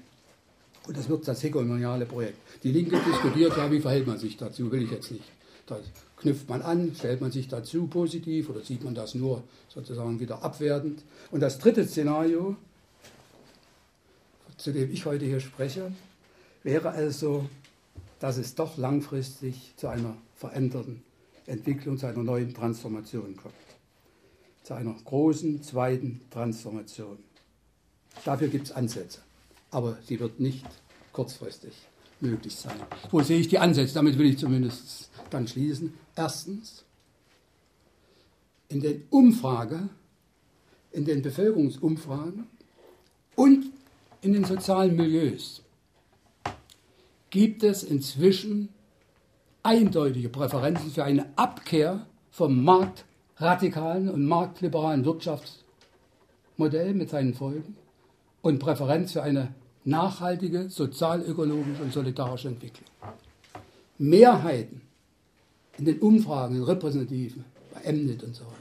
Und 0.88 0.95
das 0.95 1.10
wird 1.10 1.28
das 1.28 1.43
hegemoniale 1.43 2.05
Projekt. 2.05 2.38
Die 2.64 2.72
Linke 2.72 2.97
diskutiert 3.05 3.58
ja, 3.58 3.70
wie 3.72 3.82
verhält 3.82 4.08
man 4.08 4.18
sich 4.18 4.38
dazu, 4.38 4.72
will 4.72 4.84
ich 4.84 4.91
jetzt 4.91 5.12
nicht. 5.12 5.26
Da 5.66 5.80
knüpft 6.16 6.47
man 6.47 6.62
an, 6.62 6.95
stellt 6.95 7.22
man 7.22 7.32
sich 7.32 7.47
dazu 7.49 7.88
positiv 7.88 8.49
oder 8.49 8.62
sieht 8.62 8.84
man 8.84 8.95
das 8.95 9.14
nur 9.14 9.43
sozusagen 9.68 10.20
wieder 10.20 10.43
abwertend. 10.43 11.03
Und 11.30 11.41
das 11.41 11.60
dritte 11.60 11.86
Szenario, 11.86 12.55
zu 14.58 14.72
dem 14.72 14.91
ich 14.91 15.05
heute 15.05 15.26
hier 15.26 15.39
spreche, 15.39 15.91
wäre 16.64 16.89
also, 16.89 17.47
dass 18.20 18.38
es 18.38 18.55
doch 18.55 18.78
langfristig 18.78 19.74
zu 19.78 19.88
einer 19.88 20.18
veränderten 20.36 21.03
Entwicklung, 21.45 21.97
zu 21.97 22.08
einer 22.08 22.24
neuen 22.24 22.53
Transformation 22.53 23.38
kommt 23.38 23.53
zu 24.68 24.74
einer 24.74 24.95
großen 25.05 25.64
zweiten 25.64 26.20
Transformation. 26.30 27.18
Dafür 28.26 28.49
gibt 28.49 28.66
es 28.66 28.74
Ansätze, 28.74 29.22
aber 29.72 29.97
sie 30.05 30.20
wird 30.20 30.41
nicht 30.41 30.66
kurzfristig 31.14 31.72
möglich 32.20 32.53
sein. 32.53 32.76
Wo 33.10 33.22
sehe 33.22 33.39
ich 33.39 33.47
die 33.47 33.60
Ansätze? 33.60 33.93
Damit 33.93 34.18
will 34.18 34.26
ich 34.26 34.38
zumindest 34.38 35.10
dann 35.30 35.47
schließen. 35.47 35.93
Erstens, 36.18 36.84
in 38.68 38.82
den 38.82 39.05
Umfragen, 39.10 39.89
in 40.91 41.05
den 41.05 41.22
Bevölkerungsumfragen 41.22 42.45
und 43.38 43.72
in 44.22 44.34
den 44.34 44.43
sozialen 44.43 44.95
Milieus 44.95 45.61
gibt 47.30 47.63
es 47.63 47.84
inzwischen 47.84 48.70
eindeutige 49.63 50.30
Präferenzen 50.30 50.91
für 50.91 51.03
eine 51.03 51.26
Abkehr 51.36 52.05
vom 52.32 52.63
Markt 52.63 53.05
radikalen 53.38 54.09
und 54.09 54.26
marktliberalen 54.26 55.05
Wirtschaftsmodell 55.05 56.93
mit 56.93 57.09
seinen 57.09 57.34
Folgen 57.34 57.76
und 58.41 58.59
Präferenz 58.59 59.11
für 59.11 59.24
eine 59.24 59.53
nachhaltige, 59.84 60.70
sozialökologische 60.70 61.84
und 61.84 61.93
solidarische 61.93 62.47
Entwicklung. 62.47 62.89
Mehrheiten 63.97 64.82
in 65.78 65.86
den 65.86 65.99
Umfragen, 65.99 66.55
in 66.55 66.63
repräsentativen, 66.63 67.45
bei 67.74 67.91
Mnet 67.91 68.24
und 68.24 68.36
so 68.36 68.45
weiter, 68.45 68.57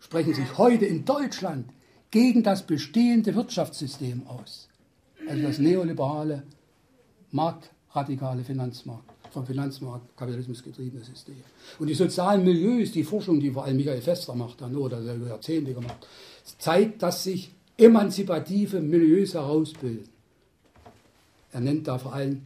sprechen 0.00 0.34
sich 0.34 0.58
heute 0.58 0.84
in 0.84 1.04
Deutschland 1.04 1.66
gegen 2.10 2.42
das 2.42 2.66
bestehende 2.66 3.34
Wirtschaftssystem 3.34 4.26
aus. 4.26 4.68
Also 5.28 5.42
das 5.42 5.58
neoliberale, 5.58 6.42
marktradikale 7.30 8.44
Finanzmarkt 8.44 9.14
vom 9.34 9.44
Finanzmarkt, 9.44 10.16
Kapitalismus 10.16 10.62
getriebene 10.62 11.04
System. 11.04 11.36
Und 11.78 11.88
die 11.88 11.94
sozialen 11.94 12.42
Milieus, 12.44 12.92
die 12.92 13.04
Forschung, 13.04 13.38
die 13.40 13.50
vor 13.50 13.64
allem 13.64 13.76
Michael 13.76 14.00
Fester 14.00 14.34
macht, 14.34 14.62
dann 14.62 14.74
oder 14.76 15.00
über 15.00 15.28
Jahrzehnte 15.28 15.74
gemacht, 15.74 16.06
zeigt, 16.58 17.02
dass 17.02 17.24
sich 17.24 17.52
emanzipative 17.76 18.80
Milieus 18.80 19.34
herausbilden. 19.34 20.08
Er 21.52 21.60
nennt 21.60 21.86
da 21.88 21.98
vor 21.98 22.14
allem 22.14 22.40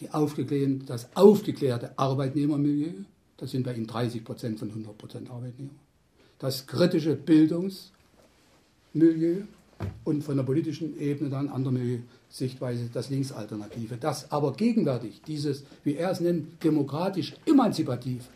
die 0.00 0.10
aufgeklärte, 0.10 0.86
das 0.86 1.08
aufgeklärte 1.14 1.92
Arbeitnehmermilieu, 1.96 3.04
das 3.36 3.50
sind 3.50 3.64
bei 3.64 3.74
ihm 3.74 3.86
30 3.86 4.24
Prozent 4.24 4.58
von 4.58 4.70
100 4.70 4.98
Prozent 4.98 5.30
Arbeitnehmer. 5.30 5.70
Das 6.38 6.66
kritische 6.66 7.14
Bildungsmilieu 7.14 9.44
und 10.04 10.22
von 10.22 10.36
der 10.36 10.44
politischen 10.44 10.98
Ebene 10.98 11.30
dann 11.30 11.48
andere 11.48 12.00
Sichtweise 12.30 12.88
das 12.92 13.10
Linksalternative. 13.10 13.96
Das 13.96 14.30
aber 14.30 14.52
gegenwärtig, 14.52 15.22
dieses, 15.26 15.64
wie 15.84 15.96
er 15.96 16.10
es 16.10 16.20
nennt, 16.20 16.62
demokratisch 16.62 17.34
emanzipativ, 17.44 18.28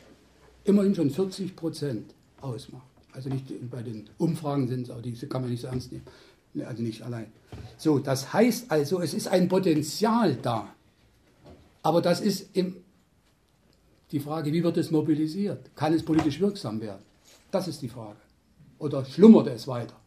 immerhin 0.65 0.95
schon 0.95 1.11
40 1.11 1.57
Prozent 1.57 2.15
ausmacht. 2.41 2.87
Also 3.13 3.29
nicht 3.29 3.47
bei 3.71 3.83
den 3.83 4.09
Umfragen 4.19 4.69
sind 4.69 4.83
es, 4.83 4.91
aber 4.91 5.03
die 5.03 5.15
kann 5.15 5.43
man 5.43 5.51
nicht 5.51 5.63
so 5.63 5.69
ernst 5.69 5.93
nehmen. 5.93 6.05
Also 6.67 6.83
nicht 6.83 7.03
allein. 7.03 7.27
So, 7.77 7.99
das 7.99 8.33
heißt 8.33 8.71
also, 8.71 9.01
es 9.01 9.15
ist 9.15 9.29
ein 9.29 9.49
Potenzial 9.49 10.37
da. 10.37 10.69
Aber 11.83 12.03
das 12.03 12.21
ist 12.21 12.55
im, 12.57 12.77
die 14.11 14.21
Frage, 14.21 14.53
wie 14.53 14.63
wird 14.63 14.77
es 14.77 14.91
mobilisiert? 14.91 15.75
Kann 15.77 15.95
es 15.95 16.05
politisch 16.05 16.41
wirksam 16.41 16.81
werden? 16.81 17.03
Das 17.51 17.69
ist 17.69 17.81
die 17.83 17.89
Frage. 17.89 18.19
Oder 18.79 19.05
schlummert 19.05 19.47
es 19.49 19.67
weiter? 19.67 20.00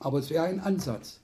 Aber 0.00 0.18
es 0.18 0.30
wäre 0.30 0.44
ein 0.44 0.60
Ansatz. 0.60 1.20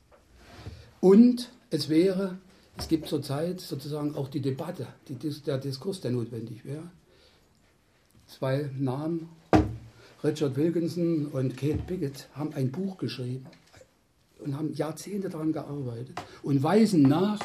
Und 1.00 1.50
es 1.70 1.88
wäre, 1.88 2.38
es 2.76 2.88
gibt 2.88 3.08
zurzeit 3.08 3.60
sozusagen 3.60 4.14
auch 4.14 4.28
die 4.28 4.40
Debatte, 4.40 4.86
die, 5.08 5.16
der 5.42 5.58
Diskurs, 5.58 6.00
der 6.00 6.10
notwendig 6.10 6.64
wäre. 6.64 6.90
Zwei 8.26 8.70
Namen, 8.78 9.28
Richard 10.22 10.56
Wilkinson 10.56 11.26
und 11.26 11.56
Kate 11.56 11.82
Pickett, 11.86 12.28
haben 12.34 12.54
ein 12.54 12.72
Buch 12.72 12.96
geschrieben 12.96 13.46
und 14.38 14.56
haben 14.56 14.72
Jahrzehnte 14.72 15.28
daran 15.28 15.52
gearbeitet 15.52 16.20
und 16.42 16.62
weisen 16.62 17.02
nach, 17.02 17.40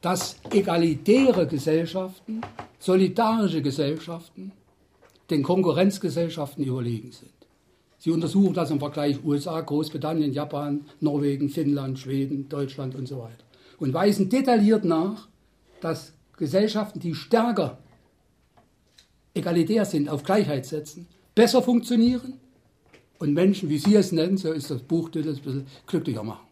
dass 0.00 0.36
egalitäre 0.50 1.46
Gesellschaften, 1.46 2.40
solidarische 2.78 3.62
Gesellschaften 3.62 4.52
den 5.30 5.42
Konkurrenzgesellschaften 5.42 6.64
überlegen 6.64 7.12
sind. 7.12 7.37
Sie 7.98 8.10
untersuchen 8.10 8.54
das 8.54 8.70
im 8.70 8.78
Vergleich 8.78 9.22
USA, 9.24 9.60
Großbritannien, 9.60 10.32
Japan, 10.32 10.84
Norwegen, 11.00 11.48
Finnland, 11.48 11.98
Schweden, 11.98 12.48
Deutschland 12.48 12.94
und 12.94 13.08
so 13.08 13.18
weiter. 13.18 13.44
Und 13.78 13.92
weisen 13.92 14.28
detailliert 14.28 14.84
nach, 14.84 15.28
dass 15.80 16.12
Gesellschaften, 16.36 17.00
die 17.00 17.14
stärker 17.14 17.78
egalitär 19.34 19.84
sind, 19.84 20.08
auf 20.08 20.22
Gleichheit 20.22 20.66
setzen, 20.66 21.06
besser 21.34 21.62
funktionieren 21.62 22.34
und 23.18 23.34
Menschen, 23.34 23.68
wie 23.68 23.78
Sie 23.78 23.96
es 23.96 24.12
nennen, 24.12 24.36
so 24.36 24.52
ist 24.52 24.70
das 24.70 24.82
Buchtitel, 24.82 25.30
ein 25.30 25.36
bisschen 25.36 25.66
glücklicher 25.86 26.22
machen 26.22 26.46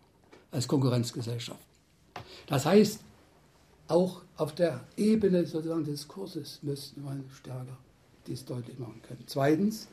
als 0.51 0.66
Konkurrenzgesellschaft. 0.66 1.61
Das 2.47 2.66
heißt, 2.66 3.01
auch 3.88 4.22
auf 4.36 4.55
der 4.55 4.84
Ebene 4.97 5.47
sozusagen 5.47 5.84
des 5.84 6.09
Kurses 6.09 6.61
müssten 6.62 7.03
wir 7.05 7.16
stärker 7.32 7.78
dies 8.26 8.44
deutlich 8.44 8.78
machen 8.78 9.01
können. 9.03 9.22
Zweitens, 9.26 9.88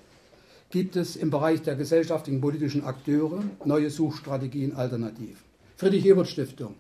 gibt 0.74 0.96
es 0.96 1.16
im 1.16 1.30
Bereich 1.30 1.62
der 1.62 1.76
gesellschaftlichen 1.76 2.42
politischen 2.42 2.84
Akteure 2.84 3.44
neue 3.64 3.92
Suchstrategien 3.92 4.76
alternativ. 4.76 5.44
Friedrich-Ebert-Stiftung, 5.78 6.74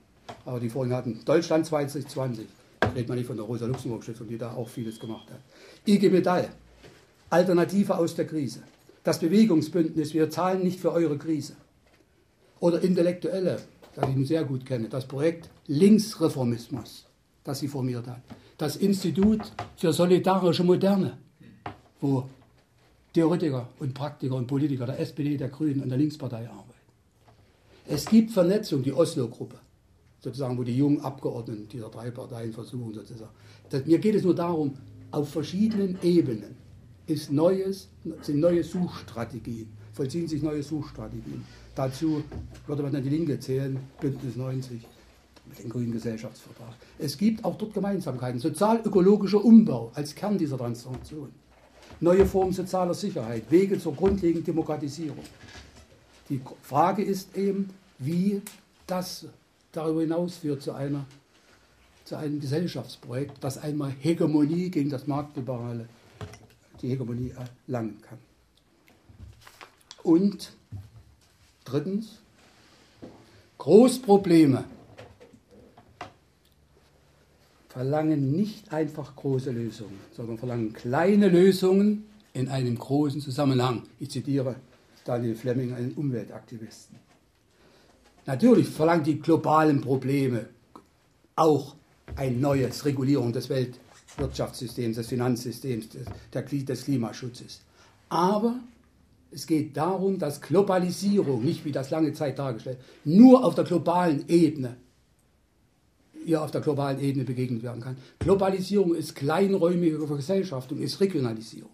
Aber 0.46 0.60
die 0.60 0.70
vorhin 0.70 0.96
hatten, 0.96 1.20
Deutschland 1.26 1.68
2020, 1.68 2.48
redet 2.96 3.08
man 3.08 3.20
nicht 3.20 3.28
von 3.28 3.38
der 3.38 3.46
Rosa-Luxemburg-Stiftung, 3.46 4.28
die 4.28 4.39
da 4.39 4.54
auch 4.54 4.68
vieles 4.68 5.00
gemacht 5.00 5.30
hat. 5.30 5.39
IG 5.86 6.10
Metall, 6.10 6.50
Alternative 7.30 7.96
aus 7.96 8.16
der 8.16 8.26
Krise. 8.26 8.64
Das 9.04 9.20
Bewegungsbündnis, 9.20 10.16
wir 10.16 10.28
zahlen 10.32 10.64
nicht 10.64 10.80
für 10.80 10.91
eure 10.91 11.20
Krise. 11.20 11.56
Oder 12.60 12.82
Intellektuelle, 12.82 13.60
das 13.94 14.10
ich 14.10 14.28
sehr 14.28 14.44
gut 14.44 14.66
kenne, 14.66 14.89
das 14.89 15.08
Projekt 15.08 15.52
Linksreformismus, 15.68 17.06
das 17.44 17.60
sie 17.60 17.68
formiert 17.68 18.08
hat. 18.08 18.24
Das 18.58 18.76
Institut 18.76 19.52
für 19.78 19.94
solidarische 19.94 20.64
Moderne, 20.64 21.20
wo 22.02 22.28
Theoretiker 23.14 23.70
und 23.80 23.93
Praktiker 23.93 24.36
und 24.36 24.47
Politiker 24.47 24.86
der 24.88 24.99
SPD, 24.99 25.38
der 25.38 25.49
Grünen 25.49 25.82
und 25.82 25.89
der 25.89 25.97
Linkspartei 25.97 26.49
arbeiten. 26.49 26.74
Es 27.86 28.05
gibt 28.05 28.32
Vernetzung, 28.32 28.82
die 28.82 28.93
Oslo-Gruppe, 28.93 29.57
sozusagen, 30.20 30.57
wo 30.57 30.64
die 30.64 30.76
jungen 30.76 31.01
Abgeordneten 31.01 31.68
dieser 31.68 31.89
drei 31.89 32.09
Parteien 32.11 32.53
versuchen, 32.53 32.93
sozusagen. 32.93 33.32
Das, 33.70 33.86
mir 33.86 33.99
geht 33.99 34.16
es 34.16 34.24
nur 34.24 34.36
darum, 34.36 34.78
auf 35.11 35.30
verschiedenen 35.30 35.97
Ebenen 36.01 36.55
ist 37.05 37.32
neues, 37.32 37.89
sind 38.22 38.39
neue 38.39 38.64
Suchstrategien, 38.64 39.68
vollziehen 39.91 40.28
sich 40.28 40.41
neue 40.41 40.64
Suchstrategien. 40.64 41.43
Dazu 41.76 42.24
würde 42.66 42.84
man 42.84 42.93
dann 42.93 43.03
die 43.03 43.09
Linke 43.09 43.39
zählen, 43.39 43.78
Bündnis 43.99 44.36
90, 44.36 44.82
mit 45.49 45.59
dem 45.59 45.70
Grünen 45.70 45.91
Gesellschaftsvertrag. 45.91 46.74
Es 46.97 47.18
gibt 47.18 47.43
auch 47.43 47.57
dort 47.57 47.74
Gemeinsamkeiten. 47.74 48.39
Sozial-ökologischer 48.39 49.43
Umbau 49.43 49.91
als 49.93 50.16
Kern 50.16 50.38
dieser 50.38 50.57
Transformation. 50.57 51.30
Neue 52.00 52.26
Formen 52.26 52.54
sozialer 52.54 52.94
Sicherheit, 52.94 53.50
Wege 53.50 53.80
zur 53.80 53.96
grundlegenden 53.96 54.44
Demokratisierung. 54.44 55.24
Die 56.30 56.41
Frage 56.62 57.04
ist 57.04 57.36
eben, 57.38 57.70
wie 58.00 58.41
das 58.88 59.26
darüber 59.72 60.02
hinaus 60.02 60.38
führt 60.38 60.62
zu, 60.62 60.74
einer, 60.74 61.06
zu 62.06 62.16
einem 62.16 62.39
Gesellschaftsprojekt, 62.39 63.44
das 63.44 63.58
einmal 63.58 63.91
Hegemonie 63.91 64.70
gegen 64.70 64.89
das 64.89 65.08
Marktliberale, 65.08 65.88
die 66.82 66.89
Hegemonie 66.89 67.34
erlangen 67.68 68.02
kann. 68.02 68.18
Und 70.04 70.52
drittens, 71.64 72.20
Großprobleme 73.58 74.66
verlangen 77.74 78.32
nicht 78.32 78.71
einfach 78.71 79.15
große 79.15 79.49
Lösungen, 79.51 79.99
sondern 80.15 80.38
verlangen 80.38 80.74
kleine 80.74 81.28
Lösungen 81.28 82.05
in 82.34 82.47
einem 82.47 82.78
großen 82.78 83.19
Zusammenhang. 83.19 83.84
Ich 83.99 84.11
zitiere 84.11 84.55
Daniel 85.05 85.36
Fleming, 85.36 85.74
einen 85.74 85.93
Umweltaktivisten. 85.93 86.97
Natürlich 88.28 88.69
verlangen 88.69 89.03
die 89.03 89.19
globalen 89.19 89.82
Probleme 89.82 90.45
auch 91.36 91.76
eine 92.15 92.38
neue 92.38 92.69
Regulierung 92.86 93.34
des 93.34 93.49
Weltwirtschaftssystems, 93.49 94.97
des 94.97 95.07
Finanzsystems, 95.07 95.88
des 96.32 96.86
Klimaschutzes. 96.86 97.61
Aber 98.07 98.59
es 99.32 99.47
geht 99.47 99.76
darum, 99.76 100.19
dass 100.19 100.41
Globalisierung, 100.41 101.43
nicht 101.43 101.65
wie 101.65 101.71
das 101.71 101.89
lange 101.89 102.13
Zeit 102.13 102.38
dargestellt, 102.38 102.78
nur 103.03 103.43
auf 103.43 103.55
der 103.55 103.63
globalen 103.63 104.26
Ebene, 104.30 104.78
ihr 106.26 106.41
auf 106.41 106.51
der 106.51 106.61
globalen 106.61 106.99
Ebene 106.99 107.26
begegnet 107.26 107.63
werden 107.63 107.82
kann. 107.82 107.97
Globalisierung 108.19 108.95
ist 108.95 109.15
kleinräumige 109.15 110.05
Vergesellschaftung, 110.07 110.80
ist 110.80 110.99
Regionalisierung. 110.99 111.71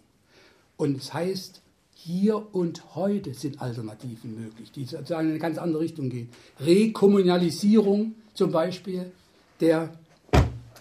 Und 0.77 0.97
es 0.97 1.13
heißt, 1.13 1.61
hier 1.93 2.55
und 2.55 2.95
heute 2.95 3.33
sind 3.33 3.61
Alternativen 3.61 4.41
möglich, 4.41 4.71
die 4.71 4.85
sozusagen 4.85 5.25
in 5.27 5.31
eine 5.31 5.39
ganz 5.39 5.57
andere 5.57 5.81
Richtung 5.81 6.09
gehen. 6.09 6.29
Rekommunalisierung 6.61 8.15
zum 8.33 8.51
Beispiel 8.51 9.11
der 9.59 9.89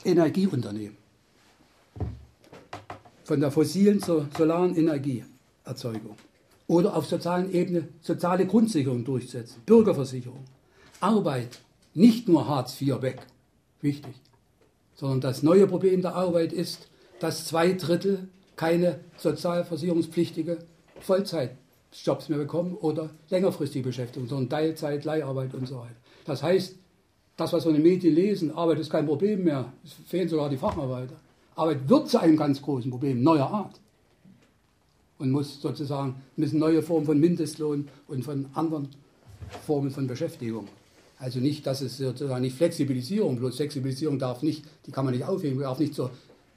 Energieunternehmen. 0.04 0.96
Von 3.24 3.40
der 3.40 3.50
fossilen 3.50 4.00
zur 4.00 4.28
solaren 4.36 4.76
Energieerzeugung. 4.76 6.16
Oder 6.68 6.94
auf 6.96 7.06
sozialen 7.06 7.52
Ebene 7.52 7.88
soziale 8.00 8.46
Grundsicherung 8.46 9.04
durchsetzen, 9.04 9.62
Bürgerversicherung, 9.66 10.44
Arbeit, 11.00 11.58
nicht 11.94 12.28
nur 12.28 12.46
Hartz 12.46 12.80
IV 12.80 13.02
weg, 13.02 13.26
wichtig, 13.80 14.14
sondern 14.94 15.20
das 15.20 15.42
neue 15.42 15.66
Problem 15.66 16.02
der 16.02 16.14
Arbeit 16.14 16.52
ist, 16.52 16.88
dass 17.20 17.46
zwei 17.46 17.72
Drittel 17.72 18.28
keine 18.56 19.00
sozialversicherungspflichtige 19.16 20.58
Vollzeitjobs 21.00 22.28
mehr 22.28 22.38
bekommen 22.38 22.74
oder 22.74 23.10
längerfristige 23.30 23.88
Beschäftigung, 23.88 24.28
sondern 24.28 24.50
Teilzeit, 24.50 25.04
Leiharbeit 25.04 25.54
und 25.54 25.66
so 25.66 25.78
weiter. 25.78 25.96
Das 26.24 26.42
heißt, 26.42 26.76
das, 27.36 27.52
was 27.52 27.64
wir 27.64 27.70
in 27.70 27.76
den 27.76 27.84
Medien 27.84 28.14
lesen, 28.14 28.50
Arbeit 28.50 28.80
ist 28.80 28.90
kein 28.90 29.06
Problem 29.06 29.44
mehr, 29.44 29.72
es 29.84 29.92
fehlen 29.92 30.28
sogar 30.28 30.50
die 30.50 30.56
Facharbeiter. 30.56 31.14
Arbeit 31.54 31.88
wird 31.88 32.08
zu 32.08 32.20
einem 32.20 32.36
ganz 32.36 32.60
großen 32.60 32.90
Problem 32.90 33.22
neuer 33.22 33.48
Art 33.48 33.80
und 35.18 35.30
muss 35.30 35.60
sozusagen 35.60 36.16
müssen 36.36 36.58
neue 36.58 36.82
Formen 36.82 37.06
von 37.06 37.18
Mindestlohn 37.18 37.88
und 38.08 38.24
von 38.24 38.46
anderen 38.54 38.88
Formen 39.66 39.90
von 39.90 40.06
Beschäftigung. 40.06 40.68
Also 41.18 41.40
nicht, 41.40 41.66
dass 41.66 41.80
es 41.80 41.98
sozusagen 41.98 42.42
nicht 42.42 42.56
Flexibilisierung, 42.56 43.36
bloß 43.36 43.56
Flexibilisierung 43.56 44.18
darf 44.18 44.42
nicht, 44.42 44.64
die 44.86 44.92
kann 44.92 45.04
man 45.04 45.14
nicht 45.14 45.24
aufheben, 45.24 45.58
darf 45.58 45.78
nicht 45.78 45.94
zur 45.94 46.10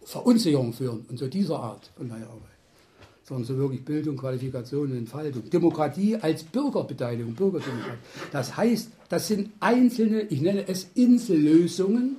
Verunsicherung 0.03 0.73
führen 0.73 1.05
und 1.09 1.17
zu 1.17 1.27
dieser 1.27 1.59
Art 1.59 1.89
von 1.95 2.07
neuer 2.07 2.27
Arbeit 2.27 2.51
sondern 3.31 3.45
so 3.45 3.57
wirklich 3.57 3.85
Bildung, 3.85 4.17
Qualifikation 4.17 4.91
und 4.91 4.97
Entfaltung. 4.97 5.49
Demokratie 5.49 6.17
als 6.17 6.43
Bürgerbeteiligung, 6.43 7.33
Bürgerdemokratie. 7.33 7.97
Das 8.29 8.57
heißt, 8.57 8.91
das 9.07 9.29
sind 9.29 9.51
einzelne, 9.61 10.23
ich 10.23 10.41
nenne 10.41 10.67
es 10.67 10.89
Insellösungen, 10.95 12.17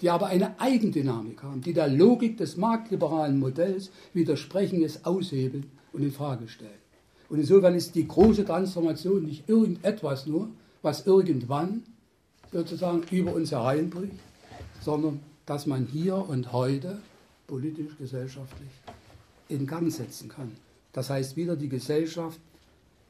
die 0.00 0.08
aber 0.08 0.28
eine 0.28 0.58
Eigendynamik 0.58 1.42
haben, 1.42 1.60
die 1.60 1.74
der 1.74 1.88
Logik 1.88 2.38
des 2.38 2.56
marktliberalen 2.56 3.38
Modells 3.38 3.90
widersprechen, 4.14 4.82
es 4.82 5.04
aushebeln 5.04 5.66
und 5.92 6.02
in 6.02 6.10
Frage 6.10 6.48
stellen. 6.48 6.70
Und 7.28 7.38
insofern 7.38 7.74
ist 7.74 7.94
die 7.94 8.08
große 8.08 8.46
Transformation 8.46 9.26
nicht 9.26 9.48
irgendetwas 9.50 10.26
nur, 10.26 10.48
was 10.86 11.04
irgendwann 11.04 11.82
sozusagen 12.52 13.02
über 13.10 13.34
uns 13.34 13.50
hereinbricht, 13.50 14.14
sondern 14.80 15.18
dass 15.44 15.66
man 15.66 15.84
hier 15.84 16.14
und 16.16 16.52
heute 16.52 16.98
politisch, 17.48 17.98
gesellschaftlich 17.98 18.70
in 19.48 19.66
Gang 19.66 19.90
setzen 19.92 20.28
kann. 20.28 20.52
Das 20.92 21.10
heißt, 21.10 21.36
wieder 21.36 21.56
die 21.56 21.68
Gesellschaft, 21.68 22.38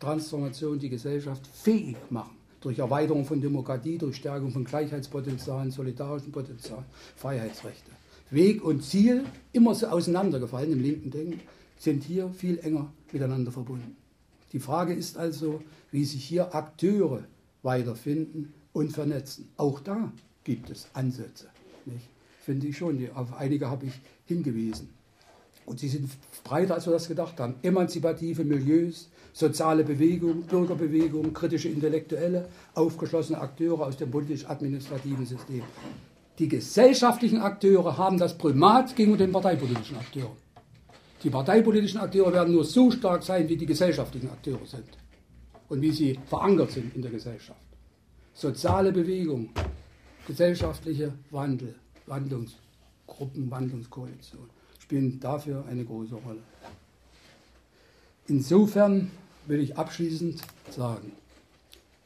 Transformation, 0.00 0.78
die 0.78 0.88
Gesellschaft 0.88 1.46
fähig 1.46 1.98
machen. 2.08 2.34
Durch 2.62 2.78
Erweiterung 2.78 3.26
von 3.26 3.42
Demokratie, 3.42 3.98
durch 3.98 4.16
Stärkung 4.16 4.52
von 4.52 4.64
Gleichheitspotenzialen, 4.64 5.70
solidarischen 5.70 6.32
Potenzialen, 6.32 6.86
Freiheitsrechte. 7.16 7.90
Weg 8.30 8.64
und 8.64 8.84
Ziel, 8.84 9.26
immer 9.52 9.74
so 9.74 9.88
auseinandergefallen 9.88 10.72
im 10.72 10.80
linken 10.80 11.10
Denken, 11.10 11.40
sind 11.78 12.04
hier 12.04 12.30
viel 12.30 12.58
enger 12.60 12.90
miteinander 13.12 13.52
verbunden. 13.52 13.98
Die 14.54 14.60
Frage 14.60 14.94
ist 14.94 15.18
also, 15.18 15.60
wie 15.92 16.06
sich 16.06 16.24
hier 16.24 16.54
Akteure 16.54 17.24
weiterfinden 17.66 18.54
und 18.72 18.92
vernetzen. 18.92 19.50
Auch 19.58 19.80
da 19.80 20.10
gibt 20.44 20.70
es 20.70 20.88
Ansätze. 20.94 21.48
Nicht? 21.84 22.08
Finde 22.40 22.68
ich 22.68 22.78
schon. 22.78 23.06
Auf 23.14 23.36
einige 23.36 23.68
habe 23.68 23.86
ich 23.86 23.92
hingewiesen. 24.24 24.88
Und 25.66 25.80
sie 25.80 25.88
sind 25.88 26.08
breiter, 26.44 26.74
als 26.74 26.86
wir 26.86 26.92
das 26.92 27.08
gedacht 27.08 27.40
haben. 27.40 27.56
Emanzipative 27.62 28.44
Milieus, 28.44 29.10
soziale 29.32 29.82
Bewegung, 29.82 30.42
Bürgerbewegung, 30.42 31.32
kritische 31.32 31.68
Intellektuelle, 31.68 32.48
aufgeschlossene 32.74 33.40
Akteure 33.40 33.80
aus 33.80 33.96
dem 33.96 34.10
politisch-administrativen 34.10 35.26
System. 35.26 35.62
Die 36.38 36.48
gesellschaftlichen 36.48 37.40
Akteure 37.40 37.98
haben 37.98 38.18
das 38.18 38.38
Primat 38.38 38.94
gegenüber 38.94 39.24
den 39.24 39.32
parteipolitischen 39.32 39.96
Akteuren. 39.96 40.36
Die 41.24 41.30
parteipolitischen 41.30 41.98
Akteure 41.98 42.32
werden 42.32 42.54
nur 42.54 42.64
so 42.64 42.90
stark 42.92 43.24
sein, 43.24 43.48
wie 43.48 43.56
die 43.56 43.66
gesellschaftlichen 43.66 44.30
Akteure 44.30 44.64
sind 44.66 44.86
und 45.68 45.82
wie 45.82 45.92
sie 45.92 46.18
verankert 46.26 46.72
sind 46.72 46.94
in 46.94 47.02
der 47.02 47.10
Gesellschaft. 47.10 47.60
Soziale 48.34 48.92
Bewegung, 48.92 49.50
gesellschaftliche 50.26 51.12
Wandel, 51.30 51.74
Wandlungsgruppen, 52.06 53.50
Wandlungskoalitionen 53.50 54.50
spielen 54.78 55.18
dafür 55.18 55.64
eine 55.68 55.84
große 55.84 56.14
Rolle. 56.14 56.42
Insofern 58.28 59.10
will 59.46 59.60
ich 59.60 59.76
abschließend 59.76 60.40
sagen, 60.70 61.12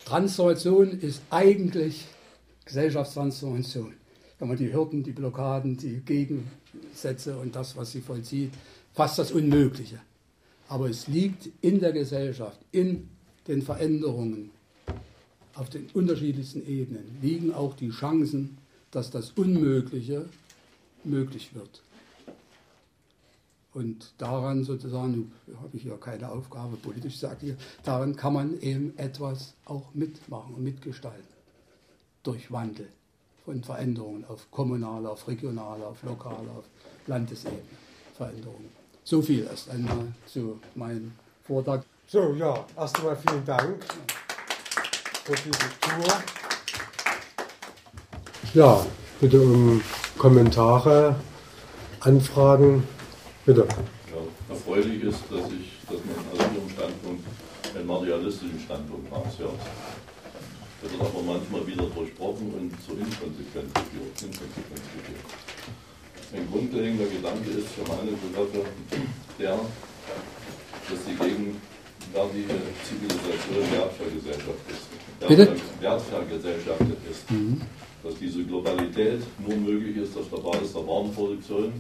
Transformation 0.05 0.99
ist 1.01 1.23
eigentlich 1.31 2.07
Gesellschaftstransformation. 2.65 3.95
Wenn 4.39 4.49
man 4.49 4.57
die 4.57 4.73
Hürden, 4.73 5.03
die 5.03 5.13
Blockaden, 5.13 5.77
die 5.77 6.01
Gegensätze 6.01 7.37
und 7.37 7.55
das, 7.55 7.77
was 7.77 7.93
sie 7.93 8.01
vollzieht, 8.01 8.53
fast 8.95 9.19
das 9.19 9.33
Unmögliche. 9.33 10.01
Aber 10.69 10.89
es 10.89 11.07
liegt 11.07 11.51
in 11.61 11.81
der 11.81 11.93
Gesellschaft, 11.93 12.59
in 12.73 13.09
den 13.51 13.63
Veränderungen 13.63 14.51
auf 15.55 15.69
den 15.69 15.89
unterschiedlichsten 15.93 16.67
Ebenen, 16.67 17.19
liegen 17.21 17.53
auch 17.53 17.75
die 17.75 17.91
Chancen, 17.91 18.57
dass 18.93 19.11
das 19.11 19.33
Unmögliche 19.33 20.27
möglich 21.05 21.55
wird. 21.55 21.83
Und 23.73 24.15
daran 24.19 24.65
sozusagen, 24.65 25.33
habe 25.61 25.77
ich 25.77 25.85
ja 25.85 25.97
keine 25.97 26.31
Aufgabe, 26.31 26.77
politisch 26.77 27.19
sagt 27.19 27.43
ihr, 27.43 27.57
daran 27.85 28.17
kann 28.17 28.33
man 28.33 28.61
eben 28.61 28.97
etwas 28.97 29.55
auch 29.65 29.95
mitmachen 29.95 30.55
und 30.55 30.65
mitgestalten. 30.65 31.29
Durch 32.23 32.51
Wandel, 32.53 32.89
von 33.45 33.63
Veränderungen 33.63 34.25
auf 34.27 34.51
kommunaler, 34.51 35.11
auf 35.13 35.27
regionaler, 35.27 35.89
auf 35.89 36.03
lokaler, 36.03 36.51
auf 36.59 36.65
Landesebene 37.07 37.63
Veränderungen. 38.15 38.71
So 39.03 39.23
viel 39.23 39.45
erst 39.45 39.71
einmal 39.71 40.13
zu 40.27 40.61
meinem 40.75 41.13
Vortrag. 41.45 41.85
So, 42.13 42.35
ja, 42.37 42.67
erst 42.77 42.99
einmal 42.99 43.17
vielen 43.17 43.45
Dank 43.45 43.85
für 45.23 45.33
diese 45.33 45.71
Tour. 45.81 46.13
Ja, 48.53 48.85
bitte 49.21 49.41
um 49.41 49.81
Kommentare, 50.19 51.15
Anfragen. 52.01 52.83
Bitte. 53.47 53.61
Ja, 53.61 54.53
erfreulich 54.53 55.05
ist, 55.05 55.23
dass, 55.31 55.53
ich, 55.53 55.79
dass 55.87 56.01
man 56.05 56.17
aus 56.33 56.53
Ihrem 56.53 56.69
Standpunkt 56.71 57.25
einen 57.77 57.87
materialistischen 57.87 58.59
Standpunkt 58.59 59.13
raushört. 59.13 59.61
Der 60.83 60.91
wird 60.91 61.01
aber 61.01 61.23
manchmal 61.23 61.65
wieder 61.65 61.85
durchbrochen 61.85 62.53
und 62.55 62.73
zur 62.85 62.99
Inkonsequenz 62.99 63.73
geführt. 63.73 64.35
Ein 66.35 66.51
grundlegender 66.51 67.07
Gedanke 67.07 67.51
ist 67.51 67.69
für 67.69 67.83
meine 67.83 68.11
Begriffe 68.11 68.67
der, 69.39 69.61
dass 70.89 71.05
die 71.07 71.15
gegenwärtige 72.13 72.55
Zivilisation 72.85 73.73
Wertvergesellschaft 73.73 74.71
ist. 74.71 75.29
Bitte? 75.29 75.57
Wertvergesellschaft 75.81 76.81
ist. 77.11 77.31
Mhm. 77.31 77.61
Dass 78.03 78.15
diese 78.19 78.43
Globalität 78.45 79.21
nur 79.47 79.57
möglich 79.57 79.97
ist 79.99 80.17
auf 80.17 80.29
der 80.31 80.39
Basis 80.39 80.73
der 80.73 80.87
Warenproduktion 80.87 81.73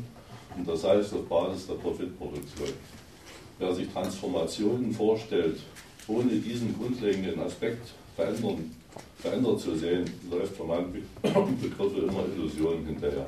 und 0.56 0.68
das 0.68 0.84
heißt 0.84 1.14
auf 1.14 1.26
Basis 1.26 1.66
der 1.66 1.74
Profitproduktion. 1.74 2.68
Wer 3.58 3.74
sich 3.74 3.88
Transformationen 3.88 4.92
vorstellt, 4.92 5.60
ohne 6.06 6.30
diesen 6.30 6.76
grundlegenden 6.78 7.40
Aspekt 7.40 7.88
verändern, 8.16 8.74
verändert 9.18 9.60
zu 9.60 9.76
sehen, 9.76 10.04
läuft 10.30 10.56
für 10.56 10.64
meine 10.64 10.86
Begriffe 10.86 12.00
immer 12.00 12.24
Illusionen 12.36 12.86
hinterher. 12.86 13.26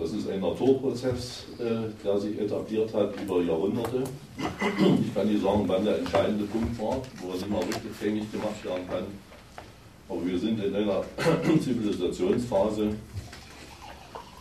Das 0.00 0.12
ist 0.12 0.30
ein 0.30 0.40
Naturprozess, 0.40 1.44
äh, 1.58 1.92
der 2.02 2.18
sich 2.18 2.40
etabliert 2.40 2.92
hat 2.94 3.12
über 3.20 3.42
Jahrhunderte. 3.42 4.02
Ich 4.38 5.14
kann 5.14 5.28
nicht 5.28 5.42
sagen, 5.42 5.64
wann 5.66 5.84
der 5.84 5.98
entscheidende 5.98 6.44
Punkt 6.44 6.80
war, 6.80 7.02
wo 7.20 7.28
er 7.28 7.34
nicht 7.34 7.50
mal 7.50 7.60
rückgängig 7.60 8.32
gemacht 8.32 8.64
werden 8.64 8.88
kann. 8.88 9.04
Aber 10.08 10.26
wir 10.26 10.38
sind 10.38 10.64
in 10.64 10.74
einer 10.74 11.04
Zivilisationsphase, 11.62 12.94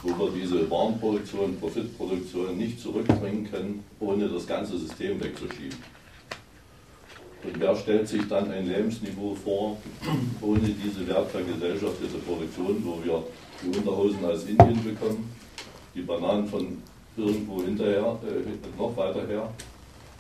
wo 0.02 0.10
wir 0.18 0.32
diese 0.32 0.72
Warenproduktion, 0.72 1.58
Profitproduktion 1.60 2.58
nicht 2.58 2.80
zurückbringen 2.80 3.50
können, 3.52 3.84
ohne 4.00 4.30
das 4.30 4.48
ganze 4.48 4.78
System 4.78 5.22
wegzuschieben. 5.22 5.78
Und 7.44 7.60
wer 7.60 7.76
stellt 7.76 8.08
sich 8.08 8.26
dann 8.30 8.50
ein 8.50 8.66
Lebensniveau 8.66 9.36
vor, 9.36 9.78
ohne 10.42 10.70
diese 10.70 11.06
wertvergesellschaftete 11.06 12.18
Produktion, 12.20 12.82
wo 12.86 13.04
wir 13.04 13.24
die 13.62 13.78
Unterhosen 13.78 14.24
aus 14.24 14.46
Indien 14.46 14.82
bekommen, 14.84 15.39
die 16.00 16.06
Bananen 16.06 16.48
von 16.48 16.82
irgendwo 17.18 17.62
hinterher, 17.62 18.18
äh, 18.24 18.80
noch 18.80 18.96
weiter 18.96 19.28
her. 19.28 19.50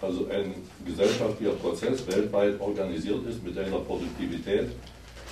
Also 0.01 0.27
ein 0.30 0.53
gesellschaftlicher 0.86 1.53
Prozess 1.53 2.05
weltweit 2.07 2.59
organisiert 2.59 3.25
ist 3.27 3.43
mit 3.43 3.57
einer 3.57 3.80
Produktivität, 3.80 4.69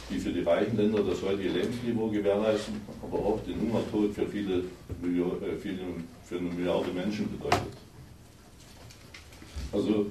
die 0.09 0.19
für 0.19 0.31
die 0.31 0.41
reichen 0.41 0.77
Länder 0.77 1.03
das 1.03 1.21
heutige 1.21 1.49
Lebensniveau 1.49 2.07
gewährleisten, 2.07 2.81
aber 3.01 3.17
auch 3.17 3.39
den 3.45 3.59
Hungertod 3.61 4.13
für 4.13 4.27
viele, 4.27 4.55
äh, 4.57 5.57
viele 5.61 5.79
für 6.23 6.37
eine 6.37 6.49
Milliarde 6.49 6.91
Menschen 6.91 7.29
bedeutet. 7.31 7.77
Also 9.71 10.05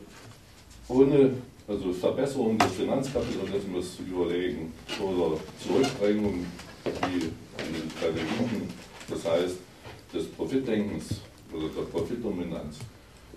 ohne 0.89 1.31
also 1.69 1.93
Verbesserung 1.93 2.59
des 2.59 2.73
Finanzkapitalismus 2.73 3.97
zu 3.97 4.03
überlegen 4.03 4.73
oder 5.01 5.39
Zurückdrängung 5.61 6.47
wie 6.85 7.31
bei 8.01 8.09
den 8.09 8.29
Griechen, 8.29 8.69
das 9.09 9.25
heißt 9.25 9.57
des 10.13 10.27
Profitdenkens 10.29 11.21
oder 11.53 11.69
der 11.69 11.83
Profitdominanz, 11.83 12.79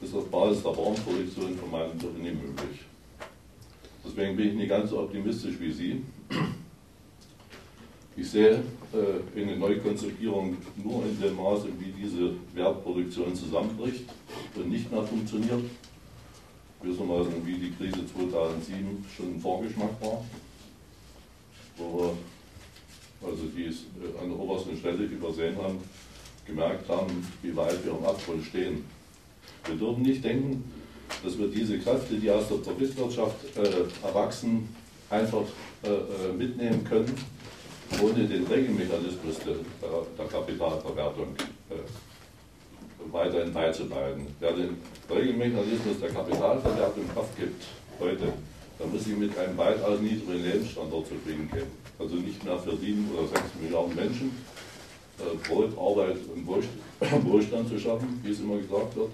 ist 0.01 0.15
auf 0.15 0.29
Basis 0.29 0.63
der 0.63 0.75
Warenproduktion 0.77 1.57
von 1.57 1.71
meinem 1.71 1.91
nicht 1.93 2.41
möglich. 2.41 2.79
Deswegen 4.05 4.35
bin 4.35 4.49
ich 4.49 4.53
nicht 4.55 4.69
ganz 4.69 4.89
so 4.89 4.99
optimistisch 4.99 5.59
wie 5.59 5.71
Sie. 5.71 6.01
Ich 8.15 8.29
sehe 8.29 8.63
äh, 8.93 9.39
eine 9.39 9.55
Neukonzipierung 9.55 10.57
nur 10.83 11.03
in 11.05 11.19
dem 11.21 11.35
Maße, 11.35 11.67
wie 11.79 11.91
diese 11.91 12.33
Wertproduktion 12.53 13.33
zusammenbricht 13.35 14.03
und 14.55 14.69
nicht 14.69 14.91
mehr 14.91 15.03
funktioniert. 15.03 15.63
Gewissermaßen 16.81 17.45
wie 17.45 17.55
die 17.55 17.71
Krise 17.71 18.05
2007 18.13 19.05
schon 19.15 19.35
ein 19.35 19.39
Vorgeschmack 19.39 20.01
war, 20.01 20.23
wo 21.77 21.99
wir 21.99 22.13
also 23.27 23.43
die 23.55 23.65
äh, 23.65 24.21
an 24.21 24.29
der 24.29 24.39
obersten 24.39 24.77
Stelle 24.77 25.03
übersehen 25.03 25.57
haben, 25.57 25.77
gemerkt 26.49 26.89
haben, 26.89 27.25
wie 27.41 27.55
weit 27.55 27.83
wir 27.85 27.93
am 27.93 28.05
Abgrund 28.05 28.45
stehen. 28.45 28.85
Wir 29.65 29.75
dürfen 29.75 30.03
nicht 30.03 30.23
denken, 30.23 30.63
dass 31.23 31.37
wir 31.37 31.47
diese 31.47 31.79
Kräfte, 31.79 32.15
die 32.15 32.29
aus 32.29 32.47
der 32.47 32.57
Profitwirtschaft 32.57 33.57
äh, 33.57 34.07
erwachsen, 34.07 34.69
einfach 35.09 35.43
äh, 35.83 35.87
äh, 35.89 36.33
mitnehmen 36.37 36.83
können, 36.83 37.15
ohne 38.01 38.25
den 38.25 38.45
Regelmechanismus 38.45 39.39
der, 39.39 39.55
der 40.17 40.25
Kapitalverwertung 40.27 41.35
äh, 41.69 43.11
weiterhin 43.11 43.53
beizubehalten. 43.53 44.27
Wer 44.39 44.51
den 44.53 44.77
Regelmechanismus 45.09 45.99
der 45.99 46.09
Kapitalverwertung 46.09 47.03
Kraft 47.13 47.37
gibt 47.37 47.63
heute, 47.99 48.33
dann 48.77 48.91
muss 48.91 49.07
ich 49.07 49.17
mit 49.17 49.37
einem 49.37 49.57
weitaus 49.57 49.99
niedrigen 49.99 50.43
Lebensstandard 50.43 51.07
zufrieden 51.07 51.49
gehen. 51.51 51.67
Also 51.97 52.15
nicht 52.15 52.43
mehr 52.45 52.57
für 52.59 52.77
sieben 52.77 53.09
oder 53.13 53.27
sechs 53.27 53.49
Milliarden 53.61 53.95
Menschen, 53.95 54.31
Brot, 55.47 55.77
Arbeit 55.77 56.17
und 56.33 56.47
Wohlstand 57.25 57.69
zu 57.69 57.79
schaffen, 57.79 58.19
wie 58.23 58.31
es 58.31 58.39
immer 58.39 58.57
gesagt 58.57 58.95
wird. 58.95 59.09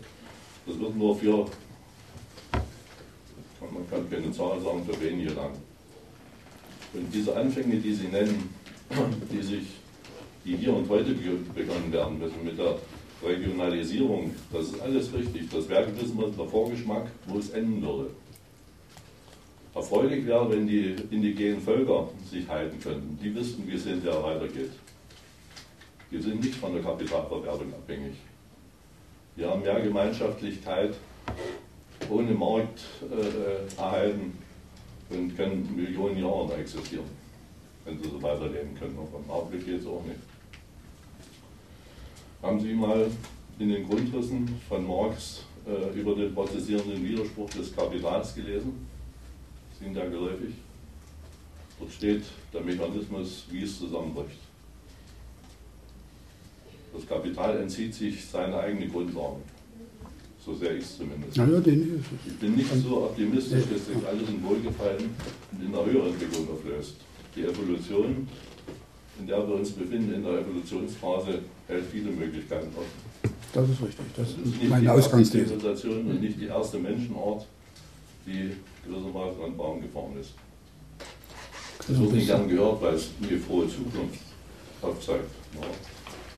Das 0.66 0.80
wird 0.80 0.96
nur 0.96 1.16
für, 1.16 1.46
man 3.62 3.90
kann 3.90 4.10
keine 4.10 4.32
Zahl 4.32 4.60
sagen, 4.62 4.84
für 4.86 5.00
wenige 5.02 5.34
lang. 5.34 5.52
Und 6.94 7.14
diese 7.14 7.36
Anfänge, 7.36 7.78
die 7.78 7.94
Sie 7.94 8.08
nennen, 8.08 8.50
die 9.32 9.42
sich, 9.42 9.66
die 10.44 10.56
hier 10.58 10.74
und 10.74 10.90
heute 10.90 11.14
begonnen 11.14 11.92
werden 11.92 12.20
müssen 12.20 12.44
mit 12.44 12.58
der 12.58 12.78
Regionalisierung, 13.24 14.32
das 14.52 14.68
ist 14.68 14.82
alles 14.82 15.14
richtig. 15.14 15.50
Das 15.50 15.68
wäre 15.70 15.86
gewissermaßen 15.86 16.38
der 16.38 16.48
Vorgeschmack, 16.48 17.08
wo 17.28 17.40
es 17.40 17.50
enden 17.50 17.82
würde. 17.82 18.10
Erfreulich 19.74 20.26
wäre, 20.26 20.50
wenn 20.50 20.68
die 20.68 20.96
indigenen 21.12 21.62
Völker 21.62 22.10
sich 22.32 22.48
halten 22.48 22.80
könnten. 22.80 23.20
Die 23.22 23.36
wüssten, 23.36 23.68
wie 23.68 23.74
es 23.74 23.86
hinterher 23.86 24.24
weitergeht. 24.24 24.72
Wir 26.16 26.22
sind 26.22 26.46
nicht 26.46 26.56
von 26.56 26.72
der 26.72 26.82
Kapitalverwertung 26.82 27.74
abhängig. 27.74 28.16
Wir 29.36 29.50
haben 29.50 29.64
mehr 29.64 29.82
Gemeinschaftlichkeit 29.82 30.96
ohne 32.10 32.32
Markt 32.32 32.80
äh, 33.02 33.78
erhalten 33.78 34.38
und 35.10 35.36
können 35.36 35.76
Millionen 35.76 36.18
Jahre 36.18 36.54
existieren, 36.56 37.04
wenn 37.84 38.02
sie 38.02 38.10
so 38.10 38.24
weiterleben 38.24 38.74
können. 38.80 38.98
Aber 38.98 39.20
im 39.22 39.30
Augenblick 39.30 39.66
geht 39.66 39.82
es 39.82 39.88
auch 39.88 40.06
nicht. 40.06 40.22
Haben 42.42 42.62
Sie 42.62 42.74
mal 42.74 43.12
in 43.60 43.68
den 43.68 43.86
Grundrissen 43.86 44.48
von 44.70 44.88
Marx 44.88 45.44
äh, 45.68 46.00
über 46.00 46.16
den 46.16 46.34
prozessierenden 46.34 47.04
Widerspruch 47.04 47.50
des 47.50 47.76
Kapitals 47.76 48.34
gelesen? 48.34 48.88
Sind 49.78 49.98
da 49.98 50.06
geläufig? 50.06 50.54
Dort 51.78 51.92
steht 51.92 52.24
der 52.54 52.62
Mechanismus, 52.62 53.48
wie 53.52 53.64
es 53.64 53.78
zusammenbricht. 53.78 54.45
Das 56.96 57.08
Kapital 57.08 57.58
entzieht 57.58 57.94
sich 57.94 58.26
seine 58.26 58.58
eigene 58.58 58.88
Grundlage. 58.88 59.42
So 60.40 60.54
sehr 60.56 60.76
ich 60.78 60.84
es 60.84 60.98
zumindest. 60.98 61.36
Ja, 61.36 61.46
ich 61.46 62.34
bin 62.40 62.56
nicht 62.56 62.70
so 62.84 63.04
optimistisch, 63.04 63.64
dass 63.72 63.86
sich 63.88 64.08
alles 64.08 64.30
in 64.30 64.44
Wohlgefallen 64.44 65.10
und 65.52 65.66
in 65.66 65.72
der 65.72 65.86
höheren 65.86 66.14
Entwicklung 66.14 66.48
auflöst. 66.54 66.96
Die 67.36 67.42
Evolution, 67.44 68.28
in 69.20 69.28
der 69.28 69.46
wir 69.46 69.56
uns 69.56 69.72
befinden, 69.72 70.14
in 70.14 70.24
der 70.24 70.40
Evolutionsphase, 70.40 71.40
hält 71.68 71.86
viele 71.92 72.12
Möglichkeiten 72.12 72.70
offen. 72.76 73.32
Das 73.54 73.70
ist 73.70 73.82
richtig. 73.82 74.06
Das, 74.16 74.28
das 74.28 74.46
ist 74.46 74.58
nicht 74.62 74.70
meine 74.70 74.84
die 74.84 74.90
Ausgangsthese. 74.90 75.46
Zivilisation 75.48 76.06
und 76.06 76.22
nicht 76.22 76.40
die 76.40 76.46
erste 76.46 76.78
Menschenart, 76.78 77.48
die 78.26 78.52
gewissermaßen 78.86 79.44
an 79.44 79.58
Baum 79.58 79.82
gefahren 79.82 80.14
ist. 80.22 80.34
Das 81.88 82.00
wird 82.00 82.12
nicht 82.14 82.28
gern 82.28 82.48
gehört, 82.48 82.82
weil 82.82 82.94
es 82.94 83.10
eine 83.22 83.38
frohe 83.40 83.68
Zukunft 83.68 84.20
aufzeigt. 84.82 85.30
Ja. 85.56 85.62